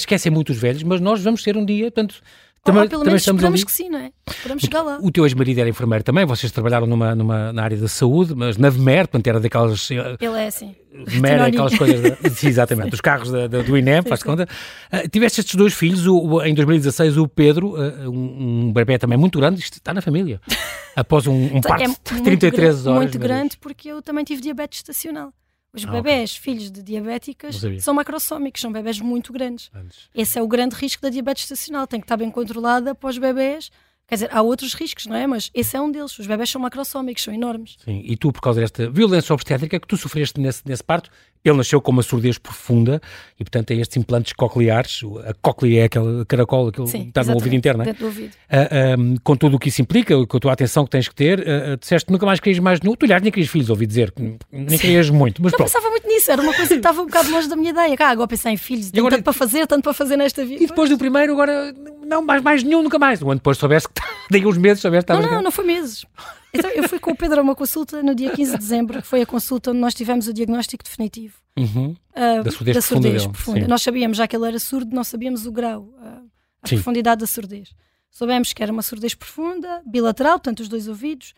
esquecem 0.00 0.30
muito 0.30 0.50
os 0.50 0.58
velhos, 0.58 0.82
mas 0.84 1.00
nós 1.00 1.22
vamos 1.22 1.42
ser 1.42 1.56
um 1.56 1.64
dia, 1.64 1.90
portanto, 1.90 2.22
também, 2.64 2.88
pelo 2.88 3.04
menos 3.04 3.22
esperamos 3.22 3.44
ali. 3.44 3.64
que 3.64 3.72
sim, 3.72 3.88
não 3.88 3.98
é? 3.98 4.12
Esperamos 4.28 4.62
chegar 4.62 4.82
lá. 4.82 4.98
O 5.02 5.10
teu 5.10 5.24
ex-marido 5.24 5.58
era 5.58 5.68
enfermeiro 5.68 6.04
também, 6.04 6.24
vocês 6.24 6.52
trabalharam 6.52 6.86
numa, 6.86 7.14
numa, 7.14 7.52
na 7.52 7.62
área 7.62 7.76
da 7.76 7.88
saúde, 7.88 8.34
mas 8.36 8.56
na 8.56 8.70
VMER, 8.70 9.08
portanto 9.08 9.26
era 9.26 9.40
daquelas... 9.40 9.90
Eh, 9.90 10.16
Ele 10.20 10.38
é 10.38 10.46
assim. 10.46 10.74
VMER 10.92 11.40
é 11.40 11.46
aquelas 11.46 11.76
coisas... 11.76 12.18
Sim, 12.36 12.48
exatamente, 12.48 12.90
dos 12.90 13.00
carros 13.00 13.32
da, 13.32 13.48
da, 13.48 13.62
do 13.62 13.76
INEM, 13.76 14.02
faz 14.02 14.22
conta. 14.22 14.48
Uh, 14.92 15.08
tiveste 15.08 15.40
estes 15.40 15.56
dois 15.56 15.74
filhos, 15.74 16.06
o, 16.06 16.40
em 16.42 16.54
2016 16.54 17.18
o 17.18 17.26
Pedro, 17.26 17.74
uh, 17.74 18.08
um, 18.08 18.66
um 18.66 18.72
bebê 18.72 18.96
também 18.96 19.18
muito 19.18 19.40
grande, 19.40 19.60
isto 19.60 19.74
está 19.74 19.92
na 19.92 20.00
família, 20.00 20.40
após 20.94 21.26
um, 21.26 21.56
um 21.56 21.60
parto 21.60 21.82
é 21.82 21.88
de 21.88 22.22
33 22.22 22.86
horas. 22.86 22.98
Muito 22.98 23.18
grande, 23.18 23.56
porque 23.58 23.88
eu 23.88 24.00
também 24.00 24.22
tive 24.24 24.40
diabetes 24.40 24.78
estacional. 24.78 25.32
Os 25.74 25.86
ah, 25.86 25.90
bebés, 25.90 26.32
okay. 26.32 26.42
filhos 26.42 26.70
de 26.70 26.82
diabéticas, 26.82 27.60
são 27.80 27.94
macrosómicos, 27.94 28.60
são 28.60 28.70
bebés 28.70 29.00
muito 29.00 29.32
grandes. 29.32 29.70
Antes. 29.74 30.10
Esse 30.14 30.38
é 30.38 30.42
o 30.42 30.46
grande 30.46 30.74
risco 30.74 31.00
da 31.00 31.08
diabetes 31.08 31.44
estacional. 31.44 31.86
Tem 31.86 31.98
que 31.98 32.04
estar 32.04 32.16
bem 32.16 32.30
controlada 32.30 32.94
para 32.94 33.08
os 33.08 33.16
bebés. 33.16 33.70
Quer 34.06 34.16
dizer, 34.16 34.28
há 34.30 34.42
outros 34.42 34.74
riscos, 34.74 35.06
não 35.06 35.16
é? 35.16 35.26
Mas 35.26 35.50
esse 35.54 35.74
é 35.74 35.80
um 35.80 35.90
deles. 35.90 36.18
Os 36.18 36.26
bebés 36.26 36.50
são 36.50 36.60
macrosómicos, 36.60 37.22
são 37.22 37.32
enormes. 37.32 37.78
Sim, 37.82 38.02
e 38.04 38.14
tu, 38.14 38.30
por 38.30 38.42
causa 38.42 38.60
desta 38.60 38.90
violência 38.90 39.32
obstétrica 39.32 39.80
que 39.80 39.86
tu 39.86 39.96
sofreste 39.96 40.38
nesse, 40.38 40.62
nesse 40.66 40.84
parto, 40.84 41.10
ele 41.44 41.56
nasceu 41.56 41.80
com 41.80 41.90
uma 41.90 42.02
surdez 42.02 42.38
profunda 42.38 43.00
e, 43.38 43.42
portanto, 43.42 43.72
é 43.72 43.74
estes 43.74 43.96
implantes 43.96 44.32
cocleares. 44.32 45.00
A 45.26 45.34
cóclea 45.34 45.82
é 45.82 45.84
aquele 45.84 46.24
caracol 46.24 46.70
que 46.70 46.82
está 46.82 47.24
no 47.24 47.34
ouvido 47.34 47.56
interno, 47.56 47.82
não 47.82 47.90
é? 47.90 47.92
do 47.92 48.04
ouvido. 48.04 48.30
Uh, 48.30 49.20
com 49.24 49.36
tudo 49.36 49.56
o 49.56 49.58
que 49.58 49.68
isso 49.68 49.82
implica, 49.82 50.14
com 50.26 50.36
a 50.36 50.40
tua 50.40 50.52
atenção 50.52 50.84
que 50.84 50.90
tens 50.90 51.08
que 51.08 51.14
ter, 51.14 51.40
uh, 51.40 51.76
disseste 51.76 52.06
que 52.06 52.12
nunca 52.12 52.24
mais 52.24 52.38
querias 52.38 52.60
mais 52.60 52.80
nenhum. 52.80 52.94
Tu, 52.94 53.06
aliás, 53.06 53.22
nem 53.22 53.32
querias 53.32 53.50
filhos, 53.50 53.70
ouvi 53.70 53.86
dizer, 53.86 54.12
nem 54.52 54.78
querias 54.78 55.10
muito. 55.10 55.42
Mas 55.42 55.52
eu 55.52 55.58
pensava 55.58 55.90
muito 55.90 56.06
nisso, 56.06 56.30
era 56.30 56.40
uma 56.40 56.54
coisa 56.54 56.68
que 56.68 56.74
estava 56.76 57.02
um 57.02 57.06
bocado 57.06 57.30
longe 57.30 57.48
da 57.48 57.56
minha 57.56 57.70
ideia. 57.70 57.96
Cá, 57.96 58.10
agora 58.10 58.28
pensar 58.28 58.52
em 58.52 58.56
filhos, 58.56 58.92
agora... 58.96 59.16
tanto 59.16 59.24
para 59.24 59.32
fazer, 59.32 59.66
tanto 59.66 59.82
para 59.82 59.94
fazer 59.94 60.16
nesta 60.16 60.44
vida. 60.44 60.62
E 60.62 60.66
depois 60.68 60.88
do 60.88 60.96
primeiro, 60.96 61.32
agora, 61.32 61.74
não, 62.06 62.22
mais, 62.22 62.40
mais 62.40 62.62
nenhum, 62.62 62.84
nunca 62.84 62.98
mais. 63.00 63.20
Um 63.20 63.30
ano 63.30 63.40
depois 63.40 63.58
soubeste 63.58 63.88
que 63.88 64.00
daí 64.30 64.46
uns 64.46 64.58
meses 64.58 64.80
soubeste 64.80 65.12
que 65.12 65.18
Não, 65.18 65.28
não, 65.28 65.42
não 65.42 65.50
foi 65.50 65.64
meses. 65.64 66.06
Então, 66.54 66.70
eu 66.70 66.88
fui 66.88 66.98
com 66.98 67.12
o 67.12 67.16
Pedro 67.16 67.40
a 67.40 67.42
uma 67.42 67.54
consulta 67.54 68.02
no 68.02 68.14
dia 68.14 68.30
15 68.30 68.52
de 68.52 68.58
dezembro, 68.58 69.00
que 69.00 69.08
foi 69.08 69.22
a 69.22 69.26
consulta 69.26 69.70
onde 69.70 69.80
nós 69.80 69.94
tivemos 69.94 70.28
o 70.28 70.32
diagnóstico 70.32 70.84
definitivo. 70.84 71.34
Uhum. 71.56 71.96
Uh, 72.10 72.42
da 72.42 72.50
surdez, 72.50 72.76
da 72.76 72.82
surdez 72.82 73.22
profunda. 73.22 73.32
profunda. 73.32 73.68
Nós 73.68 73.82
sabíamos 73.82 74.16
já 74.18 74.26
que 74.26 74.36
ele 74.36 74.46
era 74.46 74.58
surdo, 74.58 74.94
não 74.94 75.04
sabíamos 75.04 75.46
o 75.46 75.52
grau, 75.52 75.82
uh, 75.82 76.28
a 76.62 76.68
Sim. 76.68 76.76
profundidade 76.76 77.20
da 77.20 77.26
surdez. 77.26 77.74
Soubemos 78.10 78.52
que 78.52 78.62
era 78.62 78.70
uma 78.70 78.82
surdez 78.82 79.14
profunda, 79.14 79.82
bilateral, 79.86 80.34
portanto, 80.34 80.60
os 80.60 80.68
dois 80.68 80.88
ouvidos. 80.88 81.32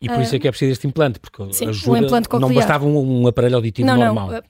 E 0.00 0.08
por 0.08 0.20
isso 0.20 0.34
é 0.34 0.38
que 0.38 0.48
é 0.48 0.50
preciso 0.50 0.72
este 0.72 0.86
implante, 0.86 1.20
porque 1.20 1.52
Sim, 1.52 1.68
ajuda, 1.68 1.92
um 1.92 1.96
implante 2.04 2.28
não 2.32 2.52
bastava 2.52 2.84
um, 2.84 3.22
um, 3.22 3.26
aparelho 3.26 3.56
auditivo 3.56 3.86
não, 3.86 3.96
normal. 3.96 4.30
Não, 4.30 4.40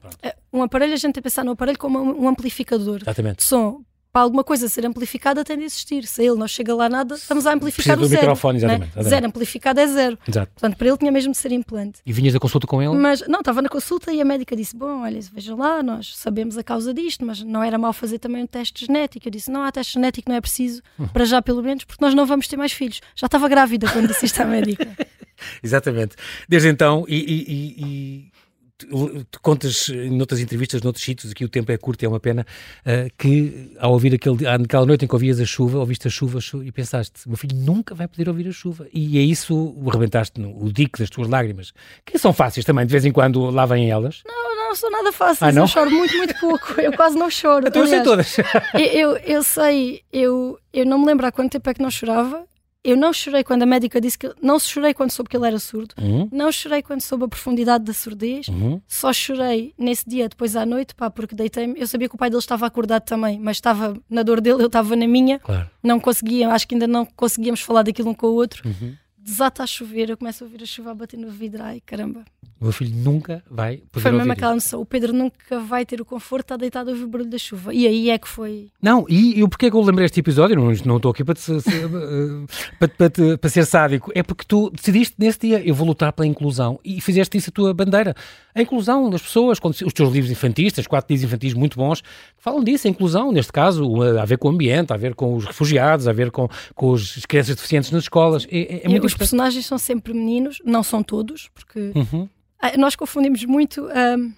um 0.53 0.62
aparelho, 0.62 0.94
a 0.94 0.96
gente 0.96 1.12
tem 1.12 1.12
que 1.14 1.22
pensar 1.22 1.44
no 1.44 1.53
aparelho 1.53 1.79
como 1.79 1.98
um 1.98 2.27
amplificador 2.27 3.01
Exatamente. 3.03 3.38
de 3.38 3.42
som 3.44 3.83
para 4.12 4.22
alguma 4.22 4.44
coisa 4.44 4.68
ser 4.68 4.85
amplificada 4.85 5.42
tem 5.44 5.57
de 5.57 5.64
existir. 5.64 6.05
Se 6.07 6.22
ele 6.22 6.37
não 6.37 6.46
chega 6.46 6.75
lá 6.75 6.88
nada, 6.88 7.14
estamos 7.14 7.46
a 7.46 7.55
amplificar 7.55 7.96
Precisa 7.96 8.05
o 8.05 8.09
zero. 8.09 8.22
microfone, 8.22 8.59
exatamente, 8.59 8.81
né? 8.81 8.87
exatamente. 8.88 9.11
Zero 9.11 9.27
amplificado 9.27 9.81
é 9.81 9.87
zero. 9.87 10.18
Exato. 10.29 10.53
Portanto, 10.53 10.77
para 10.77 10.87
ele 10.88 10.96
tinha 10.98 11.11
mesmo 11.11 11.33
de 11.33 11.38
ser 11.38 11.51
implante. 11.53 12.01
E 12.05 12.12
vinhas 12.12 12.35
da 12.35 12.38
consulta 12.40 12.66
com 12.66 12.83
ele? 12.83 12.94
Mas 12.94 13.27
não, 13.27 13.38
estava 13.40 13.62
na 13.62 13.68
consulta 13.70 14.12
e 14.12 14.20
a 14.20 14.25
médica 14.25 14.55
disse: 14.55 14.77
Bom, 14.77 15.01
olha, 15.03 15.18
vejam 15.33 15.57
lá, 15.57 15.83
nós 15.83 16.14
sabemos 16.16 16.59
a 16.59 16.62
causa 16.62 16.92
disto, 16.92 17.25
mas 17.25 17.42
não 17.42 17.62
era 17.62 17.79
mal 17.79 17.92
fazer 17.94 18.18
também 18.18 18.42
um 18.42 18.46
teste 18.46 18.85
genético. 18.87 19.27
Eu 19.27 19.33
disse: 19.33 19.51
Não, 19.51 19.62
há 19.64 19.72
teste 19.72 19.94
genético, 19.94 20.29
não 20.29 20.37
é 20.37 20.40
preciso, 20.40 20.83
Hum. 21.01 21.09
para 21.09 21.25
já 21.25 21.40
pelo 21.40 21.62
menos, 21.62 21.85
porque 21.85 22.05
nós 22.05 22.14
não 22.14 22.27
vamos 22.27 22.46
ter 22.46 22.57
mais 22.59 22.72
filhos. 22.72 23.01
Já 23.16 23.27
estava 23.27 23.48
grávida 23.48 23.88
quando 23.90 24.09
disse 24.09 24.27
isto 24.27 24.40
à 24.42 24.44
médica. 24.44 24.87
Exatamente. 25.62 26.14
Desde 26.48 26.68
então, 26.68 27.05
e- 27.09 27.16
e- 27.16 27.85
e 27.85 28.32
tu, 28.87 29.40
contas 29.40 29.88
noutras 30.11 30.40
entrevistas, 30.40 30.83
noutros 30.83 31.05
sítios, 31.05 31.33
aqui 31.33 31.45
o 31.45 31.49
tempo 31.49 31.71
é 31.73 31.77
curto 31.77 32.03
e 32.03 32.07
é 32.07 32.09
uma 32.09 32.21
pena, 32.21 32.47
eh, 32.85 33.09
que 33.18 33.73
ao 33.79 33.92
ouvir 33.92 34.14
aquele, 34.14 34.47
aquela 34.47 34.87
noite 34.87 35.05
em 35.05 35.09
que 35.09 35.14
ouvias 35.14 35.40
a 35.40 35.45
chuva, 35.45 35.79
ouviste 35.79 36.07
a 36.07 36.11
chuva 36.11 36.40
chu- 36.40 36.62
e 36.62 36.71
pensaste, 36.73 37.27
meu 37.29 37.37
filho 37.37 37.57
nunca 37.57 37.95
vai 37.95 38.07
poder 38.09 38.29
ouvir 38.29 38.49
a 38.49 38.53
chuva. 38.53 38.87
E 38.92 39.18
é 39.18 39.23
isso, 39.23 39.75
rebentaste 39.90 40.40
no, 40.40 40.62
o 40.62 40.73
dique 40.73 40.99
das 40.99 41.11
tuas 41.11 41.29
lágrimas, 41.29 41.73
que 42.05 42.18
são 42.18 42.33
fáceis 42.33 42.64
também, 42.64 42.85
de 42.87 42.92
vez 42.92 43.05
em 43.05 43.12
quando 43.12 43.51
lá 43.51 43.66
vêm 43.66 43.90
elas. 43.90 44.23
Não, 44.27 44.57
não 44.57 44.75
sou 44.75 44.90
nada 44.90 45.12
fácil, 45.12 45.47
Ah, 45.47 45.53
não? 45.53 45.62
eu 45.62 45.68
choro 45.68 45.90
muito, 45.90 46.16
muito 46.16 46.35
pouco. 46.40 46.81
Eu 46.81 46.92
quase 46.95 47.16
não 47.18 47.31
choro. 47.31 47.66
Então 47.68 47.83
eu 47.83 47.88
sei 47.88 48.03
todas. 48.03 48.37
eu, 48.75 48.81
eu, 48.81 49.16
eu 49.18 49.42
sei, 49.42 50.03
eu, 50.12 50.59
eu 50.73 50.87
não 50.87 50.99
me 50.99 51.07
lembro 51.07 51.27
há 51.27 51.33
quanto 51.33 51.53
tempo 51.53 51.68
é 51.68 51.75
que 51.75 51.83
não 51.83 51.90
chorava. 51.90 52.45
Eu 52.85 52.97
não 52.97 53.12
chorei 53.12 53.45
quando 53.45 53.62
a 53.62 53.66
médica 53.66 54.01
disse 54.01 54.18
que. 54.18 54.33
Não 54.42 54.59
chorei 54.59 54.92
quando 54.92 55.12
soube 55.12 55.31
que 55.31 55.37
ele 55.37 55.47
era 55.47 55.59
surdo. 55.59 55.95
Uhum, 56.01 56.29
Não 56.33 56.51
chorei 56.51 56.83
quando 56.83 57.01
soube 57.01 57.25
a 57.25 57.29
profundidade 57.29 57.85
da 57.85 57.92
surdez. 57.92 58.49
uhum. 58.49 58.81
Só 58.88 59.12
chorei 59.12 59.73
nesse 59.79 60.09
dia, 60.09 60.29
depois 60.29 60.57
à 60.57 60.66
noite, 60.66 60.92
pá, 60.95 61.09
porque 61.09 61.35
deitei-me. 61.35 61.79
Eu 61.79 61.87
sabia 61.87 62.09
que 62.09 62.14
o 62.16 62.18
pai 62.18 62.29
dele 62.29 62.40
estava 62.40 62.66
acordado 62.66 63.05
também, 63.05 63.38
mas 63.38 63.59
estava 63.59 63.97
na 64.11 64.25
dor 64.25 64.40
dele, 64.40 64.62
eu 64.62 64.66
estava 64.66 64.97
na 64.97 65.07
minha. 65.07 65.38
Claro. 65.38 65.71
Não 65.81 66.01
conseguia, 66.01 66.49
acho 66.51 66.66
que 66.66 66.75
ainda 66.75 66.88
não 66.88 67.07
conseguíamos 67.07 67.61
falar 67.61 67.83
daquilo 67.83 68.11
um 68.11 68.14
com 68.14 68.27
o 68.27 68.35
outro. 68.35 68.68
Uhum. 68.68 68.95
Desata 69.25 69.63
a 69.63 69.67
chover, 69.67 70.11
eu 70.11 70.17
começo 70.17 70.43
a 70.43 70.47
ouvir 70.47 70.63
a 70.63 70.67
chuva 70.67 70.91
a 70.91 70.95
bater 70.95 71.17
no 71.17 71.31
vidro. 71.31 71.63
Ai, 71.63 71.81
caramba. 71.85 72.25
O 72.61 72.65
meu 72.65 72.73
filho 72.73 72.95
nunca 72.97 73.43
vai 73.51 73.79
poder 73.91 74.03
Foi 74.03 74.13
mesmo 74.13 74.33
aquela 74.33 74.55
noção. 74.55 74.81
O 74.81 74.87
Pedro 74.87 75.13
nunca 75.13 75.59
vai 75.61 75.85
ter 75.85 76.01
o 76.01 76.05
conforto, 76.05 76.43
está 76.45 76.57
deitado 76.57 76.91
a 76.91 76.93
ouvir 76.93 77.05
o 77.05 77.09
barulho 77.09 77.29
da 77.31 77.39
chuva. 77.39 77.75
E 77.75 77.87
aí 77.87 78.09
é 78.11 78.19
que 78.19 78.29
foi. 78.29 78.69
Não, 78.81 79.05
e 79.09 79.41
eu 79.41 79.49
porquê 79.49 79.67
é 79.67 79.71
que 79.71 79.77
eu 79.77 79.81
lembrei 79.83 80.07
este 80.07 80.21
episódio? 80.21 80.55
Não, 80.57 80.73
não 80.85 80.97
estou 80.97 81.11
aqui 81.11 81.25
para, 81.25 81.35
te, 81.35 81.51
eh, 81.55 81.59
para, 82.79 82.89
para 82.89 83.11
te- 83.11 83.37
para 83.37 83.51
ser 83.51 83.65
sádico. 83.67 84.13
É 84.15 84.23
porque 84.23 84.45
tu 84.47 84.71
decidiste 84.71 85.15
nesse 85.19 85.41
dia, 85.41 85.61
eu 85.67 85.75
vou 85.75 85.87
lutar 85.87 86.13
pela 86.13 86.27
inclusão 86.27 86.79
e 86.85 87.01
fizeste 87.01 87.37
isso 87.37 87.51
a 87.51 87.53
tua 87.53 87.75
bandeira. 87.75 88.15
A 88.55 88.61
inclusão 88.63 89.09
das 89.11 89.23
pessoas, 89.23 89.59
quando, 89.59 89.73
os 89.75 89.93
teus 89.93 90.13
livros 90.13 90.31
infantis, 90.31 90.73
tens 90.73 90.87
quatro 90.87 91.13
livros 91.13 91.29
infantis 91.33 91.55
muito 91.55 91.77
bons, 91.77 92.03
falam 92.37 92.63
disso, 92.63 92.87
a 92.87 92.91
inclusão, 92.91 93.33
neste 93.33 93.51
caso, 93.53 94.03
a, 94.03 94.23
a 94.23 94.25
ver 94.25 94.37
com 94.39 94.49
o 94.49 94.51
ambiente, 94.53 94.93
a 94.93 94.97
ver 94.97 95.15
com 95.15 95.35
os 95.35 95.45
refugiados, 95.47 96.07
a 96.07 96.13
ver 96.13 96.31
com, 96.31 96.49
com 96.75 96.95
as 96.95 97.25
crianças 97.27 97.57
deficientes 97.57 97.91
nas 97.91 98.05
escolas. 98.05 98.47
É, 98.51 98.59
é- 98.59 98.77
é 98.77 98.87
E 98.87 98.89
muito 98.89 99.07
os 99.12 99.18
personagens 99.18 99.66
são 99.66 99.79
sempre 99.79 100.12
meninos, 100.14 100.61
não 100.64 100.83
são 100.83 101.03
todos, 101.03 101.48
porque 101.55 101.92
Uhum. 101.94 102.29
Ah, 102.59 102.77
nós 102.77 102.94
confundimos 102.94 103.44
muito 103.44 103.88
hum, 103.88 104.33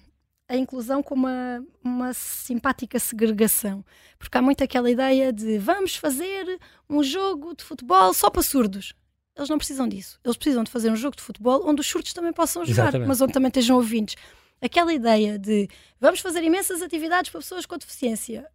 a 0.49 0.57
inclusão 0.57 1.03
com 1.03 1.15
uma, 1.15 1.63
uma 1.83 2.13
simpática 2.15 2.99
segregação. 2.99 3.85
Porque 4.19 4.37
há 4.39 4.43
muito 4.43 4.65
aquela 4.65 4.91
ideia 4.91 5.31
de 5.31 5.59
vamos 5.59 5.97
fazer 5.97 6.59
um 6.89 7.03
jogo 7.03 7.55
de 7.55 7.63
futebol 7.63 8.15
só 8.15 8.31
para 8.31 8.43
surdos. 8.43 8.95
Eles 9.37 9.51
não 9.51 9.59
precisam 9.59 9.87
disso. 9.87 10.19
Eles 10.25 10.37
precisam 10.37 10.65
de 10.65 10.71
fazer 10.71 10.91
um 10.91 10.97
jogo 10.97 11.17
de 11.17 11.23
futebol 11.23 11.63
onde 11.67 11.81
os 11.81 11.87
surdos 11.87 12.13
também 12.13 12.33
possam 12.33 12.65
jogar, 12.65 12.85
Exatamente. 12.85 13.09
mas 13.09 13.21
onde 13.21 13.33
também 13.33 13.49
estejam 13.49 13.77
ouvintes. 13.77 14.17
Aquela 14.63 14.95
ideia 14.95 15.39
de 15.39 15.69
vamos 16.01 16.21
fazer 16.21 16.43
imensas 16.43 16.81
atividades 16.81 17.31
para 17.31 17.41
pessoas 17.41 17.67
com 17.67 17.77
deficiência. 17.77 18.47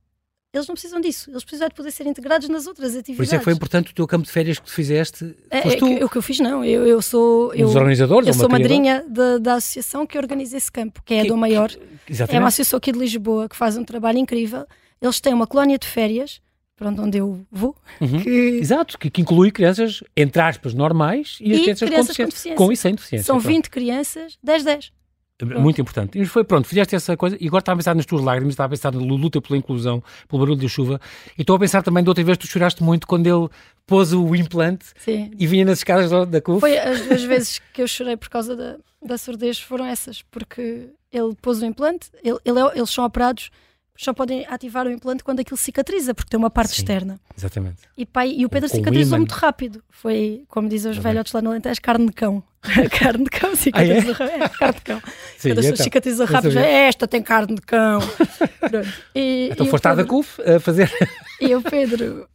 Eles 0.51 0.67
não 0.67 0.73
precisam 0.73 0.99
disso. 0.99 1.29
Eles 1.29 1.43
precisam 1.43 1.67
de 1.69 1.75
poder 1.75 1.91
ser 1.91 2.07
integrados 2.07 2.49
nas 2.49 2.65
outras 2.65 2.91
atividades. 2.95 3.17
Por 3.17 3.23
isso 3.23 3.35
é 3.35 3.38
que 3.38 3.43
foi 3.43 3.53
importante 3.53 3.91
o 3.91 3.93
teu 3.95 4.07
campo 4.07 4.25
de 4.25 4.31
férias 4.31 4.57
que 4.57 4.65
tu 4.65 4.71
fizeste. 4.73 5.35
É, 5.49 5.59
é 5.59 5.75
tu, 5.75 5.85
que- 5.85 6.03
o 6.03 6.09
que 6.09 6.17
eu 6.17 6.21
fiz, 6.23 6.39
não. 6.39 6.65
Eu, 6.65 6.88
eu 6.88 7.01
sou. 7.03 7.53
Eu, 7.53 7.67
dos 7.67 7.75
organizadores, 7.75 8.27
eu 8.27 8.33
sou 8.33 8.49
madrinha 8.49 9.05
da, 9.07 9.38
da 9.38 9.53
associação 9.55 10.07
que 10.07 10.17
organiza 10.17 10.57
esse 10.57 10.71
campo, 10.71 11.03
que 11.05 11.13
é 11.13 11.19
a 11.19 11.23
Que- 11.23 11.27
do 11.29 11.38
Maior. 11.38 11.69
É 11.71 12.12
Exatamente. 12.12 12.41
uma 12.41 12.47
associação 12.47 12.77
aqui 12.77 12.91
de 12.91 12.97
Lisboa 12.97 13.47
que 13.47 13.55
faz 13.55 13.77
um 13.77 13.83
trabalho 13.83 14.17
incrível. 14.17 14.65
Eles 14.99 15.19
têm 15.21 15.33
uma 15.35 15.45
colónia 15.45 15.77
de 15.77 15.85
férias, 15.88 16.41
para 16.75 16.89
onde 16.89 17.19
eu 17.19 17.45
vou, 17.51 17.75
Uhum. 18.01 18.19
que 18.23 18.29
Exato, 18.29 18.97
que, 18.97 19.09
que 19.12 19.21
inclui 19.21 19.51
crianças, 19.51 20.01
entre 20.17 20.41
aspas, 20.41 20.73
normais 20.73 21.38
e, 21.41 21.51
as 21.53 21.59
E 21.59 21.62
crianças, 21.62 21.89
crianças 21.89 22.17
com 22.17 22.23
deficiência. 22.25 22.55
Com 22.57 22.71
e 22.71 22.75
sem 22.77 22.95
deficiência. 22.95 23.25
são 23.25 23.35
pronto. 23.38 23.47
20 23.53 23.69
crianças, 23.69 24.38
10-10. 24.43 24.91
Muito 25.45 25.80
importante. 25.80 26.19
E 26.19 26.25
foi 26.25 26.43
pronto, 26.43 26.67
fizeste 26.67 26.95
essa 26.95 27.15
coisa 27.15 27.38
e 27.39 27.47
agora 27.47 27.62
estava 27.62 27.75
a 27.75 27.78
pensar 27.80 27.95
nas 27.95 28.06
tuas 28.06 28.21
lágrimas, 28.23 28.54
estava 28.54 28.67
a 28.67 28.69
pensar 28.78 28.91
na 28.91 28.99
luta 28.99 29.41
pela 29.41 29.58
inclusão, 29.58 30.04
pelo 30.28 30.41
barulho 30.41 30.60
da 30.60 30.67
chuva 30.67 30.99
e 31.38 31.41
estou 31.41 31.56
a 31.56 31.60
pensar 31.60 31.82
também 31.82 32.04
de 32.04 32.10
outra 32.10 32.23
vez 32.23 32.38
tu 32.38 32.45
choraste 32.47 32.84
muito 32.84 33.08
quando 33.08 33.25
ele 33.28 33.47
pôs 33.88 34.12
o 34.13 34.36
implante 34.36 34.86
Sim. 34.97 35.32
e 35.39 35.47
vinha 35.47 35.65
nas 35.65 35.80
escadas 35.80 36.12
da- 36.12 36.25
da 36.25 36.41
CUF. 36.41 36.60
Foi 36.60 36.78
as 36.78 37.02
duas 37.06 37.23
vezes 37.23 37.62
que 37.73 37.82
eu 37.82 37.88
chorei 37.88 38.17
por 38.17 38.30
causa 38.30 38.56
da, 38.56 38.75
da 39.04 39.17
surdez 39.17 39.60
foram 39.60 39.86
essas, 39.86 40.21
porque 40.23 40.89
ele 41.12 41.34
pôs 41.41 41.62
o 41.62 41.65
implante, 41.65 42.10
ele, 42.23 42.38
ele 42.45 42.60
é- 42.60 42.78
eles 42.78 42.89
são 42.89 43.06
operados, 43.06 43.49
só 44.01 44.13
podem 44.13 44.45
ativar 44.47 44.88
o 44.88 44.91
implante 44.91 45.23
quando 45.25 45.41
aquilo 45.41 45.57
cicatriza, 45.57 46.13
porque 46.13 46.29
tem 46.29 46.38
uma 46.38 46.49
parte 46.49 46.69
Sim. 46.73 46.81
externa. 46.83 47.19
Exatamente. 47.38 47.81
E, 47.97 48.05
pai, 48.05 48.31
e 48.31 48.45
o 48.45 48.49
Pedro 48.49 48.69
Com 48.69 48.75
cicatrizou 48.77 49.17
muito 49.17 49.33
rápido. 49.33 49.83
Foi, 49.89 50.43
como 50.47 50.69
dizem 50.69 50.91
os 50.91 50.97
Tá 50.97 51.03
velhotes 51.03 51.33
lá 51.33 51.41
no 51.41 51.49
Alentejo, 51.49 51.81
carne 51.81 52.05
de 52.05 52.13
cão. 52.13 52.41
carne 52.97 53.25
de 53.25 53.29
cão 53.29 53.53
cicatrizou 53.57 54.13
rápido. 54.13 54.41
É, 54.43 54.49
carne 54.49 54.73
de 54.75 54.81
cão. 54.81 55.01
Sim, 55.38 55.49
Cada 55.49 55.51
e 55.51 55.55
pessoa 55.55 55.73
então? 55.73 55.83
cicatriza 55.83 56.25
Não 56.25 56.31
rápido. 56.31 56.53
sabia. 56.53 56.67
É, 56.69 56.88
esta 56.88 57.07
tem 57.09 57.21
carne 57.21 57.55
de 57.55 57.62
cão. 57.62 57.99
E, 59.15 59.49
Então 59.51 59.65
e 59.65 59.69
foste 59.69 59.85
à 59.88 59.91
Pedro- 59.95 60.07
CUF 60.07 60.41
a 60.41 60.59
fazer. 60.59 60.89
E 61.41 61.55
o 61.55 61.62
Pedro, 61.62 62.27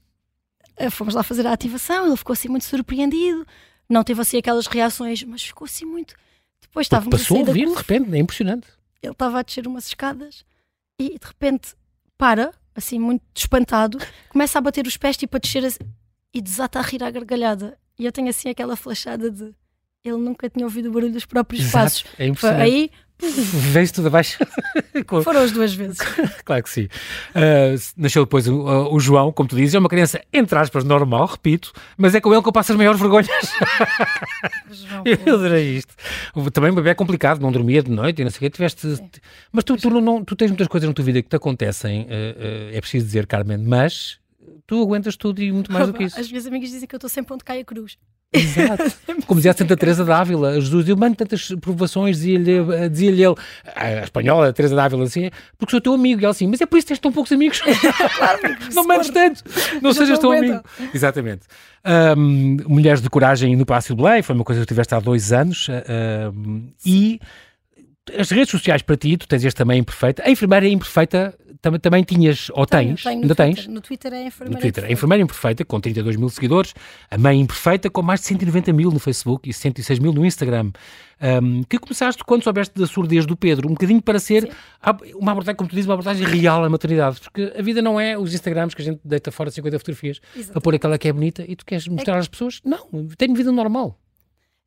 eh, 0.76 0.88
fomos 0.90 1.14
lá 1.14 1.22
fazer 1.22 1.46
a 1.46 1.52
ativação, 1.52 2.06
ele 2.06 2.16
ficou 2.16 2.32
assim 2.32 2.48
muito 2.48 2.64
surpreendido, 2.64 3.46
não 3.88 4.02
teve 4.02 4.18
assim 4.20 4.38
aquelas 4.38 4.66
reações, 4.66 5.22
mas 5.24 5.42
ficou 5.42 5.66
assim 5.66 5.84
muito. 5.84 6.14
Depois 6.62 6.86
estávamos 6.86 7.20
Passou 7.20 7.38
a 7.44 7.48
a 7.50 7.52
vir 7.52 7.68
de 7.68 7.74
repente, 7.74 8.14
é 8.14 8.18
impressionante. 8.18 8.66
ele 9.02 9.12
estava 9.12 9.38
a 9.38 9.42
descer 9.42 9.66
umas 9.66 9.86
escadas 9.86 10.42
e 10.98 11.18
de 11.18 11.26
repente 11.26 11.74
para, 12.16 12.52
assim 12.74 12.98
muito 12.98 13.22
espantado, 13.34 13.98
começa 14.28 14.58
a 14.58 14.60
bater 14.62 14.86
os 14.86 14.96
pés 14.96 15.16
tipo 15.16 15.36
a 15.36 15.40
descer 15.40 15.64
assim, 15.64 15.84
e 16.32 16.40
desata 16.40 16.78
a 16.78 16.82
rir 16.82 17.02
à 17.02 17.10
gargalhada. 17.10 17.78
E 17.98 18.04
eu 18.04 18.12
tenho 18.12 18.28
assim 18.28 18.48
aquela 18.48 18.76
flashada 18.76 19.30
de 19.30 19.54
ele 20.04 20.18
nunca 20.18 20.50
tinha 20.50 20.66
ouvido 20.66 20.90
o 20.90 20.92
barulho 20.92 21.12
dos 21.12 21.24
próprios 21.24 21.70
passos. 21.70 22.04
é 22.12 22.16
Foi 22.16 22.26
impressionante. 22.26 22.62
Aí 22.62 22.90
Veio-se 23.20 23.92
tudo 23.92 24.08
abaixo. 24.08 24.38
Foram 25.22 25.40
as 25.40 25.52
duas 25.52 25.72
vezes. 25.74 25.98
Claro 26.44 26.62
que 26.62 26.68
sim. 26.70 26.84
Uh, 27.34 27.80
nasceu 27.96 28.24
depois 28.24 28.46
o, 28.46 28.54
uh, 28.54 28.92
o 28.94 29.00
João, 29.00 29.32
como 29.32 29.48
tu 29.48 29.56
dizes, 29.56 29.74
é 29.74 29.78
uma 29.78 29.88
criança, 29.88 30.20
entre 30.32 30.58
aspas, 30.58 30.84
normal, 30.84 31.24
repito, 31.26 31.72
mas 31.96 32.14
é 32.14 32.20
com 32.20 32.32
ele 32.32 32.42
que 32.42 32.48
eu 32.48 32.52
passo 32.52 32.72
as 32.72 32.76
maiores 32.78 33.00
vergonhas. 33.00 33.28
João, 34.70 35.04
Eu 35.06 35.34
adorei 35.34 35.76
isto. 35.78 35.94
Também 36.52 36.70
o 36.70 36.74
bebê 36.74 36.90
é 36.90 36.94
complicado, 36.94 37.40
não 37.40 37.50
dormia 37.50 37.82
de 37.82 37.90
noite 37.90 38.20
e 38.20 38.24
não 38.24 38.30
sei 38.30 38.36
o 38.38 38.40
quê. 38.40 38.50
Tiveste... 38.50 38.98
Mas 39.50 39.64
tu, 39.64 39.76
tu, 39.76 39.88
não, 39.88 40.00
não- 40.00 40.24
tu 40.24 40.36
tens 40.36 40.48
muitas 40.50 40.68
coisas 40.68 40.86
na 40.86 40.92
tua 40.94 41.04
vida 41.04 41.22
que 41.22 41.28
te 41.28 41.36
acontecem, 41.36 42.02
uh, 42.02 42.06
uh, 42.06 42.76
é 42.76 42.80
preciso 42.80 43.06
dizer, 43.06 43.26
Carmen, 43.26 43.58
mas 43.58 44.18
tu 44.66 44.82
aguentas 44.82 45.16
tudo 45.16 45.42
e 45.42 45.52
muito 45.52 45.72
mais 45.72 45.86
do 45.86 45.92
que 45.92 46.04
isso. 46.04 46.18
As 46.18 46.28
minhas 46.28 46.46
amigas 46.46 46.70
dizem 46.70 46.88
que 46.88 46.94
eu 46.94 46.98
estou 46.98 47.10
sempre 47.10 47.34
onde 47.34 47.44
cai 47.44 47.60
a 47.60 47.64
cruz. 47.64 47.96
Exato. 48.32 48.82
Como 49.26 49.38
dizia 49.38 49.52
a 49.52 49.54
Santa 49.54 49.76
Teresa 49.76 50.04
d'Ávila, 50.04 50.60
Jesus 50.60 50.84
deu 50.84 50.96
mano 50.96 51.14
tantas 51.14 51.48
provações, 51.60 52.16
dizia-lhe 52.16 52.88
dizia 52.88 53.10
ele, 53.10 53.34
a 53.76 54.02
espanhola, 54.02 54.48
a 54.48 54.52
Teresa 54.52 54.74
d'Ávila, 54.74 55.04
assim, 55.04 55.30
porque 55.56 55.70
sou 55.70 55.80
teu 55.80 55.94
amigo. 55.94 56.20
E 56.20 56.24
ela 56.24 56.32
assim, 56.32 56.48
mas 56.48 56.60
é 56.60 56.66
por 56.66 56.76
isso 56.76 56.86
que 56.86 56.94
tens 56.94 56.98
tão 56.98 57.12
poucos 57.12 57.30
amigos. 57.30 57.60
não 58.74 58.84
mandes 58.86 59.10
tantos, 59.10 59.44
não 59.80 59.92
Já 59.92 60.00
sejas 60.00 60.18
aguenta. 60.18 60.64
amigo. 60.78 60.90
Exatamente. 60.92 61.42
Ahm, 61.84 62.56
Mulheres 62.66 63.00
de 63.00 63.08
Coragem 63.08 63.54
no 63.54 63.64
Palácio 63.64 63.94
de 63.94 64.02
Belém, 64.02 64.22
foi 64.22 64.34
uma 64.34 64.44
coisa 64.44 64.60
que 64.62 64.66
tu 64.66 64.70
tiveste 64.70 64.94
há 64.94 65.00
dois 65.00 65.32
anos. 65.32 65.68
ahm, 65.68 66.70
e 66.84 67.20
as 68.18 68.30
redes 68.30 68.50
sociais 68.50 68.82
para 68.82 68.96
ti, 68.96 69.16
tu 69.16 69.26
tens 69.26 69.44
este 69.44 69.56
também 69.56 69.78
imperfeita. 69.78 70.22
A 70.26 70.30
enfermeira 70.30 70.66
é 70.66 70.70
imperfeita, 70.70 71.34
também, 71.64 71.80
também 71.80 72.04
tinhas, 72.04 72.50
ou 72.52 72.66
Tenho, 72.66 72.90
tens, 72.90 73.02
tenho 73.02 73.16
no 73.16 73.22
ainda 73.22 73.34
Twitter. 73.34 73.54
tens? 73.64 73.66
No 73.74 73.80
Twitter 73.80 74.12
é 74.12 74.16
a 74.16 74.20
No 74.20 74.26
enfermeira. 74.28 74.60
Twitter. 74.60 74.68
A 74.68 74.86
perfeita. 74.86 74.92
enfermeira 74.92 75.24
imperfeita, 75.24 75.64
com 75.64 75.80
32 75.80 76.16
mil 76.16 76.28
seguidores, 76.28 76.74
a 77.10 77.16
mãe 77.16 77.40
imperfeita, 77.40 77.88
com 77.88 78.02
mais 78.02 78.20
de 78.20 78.26
190 78.26 78.72
mil 78.72 78.90
no 78.90 78.98
Facebook 78.98 79.48
e 79.48 79.52
106 79.52 79.98
mil 79.98 80.12
no 80.12 80.24
Instagram. 80.26 80.70
Um, 81.42 81.62
que 81.62 81.78
começaste 81.78 82.22
quando 82.24 82.42
soubeste 82.44 82.78
da 82.78 82.86
surdez 82.86 83.24
do 83.24 83.34
Pedro, 83.36 83.66
um 83.68 83.72
bocadinho 83.72 84.02
para 84.02 84.18
ser 84.18 84.42
Sim. 84.42 84.48
uma 85.14 85.30
abordagem, 85.32 85.56
como 85.56 85.70
tu 85.70 85.74
dizes, 85.74 85.86
uma 85.88 85.94
abordagem 85.94 86.26
real 86.26 86.62
à 86.64 86.68
maternidade, 86.68 87.18
porque 87.20 87.52
a 87.58 87.62
vida 87.62 87.80
não 87.80 87.98
é 87.98 88.18
os 88.18 88.34
Instagrams 88.34 88.74
que 88.74 88.82
a 88.82 88.84
gente 88.84 89.00
deita 89.04 89.32
fora 89.32 89.50
50 89.50 89.78
fotografias 89.78 90.18
para 90.18 90.28
Exatamente. 90.40 90.62
pôr 90.64 90.74
aquela 90.74 90.98
que 90.98 91.08
é 91.08 91.12
bonita 91.12 91.44
e 91.48 91.56
tu 91.56 91.64
queres 91.64 91.88
mostrar 91.88 92.18
às 92.18 92.28
pessoas. 92.28 92.60
Não, 92.64 93.06
tenho 93.16 93.34
vida 93.34 93.50
normal. 93.50 93.98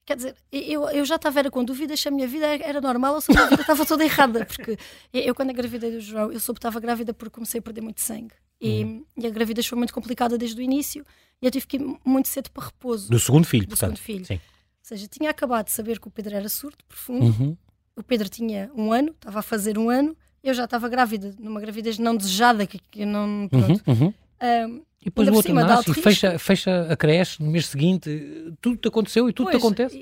Quer 0.08 0.16
dizer, 0.16 0.36
eu, 0.54 0.90
eu 0.90 1.04
já 1.04 1.18
estava 1.18 1.38
era 1.38 1.52
com 1.52 1.66
dúvidas 1.66 2.00
se 2.00 2.08
a 2.08 2.12
minha 2.12 2.26
vida 2.28 2.48
era 2.48 2.80
normal 2.80 3.16
ou 3.16 3.20
se 3.22 3.30
a 3.30 3.36
minha 3.36 3.48
vida 3.50 3.62
estava 3.62 3.86
toda 3.86 4.06
errada. 4.06 4.46
Porque 4.46 4.78
eu, 5.14 5.36
quando 5.36 5.52
engravidei 5.52 5.92
do 5.92 6.00
João, 6.00 6.32
eu 6.32 6.40
soube 6.40 6.60
que 6.60 6.66
estava 6.66 6.80
grávida 6.80 7.14
porque 7.14 7.34
comecei 7.36 7.60
a 7.60 7.62
perder 7.62 7.82
muito 7.82 8.00
sangue. 8.00 8.34
E, 8.62 8.84
Uhum. 8.86 9.06
e 9.18 9.28
a 9.28 9.30
gravidez 9.30 9.68
foi 9.68 9.78
muito 9.78 9.94
complicada 9.94 10.38
desde 10.38 10.60
o 10.60 10.64
início 10.64 11.06
e 11.42 11.46
eu 11.46 11.52
tive 11.52 11.68
que 11.68 11.76
ir 11.78 11.96
muito 12.06 12.30
cedo 12.30 12.50
para 12.52 12.68
repouso. 12.68 13.10
Do 13.10 13.20
segundo 13.20 13.46
filho, 13.46 13.66
Do 13.66 13.70
portanto. 13.72 13.98
segundo 13.98 14.06
filho. 14.06 14.26
Sim. 14.26 14.36
Ou 14.36 14.40
seja, 14.82 15.08
tinha 15.10 15.30
acabado 15.30 15.66
de 15.66 15.72
saber 15.74 16.00
que 16.00 16.08
o 16.08 16.12
Pedro 16.12 16.36
era 16.38 16.48
surdo, 16.48 16.78
profundo. 16.88 17.26
Uhum. 17.26 17.58
O 17.94 18.02
Pedro 18.02 18.30
tinha 18.30 18.72
um 18.74 18.94
ano, 18.94 19.10
estava 19.10 19.40
a 19.40 19.44
fazer 19.44 19.78
um 19.78 19.90
ano, 19.90 20.16
eu 20.42 20.54
já 20.54 20.64
estava 20.64 20.88
grávida, 20.88 21.36
numa 21.38 21.60
gravidez 21.60 22.00
não 22.00 22.16
desejada, 22.16 22.66
que, 22.66 22.80
que 22.80 23.06
não. 23.06 23.50
Pronto. 23.50 23.84
Uhum, 23.86 23.94
uhum. 24.06 24.14
Um, 24.42 24.84
e 25.02 25.06
depois 25.06 25.28
o 25.30 25.34
outro 25.34 25.54
nasce 25.54 25.92
e 25.92 25.94
fecha, 25.94 26.40
fecha 26.40 26.92
a 26.92 26.98
creche 26.98 27.42
no 27.42 27.50
mês 27.50 27.68
seguinte, 27.68 28.54
tudo 28.62 28.78
te 28.78 28.88
aconteceu 28.88 29.30
e 29.30 29.34
tudo 29.34 29.46
pois, 29.46 29.58
te 29.58 29.60
acontece. 29.60 29.98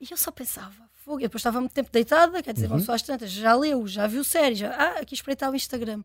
E, 0.00 0.04
e, 0.04 0.08
eu 0.10 0.16
só 0.16 0.30
pensava, 0.30 0.88
fogo, 0.92 1.18
eu 1.18 1.22
depois 1.22 1.40
estava 1.40 1.60
muito 1.60 1.72
tempo 1.72 1.90
deitada, 1.90 2.42
quer 2.42 2.52
dizer, 2.52 2.66
uhum. 2.66 2.72
uma 2.72 2.78
pessoa 2.78 2.96
às 2.96 3.02
tantas 3.02 3.30
já 3.30 3.54
leu, 3.54 3.86
já 3.86 4.06
viu 4.06 4.22
séries, 4.22 4.58
já, 4.58 4.70
ah, 4.70 5.00
aqui 5.00 5.14
espreitar 5.14 5.50
o 5.50 5.56
Instagram. 5.56 6.02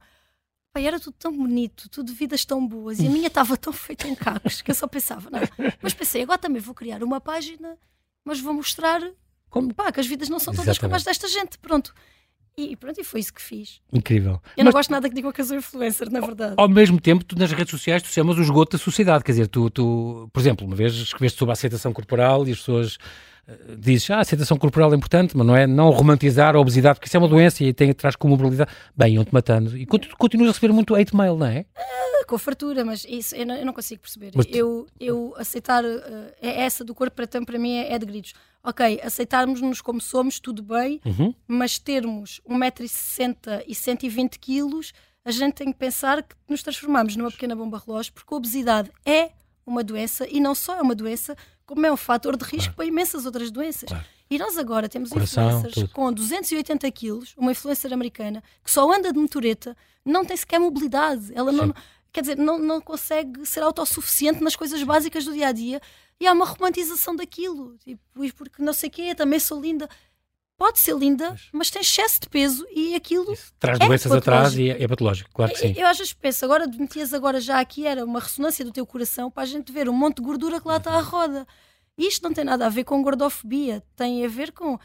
Pai, 0.72 0.86
era 0.86 1.00
tudo 1.00 1.16
tão 1.18 1.36
bonito, 1.36 1.90
tudo 1.90 2.14
vidas 2.14 2.46
tão 2.46 2.66
boas, 2.66 3.00
e 3.00 3.08
a 3.08 3.10
minha 3.10 3.28
estava 3.28 3.58
tão 3.58 3.74
feita 3.74 4.08
em 4.08 4.16
cacos 4.16 4.62
que 4.62 4.70
eu 4.70 4.76
só 4.76 4.88
pensava, 4.88 5.30
não. 5.30 5.40
Mas 5.82 5.94
pensei, 5.94 6.22
agora 6.22 6.38
também 6.38 6.62
vou 6.62 6.76
criar 6.76 7.04
uma 7.04 7.20
página, 7.20 7.76
mas 8.24 8.40
vou 8.40 8.54
mostrar 8.54 9.02
como, 9.50 9.74
pá, 9.74 9.92
que 9.92 10.00
as 10.00 10.06
vidas 10.06 10.30
não 10.30 10.38
são 10.38 10.54
todas 10.54 10.68
Exatamente. 10.68 10.82
como 10.82 10.96
as 10.96 11.04
desta 11.04 11.28
gente, 11.28 11.58
pronto. 11.58 11.94
E 12.60 12.76
pronto, 12.76 13.00
e 13.00 13.04
foi 13.04 13.20
isso 13.20 13.34
que 13.34 13.42
fiz. 13.42 13.82
Incrível. 13.92 14.34
Eu 14.34 14.40
Mas, 14.58 14.66
não 14.66 14.72
gosto 14.72 14.90
nada 14.92 15.08
que 15.08 15.16
digam 15.16 15.32
que 15.32 15.42
eu 15.42 15.46
sou 15.46 15.58
influencer, 15.58 16.12
na 16.12 16.20
verdade. 16.20 16.56
Ao 16.58 16.68
mesmo 16.68 17.00
tempo, 17.00 17.24
tu 17.24 17.38
nas 17.38 17.52
redes 17.52 17.72
sociais 17.72 18.04
tu 18.04 18.10
chamas 18.10 18.38
o 18.38 18.42
esgoto 18.42 18.78
da 18.78 18.84
sociedade. 18.84 19.24
Quer 19.24 19.32
dizer, 19.32 19.48
tu, 19.48 19.70
tu 19.70 20.30
por 20.34 20.40
exemplo, 20.40 20.66
uma 20.68 20.76
vez 20.76 20.94
escreveste 20.94 21.38
sobre 21.40 21.52
a 21.52 21.54
aceitação 21.54 21.94
corporal 21.94 22.48
e 22.48 22.52
as 22.52 22.60
pessoas 22.60 22.98
dizes, 23.78 24.10
ah, 24.10 24.18
a 24.18 24.20
aceitação 24.22 24.58
corporal 24.58 24.94
é 24.94 24.96
importante, 24.96 25.36
mas 25.36 25.46
não 25.46 25.56
é 25.56 25.66
não 25.66 25.90
romantizar 25.90 26.56
a 26.56 26.60
obesidade, 26.60 26.96
porque 26.96 27.08
isso 27.08 27.18
é 27.18 27.20
uma 27.20 27.28
doença 27.28 27.64
e 27.64 27.74
tem 27.74 27.92
atrás 27.92 28.16
comorbilidade. 28.16 28.72
Bem, 28.96 29.16
iam-te 29.16 29.34
matando. 29.34 29.78
E 29.78 29.86
continuas 29.86 30.50
a 30.50 30.54
receber 30.54 30.74
muito 30.74 30.96
hate 30.96 31.16
mail, 31.16 31.36
não 31.36 31.48
é? 31.48 31.66
Uh, 31.78 32.26
com 32.28 32.38
fartura, 32.38 32.86
mas 32.86 33.06
isso 33.08 33.36
eu 33.36 33.46
não, 33.46 33.56
eu 33.56 33.66
não 33.66 33.74
consigo 33.74 34.02
perceber. 34.02 34.32
Mas, 34.36 34.46
eu, 34.50 34.88
eu 35.00 35.34
aceitar 35.38 35.84
uh, 35.84 35.98
essa 36.42 36.84
do 36.84 36.94
corpo 36.94 37.16
para, 37.16 37.28
para 37.28 37.60
mim 37.60 37.78
é, 37.78 37.94
é 37.94 38.00
de 38.00 38.06
gritos 38.06 38.34
ok, 38.64 39.00
aceitarmos-nos 39.04 39.82
como 39.82 40.02
somos, 40.02 40.40
tudo 40.40 40.62
bem, 40.62 41.00
uhum. 41.06 41.34
mas 41.48 41.80
termos 41.80 42.42
1,60m 42.48 43.64
e 43.68 43.74
120kg, 43.74 44.92
a 45.24 45.32
gente 45.32 45.54
tem 45.54 45.72
que 45.72 45.78
pensar 45.78 46.22
que 46.24 46.36
nos 46.48 46.64
transformamos 46.64 47.16
numa 47.16 47.32
pequena 47.32 47.56
bomba 47.56 47.82
relógio, 47.86 48.14
porque 48.14 48.34
a 48.34 48.38
obesidade 48.38 48.92
é 49.06 49.32
uma 49.66 49.84
doença 49.84 50.28
e 50.30 50.40
não 50.40 50.56
só 50.56 50.76
é 50.76 50.82
uma 50.82 50.96
doença, 50.96 51.36
como 51.70 51.86
é 51.86 51.92
um 51.92 51.98
fator 51.98 52.36
de 52.36 52.44
risco 52.44 52.74
claro. 52.74 52.76
para 52.78 52.86
imensas 52.86 53.28
outras 53.28 53.52
doenças. 53.52 53.88
Claro. 53.88 54.04
E 54.28 54.40
nós 54.40 54.58
agora 54.58 54.90
temos 54.90 55.12
Coração, 55.12 55.48
influencers 55.48 55.74
tudo. 55.76 55.90
com 55.90 56.12
280 56.12 56.92
quilos, 56.92 57.36
uma 57.38 57.52
influencer 57.52 57.94
americana, 57.94 58.44
que 58.64 58.72
só 58.72 58.92
anda 58.92 59.14
de 59.14 59.20
motoreta, 59.20 59.78
não 60.04 60.26
tem 60.26 60.36
sequer 60.36 60.60
mobilidade. 60.60 61.32
Ela 61.36 61.52
não, 61.52 61.72
quer 62.12 62.22
dizer, 62.22 62.38
não, 62.38 62.58
não 62.58 62.82
consegue 62.82 63.46
ser 63.46 63.62
autossuficiente 63.62 64.44
nas 64.44 64.56
coisas 64.56 64.82
básicas 64.82 65.26
do 65.26 65.34
dia 65.34 65.48
a 65.48 65.52
dia 65.52 65.80
e 66.20 66.26
há 66.26 66.34
uma 66.34 66.46
romantização 66.46 67.16
daquilo. 67.16 67.78
Tipo, 67.78 68.02
porque 68.36 68.64
não 68.64 68.74
sei 68.74 68.90
o 68.90 68.92
quê, 68.92 69.14
também 69.14 69.40
sou 69.40 69.62
linda. 69.62 69.88
Pode 70.60 70.78
ser 70.78 70.94
linda, 70.94 71.38
mas 71.54 71.70
tem 71.70 71.82
excesso 71.82 72.20
de 72.20 72.28
peso 72.28 72.68
e 72.76 72.94
aquilo. 72.94 73.32
Isso 73.32 73.54
traz 73.58 73.80
é 73.80 73.88
doenças 73.88 74.12
atrás 74.12 74.58
e 74.58 74.70
é, 74.70 74.84
é, 74.84 74.88
patológico, 74.90 75.30
claro 75.34 75.54
que 75.54 75.58
sim. 75.58 75.72
Eu, 75.74 75.84
eu 75.84 75.88
às 75.88 75.98
vezes 75.98 76.12
penso, 76.12 76.44
agora 76.44 76.68
metias 76.68 77.14
agora 77.14 77.40
já 77.40 77.62
aqui, 77.62 77.88
era 77.88 78.04
uma 78.04 78.20
ressonância 78.20 78.66
do 78.66 78.72
teu 78.74 78.86
coração 78.86 79.32
para 79.32 79.44
a 79.44 79.46
gente 79.46 79.72
ver 79.72 79.88
um 79.88 79.94
monte 79.94 80.18
de 80.18 80.24
gordura 80.24 80.60
que 80.60 80.68
lá 80.68 80.76
está 80.76 80.92
à 80.96 81.00
roda. 81.00 81.48
E 81.98 82.06
isto 82.06 82.22
não 82.24 82.34
tem 82.34 82.44
nada 82.44 82.66
a 82.66 82.70
ver 82.70 82.84
com 82.84 83.02
gordofobia, 83.02 83.82
tem 83.96 84.26
a 84.26 84.28
ver 84.28 84.52
com 84.52 84.78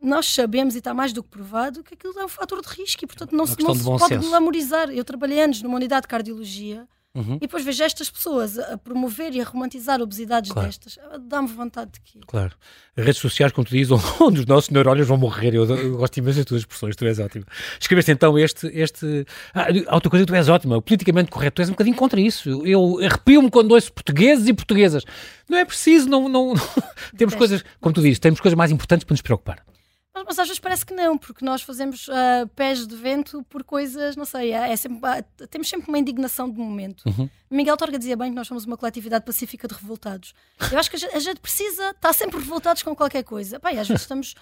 nós 0.00 0.26
sabemos, 0.26 0.74
e 0.74 0.78
está 0.78 0.94
mais 0.94 1.12
do 1.12 1.22
que 1.22 1.28
provado, 1.28 1.84
que 1.84 1.92
aquilo 1.92 2.18
é 2.18 2.24
um 2.24 2.28
fator 2.28 2.62
de 2.62 2.68
risco 2.68 3.04
e, 3.04 3.06
portanto, 3.06 3.36
não, 3.36 3.44
se, 3.44 3.62
não 3.62 3.74
se 3.74 3.84
pode 3.84 4.06
senso. 4.06 4.30
glamorizar. 4.30 4.88
Eu 4.88 5.04
trabalhei 5.04 5.42
anos 5.42 5.60
numa 5.60 5.76
unidade 5.76 6.02
de 6.02 6.08
cardiologia 6.08 6.88
Uhum. 7.14 7.36
E 7.36 7.40
depois 7.40 7.62
vejo 7.62 7.84
estas 7.84 8.08
pessoas 8.08 8.58
a 8.58 8.78
promover 8.78 9.34
e 9.34 9.40
a 9.42 9.44
romantizar 9.44 10.00
obesidades 10.00 10.50
claro. 10.50 10.66
destas. 10.66 10.98
Dá-me 11.20 11.48
vontade 11.48 11.92
de 11.92 12.00
que. 12.00 12.18
Claro. 12.20 12.52
Redes 12.96 13.18
sociais, 13.18 13.52
como 13.52 13.66
tu 13.66 13.70
dizes, 13.70 13.92
onde 14.18 14.40
os 14.40 14.46
nossos 14.46 14.70
neurónios 14.70 15.06
vão 15.06 15.18
morrer. 15.18 15.54
Eu, 15.54 15.64
eu 15.64 15.98
gosto 15.98 16.16
imenso 16.16 16.38
das 16.38 16.46
tuas 16.46 16.60
expressões, 16.62 16.96
tu 16.96 17.04
és 17.04 17.18
ótimo. 17.18 17.44
Escreveste 17.78 18.12
então 18.12 18.38
este. 18.38 18.66
este... 18.68 19.26
Ah, 19.52 19.66
outra 19.94 20.08
coisa, 20.08 20.24
tu 20.24 20.34
és 20.34 20.48
ótima. 20.48 20.80
Politicamente 20.80 21.30
correto, 21.30 21.56
tu 21.56 21.62
és 21.62 21.68
um 21.68 21.72
bocadinho 21.72 21.96
contra 21.96 22.18
isso. 22.18 22.66
Eu 22.66 22.98
arrepio-me 23.04 23.50
quando 23.50 23.72
ouço 23.72 23.92
portugueses 23.92 24.48
e 24.48 24.54
portuguesas. 24.54 25.04
Não 25.50 25.58
é 25.58 25.66
preciso, 25.66 26.08
não. 26.08 26.30
não... 26.30 26.54
temos 27.18 27.34
coisas, 27.34 27.62
como 27.78 27.94
tu 27.94 28.00
dizes, 28.00 28.20
temos 28.20 28.40
coisas 28.40 28.56
mais 28.56 28.70
importantes 28.70 29.04
para 29.04 29.12
nos 29.12 29.22
preocupar. 29.22 29.62
Mas, 30.14 30.24
mas, 30.26 30.38
às 30.38 30.48
vezes 30.48 30.60
parece 30.60 30.84
que 30.84 30.94
não, 30.94 31.16
porque 31.16 31.44
nós 31.44 31.62
fazemos 31.62 32.06
uh, 32.08 32.46
pés 32.54 32.86
de 32.86 32.94
vento 32.94 33.42
por 33.44 33.64
coisas, 33.64 34.14
não 34.14 34.26
sei, 34.26 34.52
é, 34.52 34.72
é 34.72 34.76
sempre, 34.76 34.98
uh, 34.98 35.46
temos 35.48 35.68
sempre 35.68 35.88
uma 35.88 35.98
indignação 35.98 36.50
de 36.50 36.58
momento. 36.58 37.02
Uhum. 37.06 37.28
Miguel 37.50 37.76
Torga 37.76 37.98
dizia 37.98 38.16
bem 38.16 38.30
que 38.30 38.36
nós 38.36 38.46
somos 38.46 38.64
uma 38.66 38.76
coletividade 38.76 39.24
pacífica 39.24 39.66
de 39.66 39.74
revoltados. 39.74 40.34
Eu 40.70 40.78
acho 40.78 40.90
que 40.90 40.96
a 40.96 40.98
gente, 40.98 41.16
a 41.16 41.18
gente 41.18 41.40
precisa 41.40 41.90
estar 41.90 42.12
sempre 42.12 42.38
revoltados 42.38 42.82
com 42.82 42.94
qualquer 42.94 43.22
coisa. 43.22 43.58
Pai, 43.58 43.78
às 43.78 43.88
vezes 43.88 44.02
estamos 44.02 44.34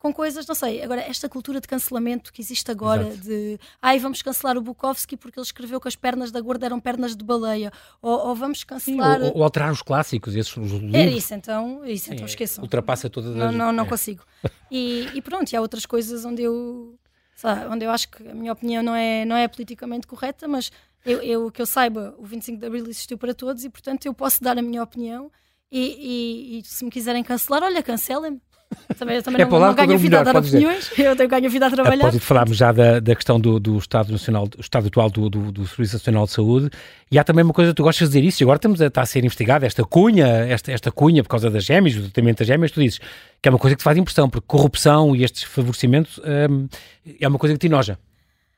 com 0.00 0.14
coisas, 0.14 0.46
não 0.46 0.54
sei, 0.54 0.82
agora 0.82 1.02
esta 1.02 1.28
cultura 1.28 1.60
de 1.60 1.68
cancelamento 1.68 2.32
que 2.32 2.40
existe 2.40 2.70
agora, 2.70 3.02
Exato. 3.02 3.18
de 3.18 3.60
ai, 3.82 3.98
vamos 3.98 4.22
cancelar 4.22 4.56
o 4.56 4.62
Bukowski 4.62 5.14
porque 5.14 5.38
ele 5.38 5.44
escreveu 5.44 5.78
que 5.78 5.86
as 5.86 5.94
pernas 5.94 6.30
da 6.30 6.40
gorda 6.40 6.64
eram 6.64 6.80
pernas 6.80 7.14
de 7.14 7.22
baleia, 7.22 7.70
ou, 8.00 8.28
ou 8.28 8.34
vamos 8.34 8.64
cancelar. 8.64 9.20
Sim, 9.20 9.26
ou, 9.26 9.36
ou, 9.36 9.44
alterar 9.44 9.70
os 9.70 9.82
clássicos, 9.82 10.34
esses 10.34 10.56
os 10.56 10.70
livros. 10.70 10.94
Era 10.94 11.10
isso 11.10 11.34
então, 11.34 11.84
isso 11.84 12.06
Sim, 12.06 12.14
então 12.14 12.24
esqueçam. 12.24 12.64
Ultrapassa 12.64 13.10
todas 13.10 13.32
as. 13.32 13.36
Não, 13.36 13.52
não, 13.52 13.72
não 13.72 13.84
é. 13.84 13.88
consigo. 13.88 14.24
E, 14.72 15.08
e, 15.14 15.20
pronto, 15.20 15.50
e 15.50 15.56
há 15.56 15.60
outras 15.60 15.84
coisas 15.84 16.24
onde 16.24 16.42
eu. 16.42 16.96
Onde 17.72 17.84
eu 17.84 17.90
acho 17.90 18.08
que 18.08 18.28
a 18.28 18.32
minha 18.32 18.52
opinião 18.52 18.84
não 18.84 18.94
é, 18.94 19.24
não 19.24 19.34
é 19.34 19.48
politicamente 19.48 20.06
correta, 20.06 20.46
mas 20.46 20.70
eu, 21.04 21.20
eu 21.22 21.50
que 21.50 21.60
eu 21.60 21.66
saiba, 21.66 22.14
o 22.18 22.24
25 22.24 22.60
de 22.60 22.66
Abril 22.66 22.86
existiu 22.86 23.18
para 23.18 23.34
todos 23.34 23.64
e, 23.64 23.68
portanto, 23.68 24.06
eu 24.06 24.14
posso 24.14 24.40
dar 24.44 24.56
a 24.56 24.62
minha 24.62 24.80
opinião. 24.80 25.28
E, 25.72 25.80
e, 25.80 26.58
e 26.58 26.64
se 26.64 26.84
me 26.84 26.90
quiserem 26.90 27.24
cancelar, 27.24 27.64
olha, 27.64 27.82
cancelem-me 27.82 28.40
também, 28.96 29.20
também 29.22 29.42
é 29.42 29.44
não, 29.44 29.58
não 29.58 29.74
ganho 29.74 29.98
vida 29.98 30.20
a 30.20 30.22
dar 30.22 30.36
opiniões, 30.36 30.90
dizer. 30.90 31.06
eu 31.06 31.16
tenho 31.16 31.28
ganho 31.28 31.50
vida 31.50 31.66
a 31.66 31.70
trabalhar. 31.70 32.04
Pode 32.04 32.20
falarmos 32.20 32.56
já 32.56 32.70
da, 32.70 33.00
da 33.00 33.14
questão 33.14 33.40
do, 33.40 33.58
do 33.58 33.78
Estado 33.78 34.12
Nacional, 34.12 34.46
do 34.46 34.60
Estado 34.60 34.86
atual 34.86 35.10
do, 35.10 35.28
do, 35.28 35.52
do, 35.52 35.66
Serviço 35.66 35.94
Nacional 35.94 36.26
de 36.26 36.32
Saúde, 36.32 36.70
e 37.10 37.18
há 37.18 37.24
também 37.24 37.44
uma 37.44 37.52
coisa, 37.52 37.74
tu 37.74 37.82
gostas 37.82 38.08
de 38.08 38.14
dizer 38.14 38.26
isso, 38.26 38.42
e 38.42 38.44
agora 38.44 38.56
estamos 38.56 38.80
a, 38.80 38.86
está 38.86 39.02
a 39.02 39.06
ser 39.06 39.24
investigada 39.24 39.66
esta 39.66 39.84
cunha, 39.84 40.26
esta, 40.26 40.70
esta 40.70 40.92
cunha 40.92 41.22
por 41.22 41.28
causa 41.28 41.50
das 41.50 41.64
gêmeas, 41.64 41.94
do 41.94 42.02
tratamento 42.02 42.38
das 42.38 42.46
gêmeas, 42.46 42.70
tu 42.70 42.80
dizes 42.80 43.00
que 43.42 43.48
é 43.48 43.50
uma 43.50 43.58
coisa 43.58 43.74
que 43.74 43.80
te 43.80 43.84
faz 43.84 43.96
impressão, 43.96 44.28
porque 44.28 44.46
corrupção 44.46 45.16
e 45.16 45.24
estes 45.24 45.42
favorecimentos 45.42 46.18
hum, 46.18 46.68
é 47.20 47.26
uma 47.26 47.38
coisa 47.38 47.54
que 47.54 47.58
te 47.58 47.66
enoja. 47.66 47.98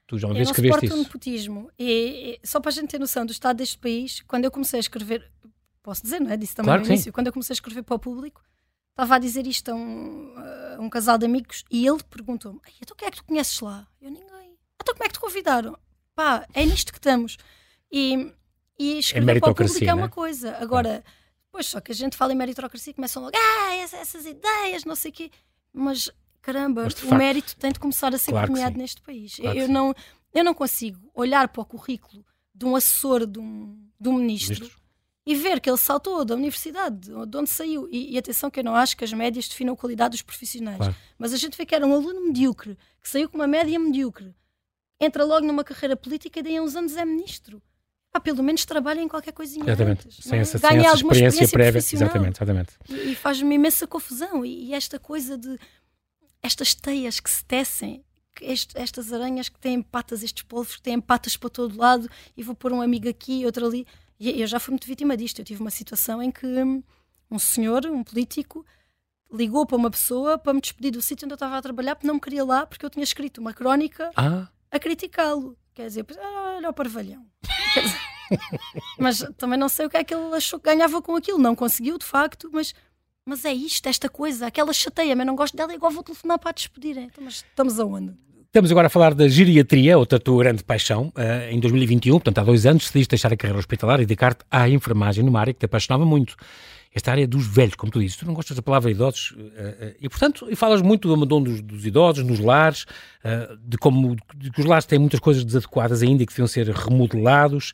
Tu 0.07 0.19
já 0.19 0.27
uma 0.27 0.35
vez 0.35 0.49
escreveste 0.49 0.87
isso. 0.87 0.95
Eu 0.95 0.99
nepotismo, 0.99 1.71
e, 1.79 2.39
e, 2.43 2.47
só 2.47 2.61
para 2.61 2.71
a 2.71 2.73
gente 2.73 2.89
ter 2.89 2.99
noção 2.99 3.25
do 3.25 3.33
estado 3.33 3.57
deste 3.57 3.79
país, 3.79 4.23
quando 4.27 4.45
eu 4.45 4.51
comecei 4.51 4.79
a 4.79 4.81
escrever, 4.81 5.25
posso 5.83 6.03
dizer, 6.03 6.21
não 6.21 6.31
é? 6.31 6.37
Disse 6.37 6.55
também 6.55 6.67
claro 6.67 6.83
no 6.83 6.89
início, 6.89 7.05
sim. 7.05 7.13
quando 7.13 7.29
eu 7.29 7.33
comecei 7.33 7.55
a 7.55 7.57
escrever 7.57 7.83
para 7.83 7.95
o 7.95 7.99
público, 7.99 8.43
estava 8.93 9.17
a 9.17 9.19
dizer 9.19 9.47
isto 9.47 9.71
a 9.71 9.75
um, 9.75 10.35
a 10.37 10.81
um 10.81 10.89
casal 10.89 11.19
de 11.19 11.27
amigos 11.27 11.65
e 11.71 11.87
ele 11.87 12.03
perguntou-me: 12.05 12.61
então 12.81 12.97
quem 12.97 13.09
é 13.09 13.11
que 13.11 13.17
tu 13.19 13.25
conheces 13.25 13.61
lá? 13.61 13.87
Eu 14.01 14.11
ninguém. 14.11 14.57
Então 14.81 14.95
como 14.95 15.05
é 15.05 15.09
que 15.09 15.15
te 15.15 15.21
convidaram? 15.21 15.77
Pá, 16.15 16.47
é 16.53 16.65
nisto 16.65 16.93
que 16.93 16.99
estamos. 16.99 17.37
E, 17.91 18.33
e 18.79 18.99
escrever 18.99 19.37
é 19.37 19.41
para 19.41 19.51
o 19.51 19.55
público 19.55 19.85
é 19.85 19.95
uma 19.95 20.03
né? 20.03 20.09
coisa. 20.09 20.57
Agora, 20.59 21.05
pois 21.51 21.67
só 21.67 21.81
que 21.81 21.93
a 21.93 21.95
gente 21.95 22.17
fala 22.17 22.33
em 22.33 22.37
meritocracia 22.37 22.91
e 22.91 22.95
começam 22.95 23.23
logo, 23.23 23.37
ah, 23.37 23.75
essas, 23.77 24.01
essas 24.01 24.27
ideias, 24.27 24.85
não 24.85 24.95
sei 24.95 25.11
o 25.11 25.15
quê. 25.15 25.31
Mas 25.73 26.11
caramba, 26.43 26.85
Mas, 26.85 26.95
o 26.95 26.97
facto, 26.97 27.15
mérito 27.15 27.57
tem 27.57 27.73
de 27.73 27.79
começar 27.79 28.15
a 28.15 28.19
ser 28.19 28.33
claro 28.33 28.51
premiado 28.51 28.77
neste 28.77 29.01
país. 29.01 29.37
Claro 29.37 29.59
eu, 29.59 29.69
não, 29.69 29.95
eu 30.35 30.45
não 30.45 30.53
consigo 30.53 31.11
olhar 31.15 31.49
para 31.49 31.63
o 31.63 31.65
currículo 31.65 32.25
de 32.55 32.67
um 32.67 32.77
assessor 32.77 33.27
de 33.27 33.39
um, 33.39 33.89
de 33.99 34.09
um 34.09 34.15
ministro, 34.15 34.55
ministro 34.55 34.82
e 35.25 35.35
ver 35.35 35.61
que 35.61 35.71
ele 35.71 35.79
saltou 35.79 36.25
da 36.25 36.35
universidade, 36.35 37.11
de 37.27 37.37
onde 37.37 37.49
saiu. 37.49 37.89
E, 37.91 38.15
e, 38.15 38.19
atenção 38.19 38.51
que 38.51 38.61
eu 38.61 38.65
não 38.65 38.75
acho 38.75 38.97
que 38.97 39.05
as 39.05 39.13
médias 39.13 39.49
definam 39.49 39.75
a 39.75 39.77
qualidade 39.77 40.13
dos 40.13 40.23
profissionais. 40.23 40.79
Claro. 40.79 40.97
Mas 41.17 41.33
a 41.33 41.37
gente 41.37 41.57
vê 41.57 41.65
que 41.65 41.75
era 41.75 41.87
um 41.87 41.95
aluno 41.95 42.27
medíocre, 42.27 42.77
que 43.01 43.09
saiu 43.09 43.29
com 43.29 43.37
uma 43.37 43.47
média 43.47 43.79
medíocre, 43.79 44.35
entra 45.01 45.25
logo 45.25 45.47
numa 45.47 45.63
carreira 45.63 45.97
política 45.97 46.41
e 46.41 46.43
daí 46.43 46.57
a 46.57 46.63
uns 46.63 46.75
anos 46.75 46.97
é 46.97 47.05
ministro. 47.05 47.63
Pá, 48.13 48.21
pelo 48.21 48.43
menos 48.43 48.65
trabalha 48.67 49.01
em 49.01 49.09
qualquer 49.09 49.33
coisinha 49.33 49.65
Exatamente, 49.65 50.07
antes, 50.07 50.23
sem, 50.23 50.39
é? 50.39 50.43
essa, 50.43 50.59
sem 50.59 50.79
essa 50.85 50.97
experiência, 50.97 51.49
prévia. 51.49 51.79
Exatamente, 51.79 52.37
exatamente. 52.37 52.73
E, 52.89 53.13
e 53.13 53.15
faz-me 53.15 53.55
imensa 53.55 53.87
confusão. 53.87 54.45
E, 54.45 54.67
e, 54.67 54.75
esta 54.75 54.99
coisa 54.99 55.39
de... 55.39 55.59
Estas 56.43 56.75
teias 56.75 57.21
que 57.21 57.31
se 57.31 57.45
tecem, 57.45 58.05
este, 58.41 58.77
estas 58.77 59.13
aranhas 59.13 59.49
que 59.49 59.59
têm 59.59 59.81
patas, 59.81 60.23
estes 60.23 60.43
polvos 60.43 60.77
que 60.77 60.83
têm 60.83 61.01
patas 61.01 61.37
para 61.37 61.49
todo 61.49 61.79
lado, 61.79 62.11
e 62.37 62.43
vou 62.43 62.55
pôr 62.55 62.73
um 62.73 62.83
amigo 62.83 63.09
aqui, 63.09 63.47
outro 63.47 63.65
ali 63.65 63.87
e 64.31 64.41
eu 64.41 64.47
já 64.47 64.61
fui 64.61 64.73
muito 64.73 64.87
vítima 64.87 65.17
disto. 65.17 65.41
Eu 65.41 65.45
tive 65.45 65.61
uma 65.61 65.71
situação 65.71 66.23
em 66.23 66.31
que 66.31 66.47
um 67.31 67.39
senhor, 67.39 67.87
um 67.87 68.05
político, 68.05 68.65
ligou 69.33 69.67
para 69.67 69.77
uma 69.77 69.91
pessoa 69.91 70.39
para 70.39 70.53
me 70.53 70.61
despedir 70.61 70.93
do 70.93 71.01
sítio 71.01 71.25
onde 71.25 71.33
eu 71.33 71.37
estava 71.37 71.57
a 71.57 71.63
trabalhar 71.63 71.97
porque 71.97 72.07
não 72.07 72.15
me 72.15 72.21
queria 72.21 72.45
lá 72.45 72.67
porque 72.67 72.85
eu 72.85 72.91
tinha 72.91 73.03
escrito 73.03 73.41
uma 73.41 73.55
crónica 73.55 74.11
ah. 74.15 74.49
a 74.71 74.79
criticá-lo. 74.79 75.57
Quer 75.75 75.87
dizer, 75.87 76.07
ah, 76.21 76.55
olha 76.57 76.69
o 76.69 76.75
parvalhão. 76.75 77.27
mas 78.99 79.25
também 79.39 79.59
não 79.59 79.69
sei 79.69 79.87
o 79.87 79.91
que 79.91 79.97
é 79.97 80.05
que 80.05 80.15
ele 80.15 80.35
achou 80.37 80.61
que 80.61 80.67
ganhava 80.71 81.01
com 81.01 81.17
aquilo. 81.17 81.39
Não 81.39 81.57
conseguiu, 81.57 81.97
de 81.97 82.05
facto, 82.05 82.51
mas, 82.53 82.75
mas 83.25 83.45
é 83.45 83.53
isto, 83.53 83.89
esta 83.89 84.09
coisa. 84.09 84.47
Aquela 84.47 84.73
chateia, 84.73 85.17
mas 85.17 85.27
não 85.27 85.35
gosto 85.35 85.57
dela, 85.57 85.75
igual 85.75 85.91
vou 85.91 86.03
telefonar 86.03 86.39
para 86.39 86.51
a 86.51 86.53
despedir. 86.53 86.99
Então, 86.99 87.25
mas 87.25 87.37
estamos 87.37 87.81
aonde? 87.81 88.15
Estamos 88.53 88.71
agora 88.71 88.89
a 88.89 88.91
falar 88.91 89.15
da 89.15 89.27
geriatria, 89.29 89.97
outra 89.97 90.21
tua 90.21 90.45
grande 90.45 90.63
paixão. 90.63 91.11
Uh, 91.17 91.51
em 91.51 91.59
2021, 91.59 92.17
portanto 92.17 92.37
há 92.37 92.45
dois 92.45 92.67
anos, 92.67 92.83
decidiste 92.83 93.09
deixar 93.09 93.33
a 93.33 93.37
carreira 93.39 93.59
hospitalar 93.59 93.99
e 93.99 94.05
dedicar-te 94.05 94.45
à 94.51 94.69
enfermagem 94.69 95.25
numa 95.25 95.41
área 95.41 95.55
que 95.55 95.61
te 95.61 95.65
apaixonava 95.65 96.05
muito. 96.05 96.37
Esta 96.95 97.11
área 97.11 97.27
dos 97.27 97.47
velhos, 97.47 97.75
como 97.75 97.91
tu 97.91 98.01
dizes. 98.01 98.17
Tu 98.17 98.27
não 98.27 98.35
gostas 98.35 98.57
da 98.57 98.63
palavra 98.63 98.91
idosos 98.91 99.35
e, 100.01 100.09
portanto, 100.09 100.47
e 100.51 100.55
falas 100.55 100.83
muito 100.83 101.09
do 101.09 101.15
abandono 101.15 101.47
dos, 101.47 101.63
dos 101.63 101.87
idosos, 101.87 102.25
nos 102.25 102.39
lares, 102.39 102.85
de 103.65 103.79
como 103.79 104.15
de 104.35 104.51
que 104.51 104.61
os 104.61 104.67
lares 104.67 104.85
têm 104.85 104.99
muitas 104.99 105.19
coisas 105.19 105.45
desadequadas 105.45 106.03
ainda 106.03 106.23
e 106.23 106.27
que 106.27 106.33
deviam 106.33 106.47
ser 106.47 106.69
remodelados. 106.69 107.73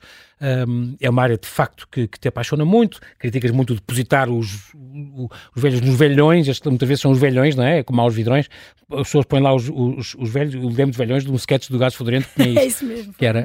é 1.00 1.10
uma 1.10 1.22
área, 1.22 1.36
de 1.36 1.48
facto, 1.48 1.88
que, 1.90 2.06
que 2.06 2.18
te 2.18 2.28
apaixona 2.28 2.64
muito. 2.64 3.00
Criticas 3.18 3.50
muito 3.50 3.74
depositar 3.74 4.30
os, 4.30 4.72
os 4.74 5.62
velhos 5.62 5.80
nos 5.80 5.96
velhões, 5.96 6.46
muitas 6.64 6.88
vezes 6.88 7.02
são 7.02 7.10
os 7.10 7.18
velhões, 7.18 7.56
não 7.56 7.64
é? 7.64 7.82
Como 7.82 8.00
há 8.00 8.06
os 8.06 8.14
vidrões, 8.14 8.48
as 8.90 9.02
pessoas 9.08 9.24
põem 9.26 9.42
lá 9.42 9.52
os, 9.52 9.68
os, 9.68 10.14
os 10.14 10.30
velhos, 10.30 10.54
o 10.54 10.68
lembro 10.68 10.92
de 10.92 10.98
velhões 10.98 11.24
de 11.24 11.30
um 11.30 11.34
sketch 11.34 11.68
do 11.70 11.78
Gás 11.78 11.94
Fodorento 11.94 12.28
que 12.28 12.42
tinha 12.42 12.50
isso. 12.50 12.60
é 12.60 12.66
isso 12.66 12.84
mesmo. 12.84 13.14
Que 13.14 13.26
era, 13.26 13.44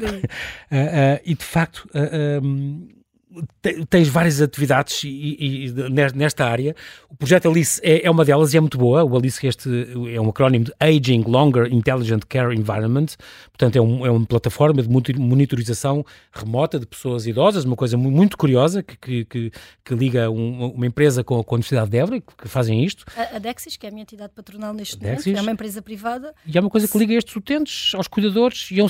e 1.26 1.34
de 1.34 1.44
facto, 1.44 1.90
uh, 1.90 3.03
um, 3.34 3.86
tens 3.86 4.08
várias 4.08 4.42
atividades 4.42 5.04
e, 5.04 5.68
e, 5.68 5.74
nesta 6.14 6.46
área. 6.46 6.76
O 7.10 7.16
projeto 7.16 7.50
Alice 7.50 7.82
é, 7.84 8.06
é, 8.06 8.12
uma 8.12 8.24
delas 8.24 8.54
e 8.54 8.58
é 8.58 8.60
muito 8.60 8.78
boa. 8.78 9.04
O 9.04 9.18
Alice 9.18 9.46
este 9.46 9.70
é 10.14 10.22
um 10.22 10.30
acrónimo 10.30 10.66
de 10.66 10.74
Aging 10.80 11.24
Longer 11.28 11.72
Intelligent 11.72 12.24
Care 12.30 12.56
Environment. 12.56 13.08
Portanto, 13.52 13.76
é, 13.76 13.82
um, 13.82 14.06
é 14.06 14.12
uma 14.12 14.26
plataforma 14.26 14.82
de 14.82 14.90
monitorização 14.90 16.06
remota 16.32 16.80
de 16.80 16.86
pessoas 16.86 17.26
idosas, 17.26 17.66
uma 17.66 17.76
coisa 17.76 17.98
muito 17.98 18.38
curiosa 18.38 18.84
que, 18.84 19.26
que, 19.26 19.52
que 19.84 19.96
liga 19.96 20.30
um, 20.30 20.68
uma 20.68 20.86
empresa 20.86 21.24
com, 21.24 21.44
com 21.44 21.56
a 21.56 21.58
Universidade 21.58 21.90
de 21.90 21.98
Évora, 21.98 22.22
que, 22.22 22.48
fazem 22.48 22.84
isto. 22.84 23.06
A, 23.16 23.38
a, 23.38 23.40
Dexis, 23.40 23.78
que 23.78 23.86
é 23.86 23.90
a 23.90 23.92
minha 23.92 24.04
entidade 24.04 24.32
patronal 24.36 24.74
neste 24.74 24.98
Dexis. 24.98 25.26
momento, 25.26 25.40
é 25.40 25.42
uma 25.42 25.52
empresa 25.52 25.82
privada. 25.82 26.34
E 26.46 26.58
é 26.58 26.62
uma 26.62 26.70
coisa 26.70 26.88
que 26.88 26.98
liga 26.98 27.14
estes 27.14 27.36
utentes 27.36 27.94
aos 27.96 28.08
cuidadores 28.08 28.70
e 28.72 28.80
é 28.80 28.84
um 28.84 28.88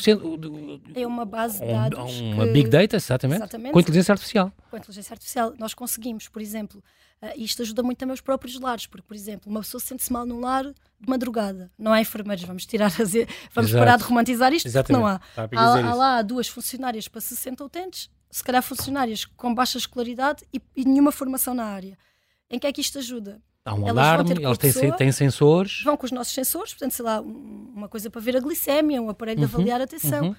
É 0.96 1.08
uma 1.08 1.26
base 1.26 1.60
de 1.60 1.68
dados. 1.68 2.20
Uma 2.20 2.46
que... 2.46 2.52
big 2.52 2.70
data, 2.70 2.96
exatamente, 2.96 3.40
exatamente. 3.40 3.72
Com 3.72 3.80
inteligência 3.80 4.12
artificial 4.12 4.33
artificial. 4.34 4.54
Com 4.70 4.76
a 4.76 4.80
inteligência 4.80 5.14
artificial, 5.14 5.54
nós 5.58 5.74
conseguimos, 5.74 6.28
por 6.28 6.42
exemplo, 6.42 6.84
uh, 7.22 7.32
isto 7.36 7.62
ajuda 7.62 7.84
muito 7.84 7.98
também 7.98 8.14
os 8.14 8.22
próprios 8.22 8.60
lares, 8.60 8.86
porque, 8.86 9.06
por 9.08 9.16
exemplo, 9.16 9.50
uma 9.50 9.62
pessoa 9.62 9.80
sente-se 9.80 10.12
mal 10.12 10.26
num 10.26 10.40
lar 10.40 10.64
de 10.64 11.10
madrugada, 11.10 11.72
não 11.78 11.94
há 11.94 12.02
enfermeiros, 12.02 12.44
vamos 12.44 12.66
tirar, 12.66 12.90
vamos 12.90 13.70
Exato. 13.70 13.86
parar 13.86 13.98
de 13.98 14.04
romantizar 14.04 14.54
isto, 14.54 14.66
Exatamente. 14.66 15.02
porque 15.02 15.02
não 15.02 15.08
há. 15.08 15.82
Há, 15.86 15.92
há, 15.92 15.94
lá 15.94 16.22
duas 16.22 16.48
funcionárias 16.48 17.08
para 17.08 17.22
60 17.22 17.64
utentes, 17.64 18.10
se 18.30 18.44
calhar 18.44 18.64
funcionárias 18.64 19.26
com 19.26 19.54
baixa 19.54 19.78
escolaridade 19.78 20.44
e, 20.54 20.62
e 20.76 20.86
nenhuma 20.86 21.12
formação 21.12 21.54
na 21.54 21.66
área. 21.66 21.98
Em 22.50 22.60
que 22.60 22.68
é 22.68 22.74
que 22.74 22.82
isto 22.82 22.98
ajuda? 22.98 23.42
Há 23.66 23.74
um 23.74 23.88
elas 23.88 24.06
alarme, 24.06 24.32
eles 24.32 24.58
têm, 24.58 24.92
têm, 24.92 25.12
sensores. 25.12 25.82
Vão 25.84 25.96
com 25.96 26.06
os 26.06 26.12
nossos 26.12 26.34
sensores, 26.34 26.74
portanto, 26.74 26.92
sei 26.92 27.06
lá, 27.06 27.22
uma 27.22 27.88
coisa 27.88 28.10
para 28.10 28.20
ver 28.20 28.36
a 28.36 28.40
glicémia, 28.42 29.02
um 29.02 29.10
aparelho 29.10 29.40
uhum, 29.40 29.48
de 29.48 29.56
avaliar 29.56 29.80
a 29.80 29.86
atenção. 29.86 30.28
Uhum 30.28 30.36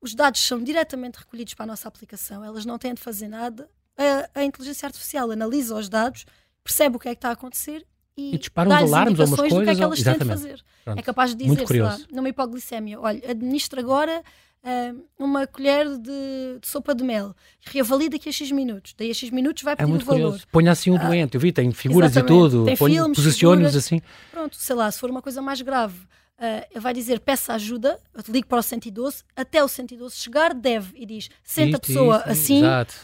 os 0.00 0.14
dados 0.14 0.40
são 0.40 0.62
diretamente 0.62 1.18
recolhidos 1.18 1.54
para 1.54 1.64
a 1.64 1.66
nossa 1.66 1.88
aplicação, 1.88 2.44
elas 2.44 2.64
não 2.64 2.78
têm 2.78 2.94
de 2.94 3.00
fazer 3.00 3.28
nada. 3.28 3.68
A, 3.96 4.40
a 4.40 4.44
inteligência 4.44 4.86
artificial 4.86 5.30
analisa 5.30 5.74
os 5.74 5.88
dados, 5.88 6.26
percebe 6.62 6.96
o 6.96 6.98
que 6.98 7.08
é 7.08 7.14
que 7.14 7.18
está 7.18 7.30
a 7.30 7.32
acontecer 7.32 7.86
e, 8.16 8.34
e 8.34 8.38
dispara 8.38 8.68
uns 8.68 8.74
alarmes 8.74 9.18
ou 9.18 9.26
umas 9.26 9.40
coisas. 9.40 9.58
do 9.58 9.64
que 9.64 9.70
é 9.70 9.74
que 9.74 9.82
elas 9.82 10.02
têm 10.02 10.18
de 10.18 10.24
fazer. 10.24 10.64
Pronto. 10.84 10.98
É 10.98 11.02
capaz 11.02 11.34
de 11.34 11.44
dizer, 11.44 11.66
sei 11.66 11.82
lá, 11.82 11.98
numa 12.10 12.28
hipoglicemia, 12.28 13.00
olha, 13.00 13.30
administra 13.30 13.80
agora 13.80 14.22
uh, 14.64 15.04
uma 15.18 15.46
colher 15.46 15.86
de, 15.98 16.58
de, 16.60 16.66
sopa 16.66 16.94
de 16.94 17.04
mel, 17.04 17.34
reavalia 17.62 18.10
daqui 18.10 18.28
a 18.28 18.32
X 18.32 18.50
minutos, 18.50 18.94
daí 18.96 19.10
a 19.10 19.14
X 19.14 19.30
minutos 19.30 19.62
vai 19.62 19.74
é 19.74 19.76
pedir 19.76 19.88
é 19.88 19.90
muito 19.90 20.02
o 20.02 20.06
valor. 20.06 20.22
Curioso. 20.22 20.48
Ponha 20.50 20.72
assim 20.72 20.90
o 20.90 20.98
doente, 20.98 21.34
eu 21.34 21.40
vi, 21.40 21.52
tem 21.52 21.70
figuras 21.72 22.16
e 22.16 22.22
tudo, 22.22 22.64
posicione-os 23.14 23.76
assim. 23.76 24.00
Pronto, 24.30 24.56
sei 24.56 24.76
lá, 24.76 24.90
se 24.90 24.98
for 24.98 25.10
uma 25.10 25.22
coisa 25.22 25.42
mais 25.42 25.60
grave, 25.60 25.98
uh, 26.38 26.80
vai 26.80 26.92
dizer 26.92 27.20
peça 27.20 27.54
ajuda, 27.54 27.98
ligue 28.28 28.46
para 28.46 28.58
o 28.58 28.62
112, 28.62 29.22
até 29.34 29.62
o 29.62 29.68
112 29.68 30.16
chegar, 30.16 30.54
deve 30.54 30.92
e 30.96 31.06
diz 31.06 31.28
senta 31.42 31.76
a 31.76 31.80
pessoa 31.80 32.18
isto, 32.18 32.30
assim, 32.30 32.62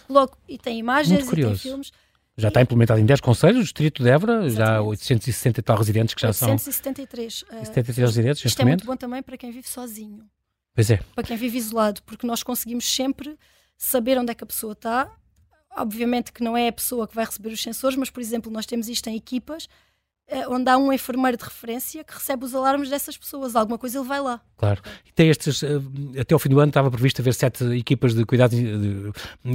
logo, 0.09 0.37
e 0.49 0.59
tem 0.59 0.79
imagens 0.79 1.27
e 1.27 1.35
tem 1.35 1.57
filmes. 1.57 1.93
Já 2.37 2.49
está 2.49 2.63
implementado 2.63 2.99
em 2.99 3.05
10 3.05 3.21
conselhos, 3.21 3.61
o 3.61 3.63
Distrito 3.63 4.03
de 4.03 4.09
Évora, 4.09 4.47
Exatamente. 4.47 4.57
já 4.57 4.83
860 4.83 5.61
e 5.61 5.63
tal 5.63 5.77
residentes 5.77 6.15
que 6.15 6.23
já 6.23 6.29
873, 6.29 7.35
são. 7.35 7.59
873 7.59 7.99
uh, 7.99 8.07
residentes, 8.07 8.45
Isto 8.45 8.63
é 8.63 8.65
muito 8.65 8.87
bom 8.87 8.97
também 8.97 9.23
para 9.23 9.37
quem 9.37 9.51
vive 9.51 9.69
sozinho. 9.69 10.25
Pois 10.75 10.91
é. 10.91 10.99
Para 11.15 11.25
quem 11.25 11.37
vive 11.37 11.59
isolado, 11.59 12.03
porque 12.05 12.27
nós 12.27 12.43
conseguimos 12.43 12.87
sempre 12.87 13.39
saber 13.77 14.19
onde 14.19 14.33
é 14.33 14.35
que 14.35 14.43
a 14.43 14.47
pessoa 14.47 14.73
está. 14.73 15.15
Obviamente 15.77 16.33
que 16.33 16.43
não 16.43 16.57
é 16.57 16.69
a 16.69 16.73
pessoa 16.73 17.07
que 17.07 17.15
vai 17.15 17.25
receber 17.25 17.51
os 17.51 17.63
sensores, 17.63 17.97
mas, 17.97 18.09
por 18.09 18.21
exemplo, 18.21 18.51
nós 18.51 18.65
temos 18.65 18.89
isto 18.89 19.09
em 19.09 19.17
equipas 19.17 19.69
onde 20.49 20.71
há 20.71 20.79
um 20.79 20.93
enfermeiro 20.93 21.37
de 21.37 21.45
referência 21.45 22.03
que 22.03 22.15
recebe 22.15 22.45
os 22.45 22.55
alarmes 22.55 22.89
dessas 22.89 23.17
pessoas. 23.17 23.55
Alguma 23.55 23.79
coisa 23.79 23.99
ele 23.99 24.07
vai 24.07 24.21
lá. 24.21 24.41
Claro. 24.57 24.81
E 25.05 25.13
tem 25.13 25.29
estes, 25.29 25.63
eh, 25.63 25.81
até 26.21 26.35
ao 26.35 26.39
fim 26.39 26.49
do 26.49 26.59
ano 26.59 26.71
estava 26.71 26.91
previsto 26.91 27.21
haver 27.21 27.35
sete 27.35 27.65
equipas 27.77 28.15
de 28.15 28.25
cuidados 28.25 28.59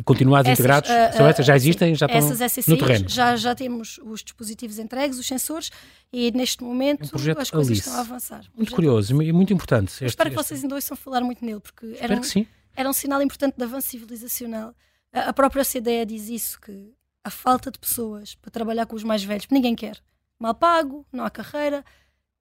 continuados 0.06 0.52
essas, 0.52 0.60
integrados. 0.60 0.90
Uh, 0.90 1.18
São 1.18 1.28
essas? 1.28 1.46
Já 1.46 1.56
existem? 1.56 1.96
Já 1.96 2.06
estão 2.06 2.20
essas 2.20 2.52
SCCs, 2.52 2.68
no 2.68 2.78
terreno? 2.78 3.10
Já, 3.10 3.36
já 3.36 3.56
temos 3.56 4.00
os 4.04 4.24
dispositivos 4.24 4.78
entregues, 4.80 5.18
os 5.18 5.26
sensores, 5.26 5.72
e 6.12 6.32
neste 6.32 6.64
momento 6.64 7.04
um 7.04 7.42
as 7.42 7.50
coisas 7.50 7.72
Alice. 7.72 7.74
estão 7.74 7.94
a 7.96 8.00
avançar. 8.00 8.46
Um 8.54 8.58
muito 8.58 8.76
curioso 8.76 9.22
e 9.22 9.32
muito 9.32 9.54
importante. 9.54 9.92
Este, 9.94 10.06
espero 10.06 10.30
que 10.30 10.36
vocês 10.36 10.62
ainda 10.62 10.76
ouçam 10.76 10.96
falar 10.96 11.22
muito 11.22 11.44
nele, 11.44 11.60
porque 11.60 11.96
era 12.00 12.16
um, 12.16 12.46
era 12.76 12.90
um 12.90 12.94
sinal 12.94 13.22
importante 13.22 13.56
de 13.58 13.64
avanço 13.64 13.88
civilizacional. 13.88 14.74
A, 15.12 15.30
a 15.30 15.34
própria 15.34 15.62
OCDE 15.62 16.06
diz 16.06 16.30
isso, 16.30 16.60
que 16.62 16.94
a 17.24 17.30
falta 17.30 17.72
de 17.72 17.80
pessoas 17.80 18.36
para 18.36 18.52
trabalhar 18.52 18.86
com 18.86 18.96
os 18.96 19.04
mais 19.04 19.24
velhos, 19.24 19.48
ninguém 19.50 19.76
quer 19.76 19.98
mal 20.40 20.56
pago, 20.56 21.06
não 21.12 21.24
há 21.24 21.30
carreira. 21.30 21.84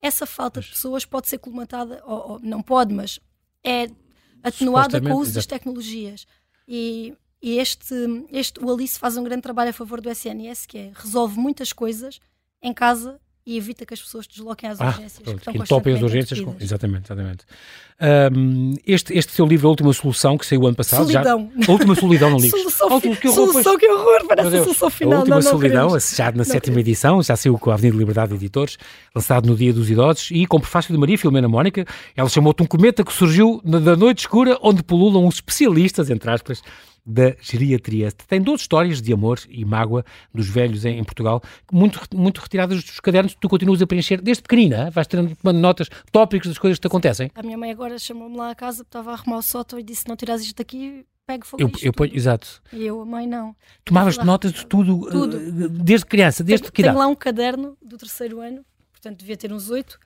Essa 0.01 0.27
falta 0.27 0.61
de 0.61 0.69
pessoas 0.69 1.05
pode 1.05 1.29
ser 1.29 1.39
colmatada, 1.39 2.03
ou, 2.05 2.33
ou 2.33 2.39
não 2.41 2.63
pode, 2.63 2.95
mas 2.95 3.19
é 3.65 3.89
atenuada 4.43 5.01
com 5.01 5.13
o 5.13 5.19
uso 5.19 5.35
das 5.35 5.47
tecnologias. 5.47 6.27
E, 6.69 7.17
e, 7.43 7.59
este, 7.59 7.95
este, 8.31 8.63
o 8.63 8.73
Alice 8.73 8.99
faz 8.99 9.17
um 9.17 9.25
grande 9.25 9.43
trabalho 9.43 9.71
a 9.71 9.73
favor 9.73 10.01
do 10.01 10.11
SNS, 10.11 10.67
que 10.67 10.79
é 10.79 10.93
resolve 10.95 11.39
muitas 11.39 11.73
coisas 11.73 12.21
em 12.63 12.73
casa 12.73 13.21
e 13.47 13.57
evita 13.57 13.87
que 13.87 13.95
as 13.95 14.03
pessoas 14.03 14.27
desloquem 14.27 14.69
às 14.69 14.81
ah, 14.81 14.89
urgências. 14.89 15.23
Pronto, 15.23 15.53
que 15.53 15.59
entopem 15.59 15.95
as 15.95 16.03
urgências. 16.03 16.41
Com, 16.41 16.57
exatamente, 16.59 17.05
exatamente. 17.07 17.45
Um, 18.35 18.75
este, 18.85 19.17
este 19.17 19.33
seu 19.33 19.47
livro, 19.47 19.69
A 19.69 19.71
Última 19.71 19.93
Solução, 19.93 20.37
que 20.37 20.45
saiu 20.45 20.67
ano 20.67 20.75
passado. 20.75 21.05
Solidão. 21.05 21.51
Já, 21.57 21.69
a 21.69 21.73
Última 21.73 21.95
Solidão 21.95 22.31
não 22.31 22.39
li. 22.41 22.51
Solução, 22.51 23.01
que 23.01 23.29
horror, 23.29 23.53
solução, 23.53 23.79
que 23.79 23.89
horror, 23.89 24.27
parece 24.27 24.57
a 24.57 24.63
solução 24.65 24.91
final. 24.91 25.15
A 25.15 25.19
Última 25.21 25.37
não, 25.37 25.43
Solidão, 25.43 25.95
associado 25.95 26.37
na 26.37 26.39
não 26.39 26.45
sétima 26.45 26.61
queremos. 26.61 26.89
edição, 26.89 27.23
já 27.23 27.37
saiu 27.37 27.57
com 27.57 27.71
a 27.71 27.75
Avenida 27.75 27.97
Liberdade 27.97 28.35
Editores, 28.35 28.79
lançado 29.15 29.47
no 29.47 29.55
Dia 29.55 29.73
dos 29.73 29.89
Idosos, 29.89 30.29
e 30.33 30.45
com 30.45 30.57
o 30.57 30.61
prefácio 30.61 30.93
de 30.93 30.99
Maria 30.99 31.17
Filomena 31.17 31.47
Mónica. 31.47 31.87
Ela 32.17 32.29
chamou-te 32.29 32.65
um 32.65 32.67
cometa 32.67 33.05
que 33.05 33.13
surgiu 33.13 33.63
da 33.65 33.95
noite 33.95 34.19
escura, 34.19 34.59
onde 34.61 34.83
pululam 34.83 35.25
os 35.25 35.37
especialistas, 35.37 36.11
entre 36.11 36.29
aspas, 36.29 36.63
da 37.07 37.37
geriatria. 37.41 38.11
Tem 38.27 38.43
duas 38.43 38.63
histórias 38.63 39.01
de 39.01 39.13
amor 39.13 39.39
e 39.49 39.65
mágoa 39.65 40.05
dos 40.35 40.49
velhos 40.49 40.85
em, 40.85 40.99
em, 40.99 41.05
Portugal, 41.05 41.41
muito, 41.73 42.01
muito 42.15 42.41
retiradas 42.41 42.83
dos 42.83 42.99
cadernos 42.99 43.35
que 43.35 43.41
tu 43.41 43.49
continuas 43.49 43.81
a 43.81 43.87
preencher 43.87 44.21
desde 44.21 44.43
pequenina. 44.43 44.91
Vais 44.91 45.07
tendo 45.07 45.37
notas, 45.53 45.89
tópicos 46.11 46.49
das 46.49 46.59
coisas 46.59 46.79
que 46.79 46.83
te 46.83 46.89
acontecem. 46.89 47.31
A 47.35 47.43
minha 47.43 47.57
mãe 47.57 47.71
agora 47.71 47.99
chamou-me 47.99 48.37
lá 48.37 48.51
a 48.51 48.55
casa, 48.55 48.83
estava 48.83 49.13
a 49.13 49.15
arrumar 49.15 49.39
o 49.39 49.43
sótão 49.43 49.79
e 49.79 49.83
disse: 49.85 50.09
Não 50.09 50.17
tiras 50.17 50.43
isto 50.43 50.57
daqui, 50.57 51.07
pego 51.27 51.47
fogo. 51.47 51.63
Eu, 51.63 51.71
eu 51.81 51.93
ponho, 51.93 52.15
exato. 52.15 52.61
E 52.73 52.85
eu, 52.85 53.01
a 53.01 53.05
mãe, 53.05 53.27
não. 53.27 53.55
Tomavas 53.85 54.19
notas 54.19 54.53
de 54.53 54.67
tudo, 54.67 55.09
tudo. 55.09 55.37
Uh, 55.37 55.69
desde 55.69 56.07
criança, 56.07 56.43
desde 56.43 56.65
tenho, 56.65 56.73
que 56.73 56.83
Tenho 56.83 56.99
lá 56.99 57.07
um 57.07 57.15
caderno 57.15 57.77
do 57.81 57.97
terceiro 57.97 58.41
ano, 58.41 58.65
portanto 58.93 59.19
devia 59.21 59.37
ter 59.37 59.53
uns 59.53 59.71
oito, 59.71 59.99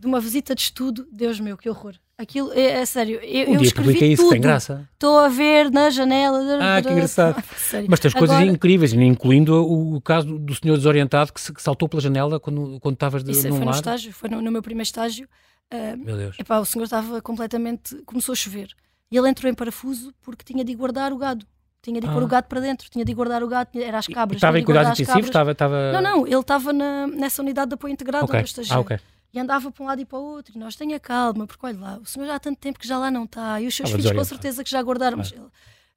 de 0.00 0.06
uma 0.06 0.18
visita 0.18 0.54
de 0.54 0.62
estudo. 0.62 1.06
Deus 1.12 1.38
meu, 1.38 1.56
que 1.56 1.68
horror. 1.68 1.94
Aquilo, 2.16 2.52
é, 2.52 2.80
é 2.80 2.86
sério, 2.86 3.18
eu, 3.22 3.50
um 3.50 3.54
eu 3.54 3.62
escrevi 3.62 4.12
isso, 4.12 4.22
tudo. 4.22 4.32
tem 4.32 4.40
graça. 4.40 4.86
Estou 4.92 5.18
a 5.18 5.28
ver 5.28 5.70
na 5.70 5.88
janela. 5.88 6.58
Ah, 6.60 6.82
que 6.82 6.90
engraçado. 6.90 7.42
Mas 7.88 8.00
tens 8.00 8.12
coisas 8.12 8.36
Agora, 8.36 8.50
incríveis, 8.50 8.92
incluindo 8.92 9.54
o, 9.54 9.96
o, 9.96 10.00
caso 10.02 10.38
do 10.38 10.54
senhor 10.54 10.76
desorientado 10.76 11.32
que, 11.32 11.40
se, 11.40 11.52
que 11.52 11.62
saltou 11.62 11.88
pela 11.88 12.00
janela 12.02 12.38
quando, 12.38 12.78
quando 12.80 12.94
estavas 12.94 13.24
de, 13.24 13.30
isso 13.30 13.48
num 13.48 13.56
foi 13.56 13.64
no 13.64 13.70
estágio, 13.70 14.12
foi 14.12 14.28
no, 14.28 14.42
no 14.42 14.52
meu 14.52 14.62
primeiro 14.62 14.86
estágio. 14.86 15.26
Uh, 15.72 15.96
meu 15.96 16.16
Deus. 16.16 16.36
Epá, 16.38 16.58
o 16.58 16.64
senhor 16.66 16.84
estava 16.84 17.22
completamente. 17.22 17.96
Começou 18.04 18.34
a 18.34 18.36
chover. 18.36 18.68
E 19.10 19.16
ele 19.16 19.28
entrou 19.28 19.50
em 19.50 19.54
parafuso 19.54 20.12
porque 20.20 20.44
tinha 20.44 20.62
de 20.64 20.74
guardar 20.74 21.12
o 21.14 21.16
gado. 21.16 21.46
Tinha 21.82 22.02
de 22.02 22.06
ah. 22.06 22.12
pôr 22.12 22.22
o 22.22 22.26
gado 22.26 22.48
para 22.48 22.60
dentro, 22.60 22.90
tinha 22.90 23.04
de 23.04 23.14
guardar 23.14 23.42
o 23.42 23.48
gado, 23.48 23.70
era 23.74 23.96
as 23.96 24.06
cabras. 24.06 24.36
Estava 24.36 24.58
em 24.58 24.64
cuidados 24.64 25.00
intensivos? 25.00 25.24
Estava, 25.24 25.52
estava... 25.52 25.92
Não, 25.92 26.02
não, 26.02 26.26
ele 26.26 26.38
estava 26.38 26.70
nessa 26.74 27.40
unidade 27.40 27.70
de 27.70 27.74
apoio 27.74 27.92
integrado 27.92 28.26
okay. 28.26 28.40
onde 28.40 28.60
eu 28.60 28.64
Ah, 28.68 28.80
okay 28.80 28.98
e 29.32 29.38
andava 29.38 29.70
para 29.70 29.82
um 29.82 29.86
lado 29.86 30.00
e 30.00 30.04
para 30.04 30.18
o 30.18 30.22
outro. 30.22 30.56
E 30.56 30.58
nós, 30.58 30.74
tenha 30.74 30.98
calma, 30.98 31.46
porque 31.46 31.64
olha 31.64 31.78
lá, 31.78 31.98
o 31.98 32.06
senhor 32.06 32.26
já 32.26 32.34
há 32.34 32.40
tanto 32.40 32.58
tempo 32.58 32.78
que 32.78 32.86
já 32.86 32.98
lá 32.98 33.10
não 33.10 33.24
está, 33.24 33.60
e 33.60 33.66
os 33.66 33.74
seus 33.74 33.90
filhos 33.90 34.10
com 34.10 34.24
certeza 34.24 34.64
que 34.64 34.70
já 34.70 34.82
guardaram. 34.82 35.18
Mas 35.18 35.32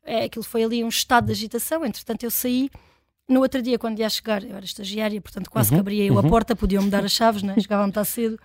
é, 0.04 0.26
aquilo 0.26 0.44
foi 0.44 0.64
ali 0.64 0.84
um 0.84 0.90
estado 0.90 1.26
de 1.26 1.32
agitação. 1.32 1.86
Entretanto, 1.86 2.24
eu 2.24 2.32
saí. 2.32 2.70
No 3.28 3.40
outro 3.40 3.62
dia, 3.62 3.80
quando 3.80 4.00
ia 4.00 4.10
chegar, 4.10 4.44
eu 4.44 4.54
era 4.54 4.66
estagiária, 4.66 5.20
portanto 5.22 5.50
quase 5.50 5.70
uhum, 5.70 5.78
que 5.78 5.80
abria 5.80 6.04
eu 6.04 6.14
uhum. 6.14 6.20
a 6.20 6.24
porta, 6.24 6.58
podiam-me 6.58 6.90
dar 6.90 7.06
as 7.06 7.14
chaves, 7.14 7.42
né? 7.42 7.56
chegava-me 7.60 7.90
estar 7.90 8.04
cedo. 8.04 8.38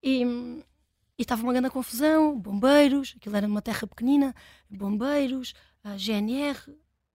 E, 0.00 0.22
e 0.22 0.62
estava 1.22 1.42
uma 1.42 1.52
grande 1.52 1.70
confusão, 1.70 2.38
bombeiros, 2.38 3.14
aquilo 3.16 3.36
era 3.36 3.48
numa 3.48 3.60
terra 3.60 3.84
pequenina, 3.84 4.32
bombeiros, 4.70 5.54
a 5.82 5.96
GNR, 5.96 6.56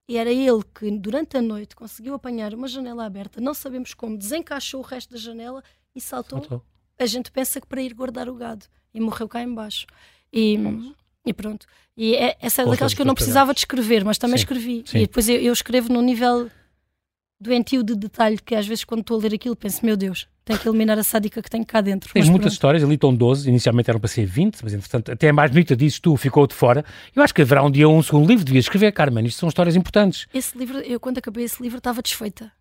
e 0.06 0.18
era 0.18 0.30
ele 0.30 0.62
que 0.76 0.92
durante 1.00 1.38
a 1.38 1.42
noite 1.42 1.78
conseguiu 1.78 2.14
apanhar 2.14 2.54
uma 2.54 2.68
janela 2.68 3.06
aberta, 3.06 3.40
não 3.40 3.54
sabemos 3.54 3.94
como, 3.94 4.18
desencaixou 4.18 4.82
o 4.82 4.84
resto 4.84 5.12
da 5.14 5.18
janela 5.18 5.64
e 5.96 6.02
saltou. 6.02 6.40
saltou 6.40 6.66
a 7.00 7.06
gente 7.06 7.32
pensa 7.32 7.62
que 7.62 7.68
para 7.68 7.82
ir 7.82 7.94
guardar 7.94 8.30
o 8.30 8.36
gado 8.36 8.66
e 8.94 9.00
morreu 9.00 9.28
cá 9.28 9.42
embaixo. 9.42 9.86
E, 10.32 10.58
e 11.26 11.34
pronto. 11.34 11.66
E 11.96 12.16
é, 12.16 12.38
essa 12.42 12.62
é 12.62 12.66
daquelas 12.66 12.94
que 12.94 13.02
eu 13.02 13.06
não 13.06 13.16
precisava 13.16 13.54
de 13.54 13.60
escrever, 13.60 14.04
mas 14.06 14.18
também 14.18 14.38
sim, 14.38 14.44
escrevi. 14.44 14.84
Sim. 14.86 14.98
E 15.00 15.02
depois 15.02 15.28
eu, 15.28 15.38
eu, 15.38 15.54
escrevo 15.54 15.92
no 15.92 16.02
nível 16.02 16.50
doentio 17.40 17.84
de 17.84 17.96
detalhe 17.96 18.38
que 18.38 18.56
às 18.56 18.68
vezes 18.68 18.84
quando 18.84 19.02
estou 19.02 19.20
a 19.20 19.24
ler 19.24 19.34
aquilo 19.34 19.56
penso, 19.56 19.86
meu 19.86 19.98
Deus, 19.98 20.28
tenho 20.44 20.60
que 20.60 20.68
eliminar 20.68 20.98
a 20.98 21.04
sádica 21.04 21.42
que 21.42 21.50
tenho 21.50 21.66
cá 21.66 21.82
dentro. 21.82 22.12
Tens 22.14 22.30
muitas 22.30 22.46
pronto. 22.46 22.54
histórias, 22.54 22.84
ali 22.84 22.96
estão 22.96 23.14
12, 23.14 23.50
inicialmente 23.50 23.90
eram 23.90 24.00
para 24.00 24.08
ser 24.08 24.26
20, 24.26 24.60
mas 24.64 24.74
entretanto 24.74 25.12
até 25.12 25.30
a 25.30 25.34
mais 25.34 25.52
bonita 25.52 25.76
dizes 25.76 26.00
tu, 26.00 26.16
ficou 26.16 26.48
de 26.48 26.54
fora. 26.54 26.86
Eu 27.16 27.22
acho 27.22 27.34
que 27.34 27.42
haverá 27.42 27.64
um 27.64 27.72
dia 27.72 27.90
um 27.90 28.02
segundo 28.02 28.28
livro, 28.28 28.46
devias 28.46 28.66
escrever, 28.66 28.92
Carmen, 28.92 29.26
isto 29.26 29.40
são 29.40 29.50
histórias 29.50 29.76
importantes. 29.76 30.28
Esse 30.34 30.58
livro, 30.58 30.80
eu 30.80 31.00
quando 31.00 31.18
acabei 31.18 31.46
esse 31.46 31.62
livro 31.62 31.80
estava 31.80 32.02
desfeita. 32.02 32.52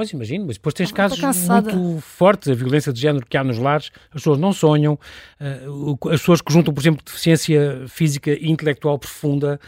Pois 0.00 0.12
imagino, 0.12 0.46
mas 0.46 0.56
depois 0.56 0.72
tens 0.72 0.90
casos 0.90 1.20
muito 1.20 2.00
fortes, 2.00 2.48
a 2.48 2.54
violência 2.54 2.90
de 2.90 2.98
género 2.98 3.26
que 3.26 3.36
há 3.36 3.44
nos 3.44 3.58
lares, 3.58 3.90
as 4.06 4.22
pessoas 4.22 4.38
não 4.38 4.50
sonham, 4.50 4.98
uh, 5.38 6.08
as 6.08 6.20
pessoas 6.20 6.40
que 6.40 6.50
juntam, 6.50 6.72
por 6.72 6.80
exemplo, 6.80 7.04
deficiência 7.04 7.84
física 7.86 8.30
e 8.30 8.50
intelectual 8.50 8.98
profunda, 8.98 9.60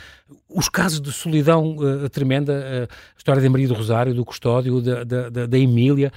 os 0.49 0.71
casos 0.71 1.03
de 1.03 1.13
solidão 1.13 1.77
uh, 1.77 2.09
tremenda, 2.09 2.55
uh, 2.55 2.95
a 2.95 3.19
história 3.19 3.43
da 3.43 3.51
Maria 3.51 3.69
do 3.69 3.75
Rosário, 3.75 4.15
do 4.15 4.25
Custódio, 4.25 4.81
da, 4.81 5.05
da, 5.05 5.29
da, 5.29 5.45
da 5.45 5.59
Emília, 5.59 6.11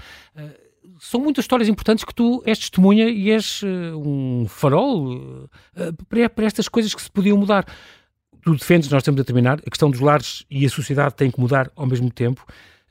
são 0.98 1.20
muitas 1.20 1.44
histórias 1.44 1.68
importantes 1.68 2.06
que 2.06 2.16
tu 2.16 2.42
és 2.46 2.58
testemunha 2.58 3.10
e 3.10 3.32
és 3.32 3.64
um 3.66 4.46
farol 4.48 5.50
para, 6.08 6.30
para 6.30 6.46
estas 6.46 6.70
coisas 6.70 6.96
que 6.96 7.02
se 7.02 7.12
podiam 7.12 7.38
mudar. 7.38 7.66
Tu 8.46 8.56
defendes, 8.56 8.90
nós 8.90 9.04
temos 9.04 9.20
a 9.20 9.26
terminar, 9.26 9.60
a 9.60 9.70
questão 9.70 9.92
dos 9.92 10.00
lares 10.00 10.46
e 10.50 10.66
a 10.66 10.70
sociedade 10.70 11.16
têm 11.16 11.30
que 11.30 11.38
mudar 11.38 11.70
ao 11.76 11.86
mesmo 11.86 12.10
tempo 12.10 12.46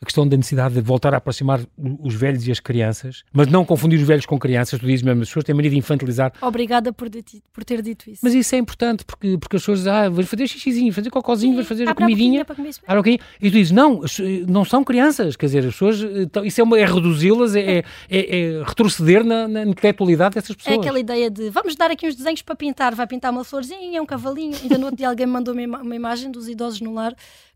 a 0.04 0.06
questão 0.06 0.28
da 0.28 0.36
necessidade 0.36 0.74
de 0.74 0.80
voltar 0.82 1.14
a 1.14 1.16
aproximar 1.16 1.60
os 2.00 2.14
velhos 2.14 2.46
e 2.46 2.52
as 2.52 2.60
crianças, 2.60 3.24
mas 3.32 3.48
não 3.48 3.64
confundir 3.64 3.98
os 3.98 4.06
velhos 4.06 4.26
com 4.26 4.38
crianças, 4.38 4.78
tu 4.78 4.86
dizes 4.86 5.02
mesmo, 5.02 5.22
as 5.22 5.28
pessoas 5.28 5.44
têm 5.44 5.54
mania 5.54 5.70
de 5.70 5.78
infantilizar. 5.78 6.32
Obrigada 6.42 6.92
por, 6.92 7.08
por 7.52 7.64
ter 7.64 7.80
dito 7.80 8.10
isso. 8.10 8.20
Mas 8.22 8.34
isso 8.34 8.54
é 8.54 8.58
importante, 8.58 9.04
porque, 9.04 9.38
porque 9.38 9.56
as 9.56 9.62
pessoas 9.62 9.86
ah, 9.86 10.08
vais 10.10 10.28
fazer 10.28 10.46
xixizinho, 10.46 10.92
fazer 10.92 11.10
cocózinho, 11.10 11.54
vais 11.54 11.66
fazer 11.66 11.88
a 11.88 11.94
comidinha, 11.94 12.44
ah, 12.86 12.98
okay. 12.98 13.18
e 13.40 13.50
tu 13.50 13.54
dizes, 13.54 13.72
não, 13.72 14.02
não 14.46 14.64
são 14.64 14.84
crianças, 14.84 15.36
quer 15.36 15.46
dizer, 15.46 15.60
as 15.60 15.72
pessoas, 15.72 16.02
então, 16.02 16.44
isso 16.44 16.60
é, 16.60 16.64
uma, 16.64 16.78
é 16.78 16.84
reduzi-las, 16.84 17.56
é, 17.56 17.78
é, 17.78 17.82
é, 18.10 18.62
retroceder 18.62 19.24
na, 19.24 19.48
na, 19.48 19.62
intelectualidade 19.62 20.34
dessas 20.34 20.54
pessoas. 20.54 20.76
É 20.76 20.78
aquela 20.78 21.00
ideia 21.00 21.30
de, 21.30 21.48
vamos 21.48 21.74
dar 21.76 21.90
aqui 21.90 22.06
uns 22.06 22.14
desenhos 22.14 22.42
para 22.42 22.54
pintar, 22.54 22.94
vai 22.94 23.06
pintar 23.06 23.32
uma 23.32 23.42
florzinha, 23.42 24.02
um 24.02 24.06
cavalinho, 24.06 24.54
ainda 24.62 24.76
no 24.76 24.84
outro 24.84 24.98
dia 24.98 25.08
alguém 25.08 25.26
me 25.26 25.32
mandou 25.32 25.54
uma, 25.54 25.78
uma 25.78 25.96
imagem 25.96 26.30
dos 26.30 26.46
idosos 26.46 26.82
no 26.82 26.92
lar 26.92 27.14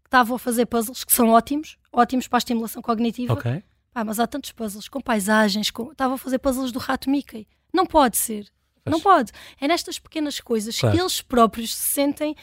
estavam 0.09 0.37
a 0.37 0.39
fazer 0.39 0.67
puzzles 0.67 1.05
que 1.05 1.13
são 1.13 1.29
ótimos, 1.31 1.77
ótimos 1.93 2.27
para 2.27 2.39
a 2.39 2.41
estimulação 2.41 2.83
cognitiva. 2.83 3.35
Ok. 3.35 3.63
Ah, 3.95 4.05
mas 4.05 4.19
há 4.19 4.27
tantos 4.27 4.53
puzzles 4.53 4.89
com 4.89 5.01
paisagens, 5.01 5.71
com... 5.71 5.93
estavam 5.93 6.15
a 6.15 6.19
fazer 6.19 6.39
puzzles 6.39 6.73
do 6.73 6.79
rato 6.79 7.11
Mickey. 7.11 7.47
Não 7.73 7.85
pode 7.85 8.17
ser. 8.17 8.47
Mas... 8.85 8.93
Não 8.93 9.01
pode. 9.01 9.33
É 9.61 9.69
nestas 9.69 9.99
pequenas 9.99 10.41
coisas 10.41 10.79
claro. 10.79 10.97
que 10.97 11.03
eles 11.03 11.21
próprios 11.21 11.75
se 11.75 11.91
sentem. 11.91 12.35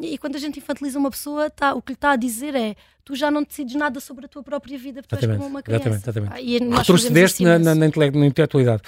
E 0.00 0.18
quando 0.18 0.36
a 0.36 0.38
gente 0.38 0.58
infantiliza 0.58 0.98
uma 0.98 1.10
pessoa, 1.10 1.48
tá, 1.48 1.72
o 1.72 1.80
que 1.80 1.92
lhe 1.92 1.96
está 1.96 2.12
a 2.12 2.16
dizer 2.16 2.54
é 2.54 2.74
tu 3.04 3.14
já 3.14 3.30
não 3.30 3.42
decides 3.42 3.74
nada 3.76 4.00
sobre 4.00 4.26
a 4.26 4.28
tua 4.28 4.42
própria 4.42 4.76
vida, 4.76 5.02
porque 5.02 5.14
exatamente, 5.14 5.36
és 5.36 5.38
como 5.38 5.54
uma 5.54 5.62
criança. 5.62 5.88
Exatamente, 5.88 6.34
exatamente. 6.40 6.74
Ah, 6.74 6.78
Retrocedeste 6.78 7.44
na, 7.44 7.58
na, 7.58 7.74
na, 7.74 7.86
na 7.86 8.26
intelectualidade 8.26 8.82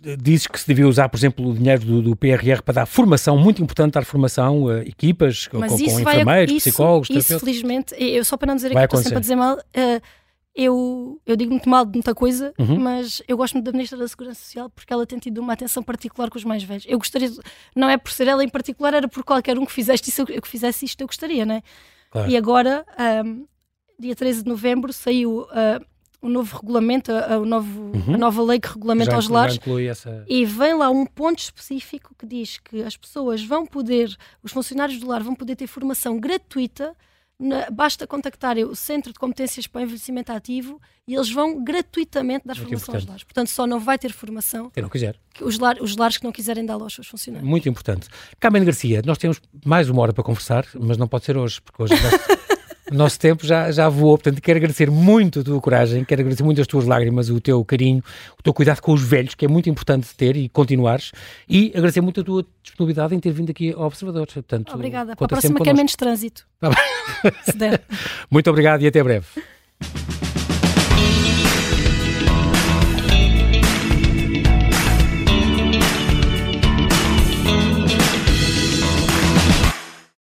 dizes 0.00 0.46
que 0.46 0.58
se 0.60 0.66
devia 0.66 0.86
usar, 0.86 1.08
por 1.08 1.16
exemplo, 1.16 1.48
o 1.48 1.54
dinheiro 1.54 1.84
do, 1.84 2.02
do 2.02 2.16
PRR 2.16 2.62
para 2.64 2.74
dar 2.74 2.86
formação, 2.86 3.36
muito 3.36 3.62
importante 3.62 3.94
dar 3.94 4.04
formação 4.04 4.68
a 4.68 4.82
equipas 4.82 5.48
Mas 5.52 5.72
com, 5.72 5.78
com 5.78 6.00
enfermeiros, 6.00 6.54
isso, 6.54 6.70
psicólogos, 6.70 7.10
Isso, 7.10 7.38
felizmente, 7.38 7.94
eu 7.98 8.24
só 8.24 8.36
para 8.36 8.48
não 8.48 8.56
dizer 8.56 8.70
que 8.70 8.78
estou 8.78 9.02
sempre 9.02 9.18
a 9.18 9.20
dizer 9.20 9.36
mal, 9.36 9.56
uh, 9.56 10.02
eu, 10.54 11.20
eu 11.24 11.36
digo 11.36 11.50
muito 11.50 11.68
mal 11.68 11.84
de 11.84 11.92
muita 11.92 12.14
coisa, 12.14 12.52
uhum. 12.58 12.78
mas 12.80 13.22
eu 13.28 13.36
gosto 13.36 13.54
muito 13.54 13.66
da 13.66 13.72
Ministra 13.72 13.98
da 13.98 14.08
Segurança 14.08 14.40
Social 14.40 14.68
porque 14.70 14.92
ela 14.92 15.06
tem 15.06 15.18
tido 15.18 15.40
uma 15.40 15.52
atenção 15.52 15.82
particular 15.82 16.30
com 16.30 16.38
os 16.38 16.44
mais 16.44 16.62
velhos. 16.62 16.84
Eu 16.88 16.98
gostaria, 16.98 17.30
de, 17.30 17.38
não 17.74 17.88
é 17.88 17.96
por 17.96 18.10
ser 18.10 18.26
ela 18.26 18.42
em 18.42 18.48
particular, 18.48 18.94
era 18.94 19.08
por 19.08 19.22
qualquer 19.22 19.58
um 19.58 19.64
que 19.64 19.72
fizesse 19.72 20.08
isso, 20.08 20.26
que 20.26 20.48
fizesse 20.48 20.84
isto, 20.84 21.00
eu 21.00 21.06
gostaria, 21.06 21.46
não 21.46 21.56
é? 21.56 21.62
Claro. 22.10 22.30
E 22.30 22.36
agora, 22.36 22.84
um, 23.24 23.46
dia 23.98 24.16
13 24.16 24.42
de 24.42 24.48
novembro, 24.48 24.92
saiu. 24.92 25.42
Uh, 25.42 25.84
o 26.20 26.28
novo 26.28 26.56
regulamento, 26.56 27.12
a, 27.12 27.38
o 27.38 27.44
novo, 27.44 27.92
uhum. 27.96 28.14
a 28.14 28.18
nova 28.18 28.42
lei 28.42 28.58
que 28.58 28.68
regulamenta 28.68 29.12
já, 29.12 29.18
os 29.18 29.28
lares, 29.28 29.58
essa... 29.88 30.24
e 30.28 30.44
vem 30.44 30.74
lá 30.74 30.90
um 30.90 31.06
ponto 31.06 31.38
específico 31.38 32.14
que 32.18 32.26
diz 32.26 32.58
que 32.58 32.82
as 32.82 32.96
pessoas 32.96 33.44
vão 33.44 33.64
poder, 33.64 34.16
os 34.42 34.52
funcionários 34.52 34.98
do 34.98 35.06
lar 35.06 35.22
vão 35.22 35.34
poder 35.34 35.54
ter 35.54 35.66
formação 35.66 36.18
gratuita, 36.18 36.94
na, 37.38 37.70
basta 37.70 38.04
contactarem 38.04 38.64
o 38.64 38.74
Centro 38.74 39.12
de 39.12 39.18
Competências 39.18 39.66
para 39.68 39.80
o 39.80 39.84
Envelhecimento 39.84 40.32
Ativo 40.32 40.80
e 41.06 41.14
eles 41.14 41.30
vão 41.30 41.62
gratuitamente 41.62 42.44
dar 42.44 42.54
Muito 42.54 42.64
formação 42.64 42.82
importante. 42.82 42.96
aos 42.96 43.08
lares. 43.08 43.24
Portanto, 43.24 43.48
só 43.48 43.66
não 43.66 43.78
vai 43.78 43.96
ter 43.96 44.12
formação 44.12 44.70
quem 44.70 44.82
não 44.82 44.90
quiser. 44.90 45.16
Os, 45.40 45.56
lar, 45.56 45.80
os 45.80 45.96
lares 45.96 46.16
que 46.16 46.24
não 46.24 46.32
quiserem 46.32 46.66
dar 46.66 46.74
aos 46.74 46.92
seus 46.92 47.06
funcionários. 47.06 47.48
Muito 47.48 47.68
importante. 47.68 48.08
Carmen 48.40 48.64
Garcia, 48.64 49.02
nós 49.06 49.18
temos 49.18 49.40
mais 49.64 49.88
uma 49.88 50.02
hora 50.02 50.12
para 50.12 50.24
conversar, 50.24 50.66
mas 50.74 50.98
não 50.98 51.06
pode 51.06 51.26
ser 51.26 51.36
hoje, 51.36 51.62
porque 51.62 51.80
hoje 51.80 51.94
o 52.90 52.94
nosso 52.94 53.18
tempo 53.18 53.46
já, 53.46 53.70
já 53.70 53.88
voou, 53.88 54.16
portanto 54.16 54.40
quero 54.40 54.58
agradecer 54.58 54.90
muito 54.90 55.40
a 55.40 55.44
tua 55.44 55.60
coragem, 55.60 56.04
quero 56.04 56.20
agradecer 56.20 56.42
muito 56.42 56.60
as 56.60 56.66
tuas 56.66 56.84
lágrimas, 56.84 57.30
o 57.30 57.40
teu 57.40 57.64
carinho, 57.64 58.02
o 58.38 58.42
teu 58.42 58.52
cuidado 58.52 58.80
com 58.80 58.92
os 58.92 59.02
velhos, 59.02 59.34
que 59.34 59.44
é 59.44 59.48
muito 59.48 59.68
importante 59.68 60.08
ter 60.16 60.36
e 60.36 60.48
continuares, 60.48 61.12
e 61.48 61.72
agradecer 61.74 62.00
muito 62.00 62.20
a 62.20 62.24
tua 62.24 62.46
disponibilidade 62.62 63.14
em 63.14 63.20
ter 63.20 63.32
vindo 63.32 63.50
aqui 63.50 63.72
ao 63.72 63.86
Observador. 63.86 64.26
Portanto, 64.26 64.74
Obrigada, 64.74 65.16
para 65.16 65.24
a 65.24 65.28
próxima 65.28 65.60
quer 65.60 65.74
menos 65.74 65.94
trânsito. 65.96 66.46
Tá. 66.60 66.70
Muito 68.30 68.48
obrigado 68.50 68.82
e 68.82 68.86
até 68.86 69.02
breve. 69.02 69.26